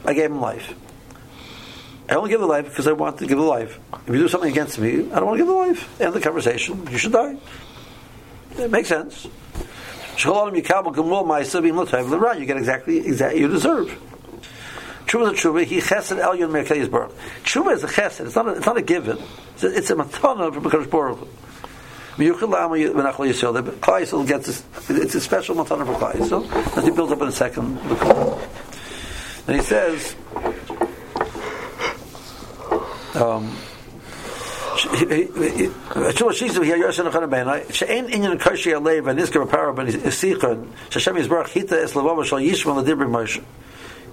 I 0.04 0.12
gave 0.14 0.30
him 0.30 0.40
life. 0.40 0.74
I 2.10 2.14
only 2.14 2.30
give 2.30 2.40
the 2.40 2.46
life 2.46 2.68
because 2.68 2.86
I 2.86 2.92
want 2.92 3.18
to 3.18 3.26
give 3.26 3.38
the 3.38 3.44
life. 3.44 3.78
If 4.06 4.14
you 4.14 4.20
do 4.20 4.28
something 4.28 4.50
against 4.50 4.78
me, 4.78 5.10
I 5.12 5.16
don't 5.16 5.26
want 5.26 5.38
to 5.38 5.44
give 5.44 5.46
the 5.46 5.52
life. 5.54 6.00
End 6.00 6.12
the 6.12 6.20
conversation. 6.20 6.86
You 6.90 6.98
should 6.98 7.12
die. 7.12 7.36
It 8.58 8.70
makes 8.70 8.88
sense. 8.88 9.28
You 12.38 12.46
get 12.46 12.56
exactly 12.56 12.98
exactly 12.98 13.40
you 13.40 13.48
deserve. 13.48 13.98
Tshuva 15.10 15.32
is 15.32 15.44
a 15.44 15.48
tshuva. 15.48 15.64
He 15.64 15.78
chesed 15.78 16.22
elyon 16.22 16.50
merkeiz 16.50 16.88
baruch. 16.88 17.10
Tshuva 17.42 17.72
is 17.72 17.82
a 17.82 17.88
chesed. 17.88 18.26
It's 18.26 18.36
not 18.36 18.46
a, 18.46 18.52
it's 18.52 18.66
not 18.66 18.76
a 18.76 18.82
given. 18.82 19.18
It's 19.54 19.64
a, 19.64 19.76
it's 19.76 19.90
a 19.90 19.96
matana 19.96 20.54
from 20.54 20.62
Hakadosh 20.62 20.88
Baruch. 20.88 21.26
Yisrael. 23.32 24.28
Gets 24.28 24.46
this. 24.46 24.62
It's 24.88 25.16
a 25.16 25.20
special 25.20 25.56
matana 25.56 25.84
for 25.84 25.94
Klai 25.94 26.12
Yisrael 26.12 26.74
that 26.74 26.84
he 26.84 26.92
builds 26.92 27.12
up 27.12 27.20
in 27.22 27.28
a 27.28 27.32
second. 27.32 27.76
And 29.48 29.56
he 29.56 29.62
says. 29.62 30.14
Um, 33.16 33.50
Shul 34.78 36.30
Shizu 36.30 36.64
here 36.64 36.76
alev 38.76 39.08
and. 39.08 39.18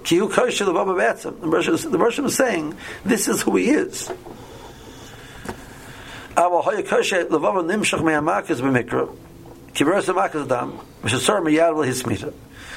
Ki 0.08 0.16
hu 0.16 0.26
kashi 0.30 0.64
levava 0.64 0.96
be'etzem. 0.96 1.38
The 1.38 1.98
Moshe 1.98 2.24
is 2.24 2.34
saying 2.34 2.74
this 3.04 3.28
is 3.28 3.42
who 3.42 3.56
he 3.56 3.68
is. 3.68 4.10
Aval 6.34 6.64
hoya 6.64 6.82
kashi 6.82 7.16
levava 7.16 7.62
nimshach 7.62 8.02
me'amakas. 8.02 8.62
Ki 9.74 9.84
beres 9.84 10.06
amakas 10.06 10.46
adam. 10.46 10.80
V'shasar 11.02 11.42
miyad 11.42 11.76
l'hismita. 11.76 12.32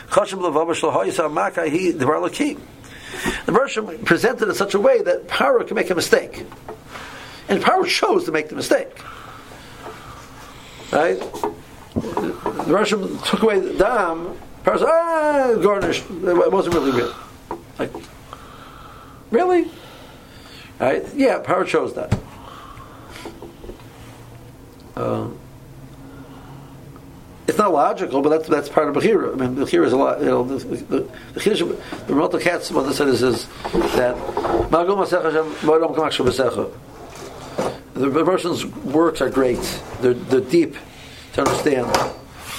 Chashim 0.10 0.42
levava 0.42 0.76
shal 0.76 0.92
hoya 0.92 1.14
sa 1.14 1.30
devar 1.30 2.20
lakim. 2.20 2.60
The 3.46 3.54
Moshe 3.54 4.04
presented 4.04 4.50
in 4.50 4.56
such 4.56 4.74
a 4.74 4.80
way 4.82 5.02
that 5.02 5.30
Paro 5.30 5.66
can 5.66 5.76
make 5.76 5.90
a 5.90 5.96
mistake. 5.96 6.46
And 7.48 7.64
Paro 7.64 7.86
chose 7.86 8.26
to 8.26 8.34
make 8.34 8.50
the 8.50 8.58
mistake. 8.58 8.92
Right? 10.92 11.18
The 11.94 12.66
Russian 12.68 13.18
took 13.20 13.42
away 13.44 13.62
the 13.62 13.74
dam. 13.76 14.38
Said, 14.64 14.78
ah, 14.84 15.56
garnished. 15.62 16.04
It 16.10 16.52
wasn't 16.52 16.76
really 16.76 16.92
real. 16.92 17.14
Like, 17.80 17.92
really? 19.32 19.72
Right? 20.80 21.04
Yeah, 21.16 21.42
Paro 21.42 21.66
chose 21.66 21.94
that. 21.96 22.18
Um, 24.96 25.40
it's 27.48 27.58
not 27.58 27.74
logical, 27.74 28.22
but 28.22 28.30
that's 28.30 28.48
that's 28.48 28.70
part 28.70 28.88
of 28.88 28.96
Bechira. 28.96 29.34
I 29.34 29.36
mean, 29.36 29.56
Bechira 29.56 29.86
is 29.86 29.94
a 29.94 29.98
lot. 29.98 30.20
You 30.20 30.28
know, 30.28 30.44
the 30.44 30.58
the 30.58 30.76
the 31.34 31.40
the 31.40 32.14
Ramot 32.14 32.40
Katz, 32.42 32.72
what 32.72 32.84
they 32.84 32.94
said 32.94 33.08
is, 33.08 33.24
is 33.24 33.48
that. 33.96 34.16
The 37.94 38.24
person's 38.26 38.66
works 38.66 39.22
are 39.22 39.30
great. 39.30 39.82
They're, 40.02 40.14
they're 40.14 40.40
deep 40.40 40.76
to 41.34 41.42
understand. 41.42 41.88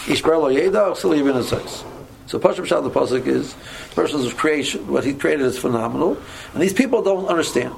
Ishbarlo 0.06 0.52
Yeda 0.52 0.94
Salivin 0.94 1.36
and 1.36 1.44
says. 1.44 1.84
So 2.32 2.38
Pashim 2.38 2.64
Shah 2.64 2.80
the 2.80 2.88
pasuk 2.88 3.26
is 3.26 3.54
the 3.94 4.26
of 4.26 4.36
creation. 4.38 4.90
What 4.90 5.04
he 5.04 5.12
created 5.12 5.44
is 5.44 5.58
phenomenal, 5.58 6.16
and 6.54 6.62
these 6.62 6.72
people 6.72 7.02
don't 7.02 7.26
understand. 7.26 7.76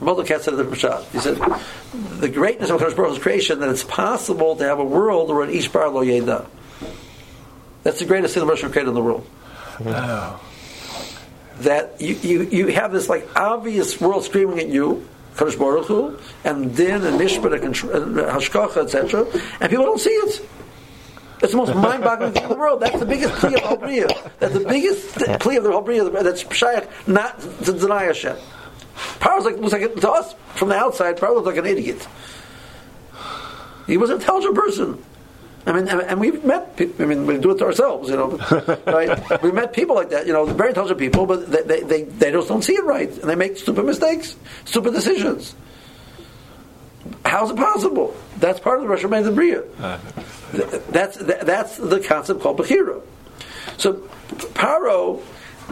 Mordecai 0.00 0.38
said 0.38 0.56
the 0.56 0.64
Pshat. 0.64 1.04
He 1.10 1.18
said, 1.18 1.36
the 2.20 2.30
greatness 2.30 2.70
of 2.70 2.80
Hakadosh 2.80 2.96
Baruch 2.96 3.10
Hu's 3.10 3.18
creation 3.18 3.60
that 3.60 3.68
it's 3.68 3.84
possible 3.84 4.56
to 4.56 4.64
have 4.64 4.78
a 4.78 4.84
world 4.84 5.28
where 5.28 5.42
an 5.42 5.50
Ishbar 5.50 5.92
lo 5.92 6.02
yeda. 6.02 6.46
That's 7.82 7.98
the 7.98 8.06
greatest 8.06 8.32
thing 8.32 8.46
the 8.46 8.50
Russian 8.50 8.72
created 8.72 8.88
in 8.88 8.94
the 8.94 9.02
world. 9.02 9.26
Oh. 9.84 10.40
That 11.58 12.00
you, 12.00 12.14
you, 12.14 12.42
you 12.44 12.66
have 12.68 12.92
this 12.92 13.10
like 13.10 13.28
obvious 13.36 14.00
world 14.00 14.24
screaming 14.24 14.58
at 14.58 14.68
you, 14.68 15.06
Hakadosh 15.34 15.58
Baruch 15.58 15.84
Hu, 15.84 16.18
and 16.44 16.74
din 16.74 17.04
and 17.04 17.20
mishpat 17.20 17.62
and 17.62 17.74
hashkacha, 17.74 18.84
etc., 18.84 19.26
and 19.60 19.68
people 19.68 19.84
don't 19.84 20.00
see 20.00 20.08
it. 20.08 20.48
It's 21.42 21.52
the 21.52 21.56
most 21.56 21.74
mind-boggling 21.74 22.32
thing 22.32 22.42
in 22.42 22.48
the 22.50 22.54
world. 22.54 22.80
That's 22.80 22.98
the 22.98 23.06
biggest 23.06 23.34
plea 23.34 23.54
of 23.54 23.62
the 23.62 23.68
whole 23.68 24.28
That's 24.38 24.54
the 24.54 24.60
biggest 24.60 25.40
plea 25.40 25.56
of 25.56 25.64
the 25.64 25.72
whole 25.72 25.82
That's 26.22 26.44
Pshayach 26.44 27.08
not 27.08 27.40
to 27.64 27.72
deny 27.72 28.04
Hashem. 28.04 28.36
Paro's 29.18 29.44
like 29.44 29.56
looks 29.56 29.72
like 29.72 29.94
to 29.94 30.10
us 30.10 30.34
from 30.54 30.68
the 30.68 30.76
outside. 30.76 31.16
Paro 31.16 31.34
looks 31.34 31.46
like 31.46 31.56
an 31.56 31.66
idiot. 31.66 32.06
He 33.86 33.96
was 33.96 34.10
an 34.10 34.16
intelligent 34.16 34.54
person. 34.54 35.04
I 35.66 35.72
mean, 35.72 35.88
and, 35.88 36.20
we've 36.20 36.42
met. 36.44 36.76
People, 36.76 37.04
I 37.04 37.08
mean, 37.08 37.26
we 37.26 37.38
do 37.38 37.50
it 37.50 37.58
to 37.58 37.64
ourselves, 37.66 38.08
you 38.08 38.16
know. 38.16 38.38
Right? 38.86 39.42
We've 39.42 39.54
met 39.54 39.72
people 39.72 39.94
like 39.94 40.10
that, 40.10 40.26
you 40.26 40.32
know, 40.32 40.46
very 40.46 40.70
intelligent 40.70 40.98
people, 40.98 41.26
but 41.26 41.50
they, 41.50 41.62
they, 41.62 41.80
they, 41.82 42.02
they 42.02 42.32
just 42.32 42.48
don't 42.48 42.62
see 42.62 42.74
it 42.74 42.84
right, 42.84 43.10
and 43.10 43.28
they 43.28 43.34
make 43.34 43.56
stupid 43.58 43.84
mistakes, 43.84 44.36
stupid 44.64 44.94
decisions. 44.94 45.54
How's 47.24 47.50
it 47.50 47.56
possible? 47.56 48.16
That's 48.38 48.58
part 48.60 48.78
of 48.78 48.82
the 48.84 48.88
Russian 48.88 49.10
Man's 49.10 49.28
Bria. 49.30 49.62
Th- 50.52 50.66
That's 50.90 51.16
that, 51.18 51.46
that's 51.46 51.76
the 51.76 52.00
concept 52.00 52.40
called 52.40 52.58
Bechira. 52.58 53.00
So 53.76 53.94
Paro, 54.54 55.22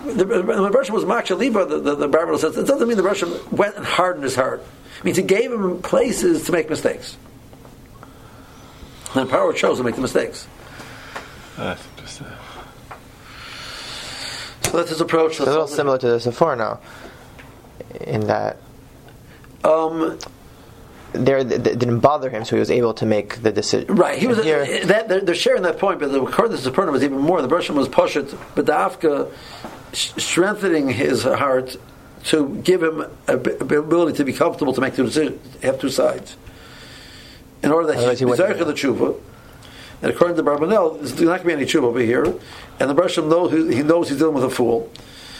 the, 0.05 0.25
when 0.27 0.47
the 0.63 0.71
Russian 0.71 0.95
was 0.95 1.05
Machaliba, 1.05 1.69
the, 1.69 1.81
the, 1.81 1.95
the 1.97 2.09
Bible 2.09 2.39
says 2.39 2.57
it 2.57 2.67
doesn't 2.67 2.87
mean 2.87 2.97
the 2.97 3.03
Russian 3.03 3.33
went 3.51 3.77
and 3.77 3.85
hardened 3.85 4.25
his 4.25 4.35
heart. 4.37 4.63
It 4.99 5.05
means 5.05 5.17
he 5.17 5.23
gave 5.23 5.51
him 5.53 5.81
places 5.83 6.45
to 6.47 6.53
make 6.53 6.69
mistakes. 6.71 7.17
And 9.15 9.29
Paro 9.29 9.55
chose 9.55 9.79
to 9.79 9.85
make 9.85 9.95
the 9.95 10.03
mistakes. 10.03 10.47
That's 11.57 11.83
just, 11.97 12.23
uh, 12.23 12.25
So 14.65 14.77
that's 14.77 14.91
his 14.91 15.01
approach. 15.01 15.33
It's 15.33 15.41
a 15.41 15.45
little 15.47 15.67
similar 15.67 15.97
to 15.99 16.07
the 16.07 16.19
Sforno, 16.19 16.79
in 18.03 18.27
that 18.27 18.59
Um, 19.65 20.19
there 21.13 21.39
it 21.39 21.63
didn't 21.63 22.01
bother 22.01 22.31
him, 22.31 22.45
so 22.45 22.57
he 22.57 22.61
was 22.61 22.71
able 22.71 22.95
to 22.95 23.07
make 23.07 23.43
the 23.43 23.51
decision. 23.51 23.95
Right, 23.95 24.19
he 24.19 24.27
was. 24.27 24.43
Here, 24.43 24.63
uh, 24.63 24.87
that, 24.87 25.09
they're, 25.09 25.21
they're 25.21 25.35
sharing 25.35 25.63
that 25.63 25.79
point, 25.79 26.01
but 26.01 26.13
the 26.13 26.23
according 26.23 26.57
to 26.57 26.71
Supernum 26.71 26.93
was 26.93 27.03
even 27.03 27.19
more. 27.19 27.41
The 27.41 27.49
Russian 27.49 27.77
was 27.77 27.89
pushed, 27.89 28.35
but 28.55 28.67
the 28.67 28.73
Afka 28.73 29.33
strengthening 29.93 30.91
his 30.91 31.23
heart 31.25 31.77
to 32.25 32.57
give 32.57 32.83
him 32.83 33.07
a 33.27 33.37
b- 33.37 33.53
ability 33.53 34.17
to 34.19 34.25
be 34.25 34.33
comfortable 34.33 34.73
to 34.75 34.81
make 34.81 34.95
two 34.95 35.05
decisions, 35.05 35.41
have 35.63 35.81
two 35.81 35.89
sides, 35.89 36.37
in 37.63 37.71
order 37.71 37.87
that 37.89 37.97
Otherwise 37.97 38.21
he 38.21 38.27
he 38.27 38.33
the 38.33 38.73
tshuva. 38.73 39.19
And 40.01 40.13
according 40.13 40.37
to 40.37 40.43
Barbanel, 40.43 40.99
there's 40.99 41.19
not 41.21 41.27
going 41.27 41.39
to 41.39 41.45
be 41.47 41.53
any 41.55 41.65
tshuva 41.65 41.85
over 41.85 42.01
here, 42.01 42.25
and 42.79 42.91
the 42.91 42.95
Russian 42.95 43.29
knows 43.29 43.51
he 43.53 43.83
knows 43.83 44.11
he's 44.11 44.19
dealing 44.19 44.35
with 44.35 44.45
a 44.45 44.51
fool. 44.51 44.93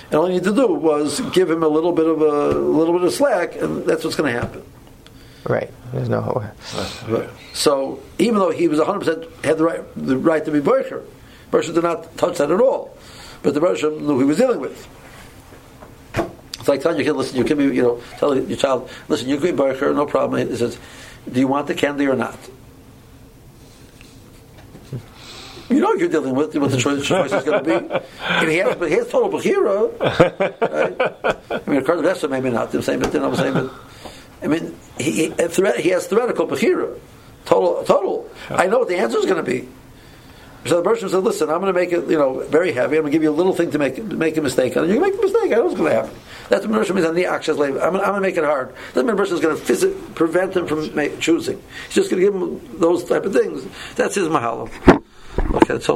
And 0.07 0.15
all 0.15 0.27
he 0.27 0.35
needed 0.35 0.49
to 0.49 0.55
do 0.55 0.69
was 0.73 1.21
give 1.33 1.51
him 1.51 1.63
a 1.63 1.69
little 1.69 1.93
bit 1.93 2.07
of 2.07 2.23
a, 2.23 2.25
a 2.25 2.59
little 2.59 2.95
bit 2.95 3.07
of 3.07 3.13
slack, 3.13 3.57
and 3.57 3.85
that's 3.85 4.05
what's 4.05 4.17
going 4.17 4.33
to 4.33 4.41
happen. 4.41 4.63
Right. 5.45 5.71
There's 5.93 6.09
no. 6.09 6.45
So 7.55 8.01
even 8.19 8.39
though 8.39 8.51
he 8.51 8.69
was 8.69 8.79
100% 8.79 9.45
had 9.45 9.59
the 9.59 9.65
right, 9.65 9.83
the 9.97 10.17
right 10.17 10.45
to 10.45 10.51
be 10.51 10.61
Berker, 10.61 11.05
Bershom 11.51 11.75
did 11.75 11.85
not 11.85 12.17
touch 12.17 12.39
that 12.39 12.51
at 12.51 12.61
all. 12.61 12.97
But 13.43 13.55
the 13.55 13.61
Bershom 13.61 14.07
knew 14.07 14.19
he 14.19 14.25
was 14.25 14.37
dealing 14.37 14.61
with. 14.61 14.87
It's 16.59 16.69
like 16.69 16.83
telling 16.83 16.99
your 16.99 17.07
kid, 17.07 17.13
listen, 17.17 17.37
you 17.37 17.45
can 17.45 17.57
be, 17.57 17.65
you 17.65 17.83
know, 17.83 18.03
tell 18.19 18.37
your 18.37 18.57
child, 18.59 18.91
listen, 19.09 19.29
you 19.29 19.37
can 19.39 19.47
be 19.47 19.57
Berker, 19.57 19.95
no 19.95 20.07
problem. 20.07 20.49
He 20.49 20.57
says, 20.57 20.79
do 21.31 21.39
you 21.41 21.49
want 21.49 21.67
the 21.69 21.75
candy 21.75 22.07
or 22.07 22.17
not? 22.17 22.39
You 25.71 25.81
know 25.81 25.93
you're 25.93 26.09
dealing 26.09 26.35
with 26.35 26.57
what 26.57 26.71
the 26.71 26.79
choice, 26.79 27.05
choice 27.05 27.31
is 27.31 27.45
going 27.45 27.63
to 27.63 27.71
be. 27.81 27.95
If 27.95 28.49
he 28.49 28.57
has, 28.57 28.77
but 28.77 28.89
he 28.89 28.97
has 28.97 29.09
total 29.09 29.39
Bechira, 29.39 30.01
right? 30.01 30.97
I 31.51 31.71
mean, 31.71 31.81
according 31.81 32.05
to 32.05 32.11
Esther, 32.11 32.29
maybe 32.29 32.49
not. 32.49 32.75
I'm 32.75 32.81
saying, 32.81 33.01
but 33.01 33.13
then 33.13 33.23
I'm 33.23 33.37
saying, 33.37 33.53
but 33.53 33.71
I 34.43 34.47
mean, 34.47 34.77
he, 34.99 35.11
he, 35.31 35.33
he 35.79 35.89
has 35.91 36.07
theoretical 36.07 36.47
Bechira. 36.47 36.99
Total, 37.45 37.83
total. 37.85 38.31
I 38.51 38.67
know 38.67 38.81
what 38.81 38.89
the 38.89 38.97
answer 38.97 39.19
is 39.19 39.25
going 39.25 39.43
to 39.45 39.49
be. 39.49 39.69
So 40.67 40.77
the 40.77 40.83
person 40.83 41.09
said, 41.09 41.23
"Listen, 41.23 41.49
I'm 41.49 41.61
going 41.61 41.73
to 41.73 41.79
make 41.79 41.93
it, 41.93 42.09
you 42.11 42.19
know, 42.19 42.41
very 42.49 42.73
heavy. 42.73 42.97
I'm 42.97 43.03
going 43.03 43.13
to 43.13 43.17
give 43.17 43.23
you 43.23 43.31
a 43.31 43.33
little 43.33 43.55
thing 43.55 43.71
to 43.71 43.79
make 43.79 44.03
make 44.05 44.37
a 44.37 44.43
mistake 44.43 44.77
on. 44.77 44.85
it. 44.85 44.89
You 44.89 44.95
can 44.95 45.03
make 45.03 45.15
a 45.15 45.23
mistake. 45.23 45.45
I 45.53 45.57
know 45.57 45.65
what's 45.65 45.77
going 45.77 45.91
to 45.91 45.97
happen. 46.03 46.15
That's 46.51 46.67
what 46.67 46.81
Mershon 46.83 46.95
means 46.97 47.07
on 47.07 47.15
the 47.15 47.27
actions 47.27 47.59
labor. 47.59 47.81
I'm, 47.81 47.93
going- 47.93 48.05
I'm 48.05 48.11
going 48.11 48.23
to 48.23 48.29
make 48.29 48.37
it 48.37 48.45
hard. 48.45 48.75
Doesn't 48.93 49.07
mean 49.07 49.17
Mershon 49.17 49.33
is 49.33 49.41
going 49.41 49.57
to 49.57 49.63
phys- 49.63 50.15
prevent 50.15 50.57
him 50.57 50.67
from 50.67 50.95
ma- 50.95 51.07
choosing. 51.21 51.63
He's 51.87 51.95
just 51.95 52.11
going 52.11 52.23
to 52.23 52.27
give 52.31 52.35
him 52.35 52.81
those 52.81 53.05
type 53.05 53.25
of 53.25 53.33
things. 53.33 53.65
That's 53.95 54.17
his 54.17 54.29
mahalo. 54.29 54.69
Okay, 55.55 55.79
so. 55.79 55.87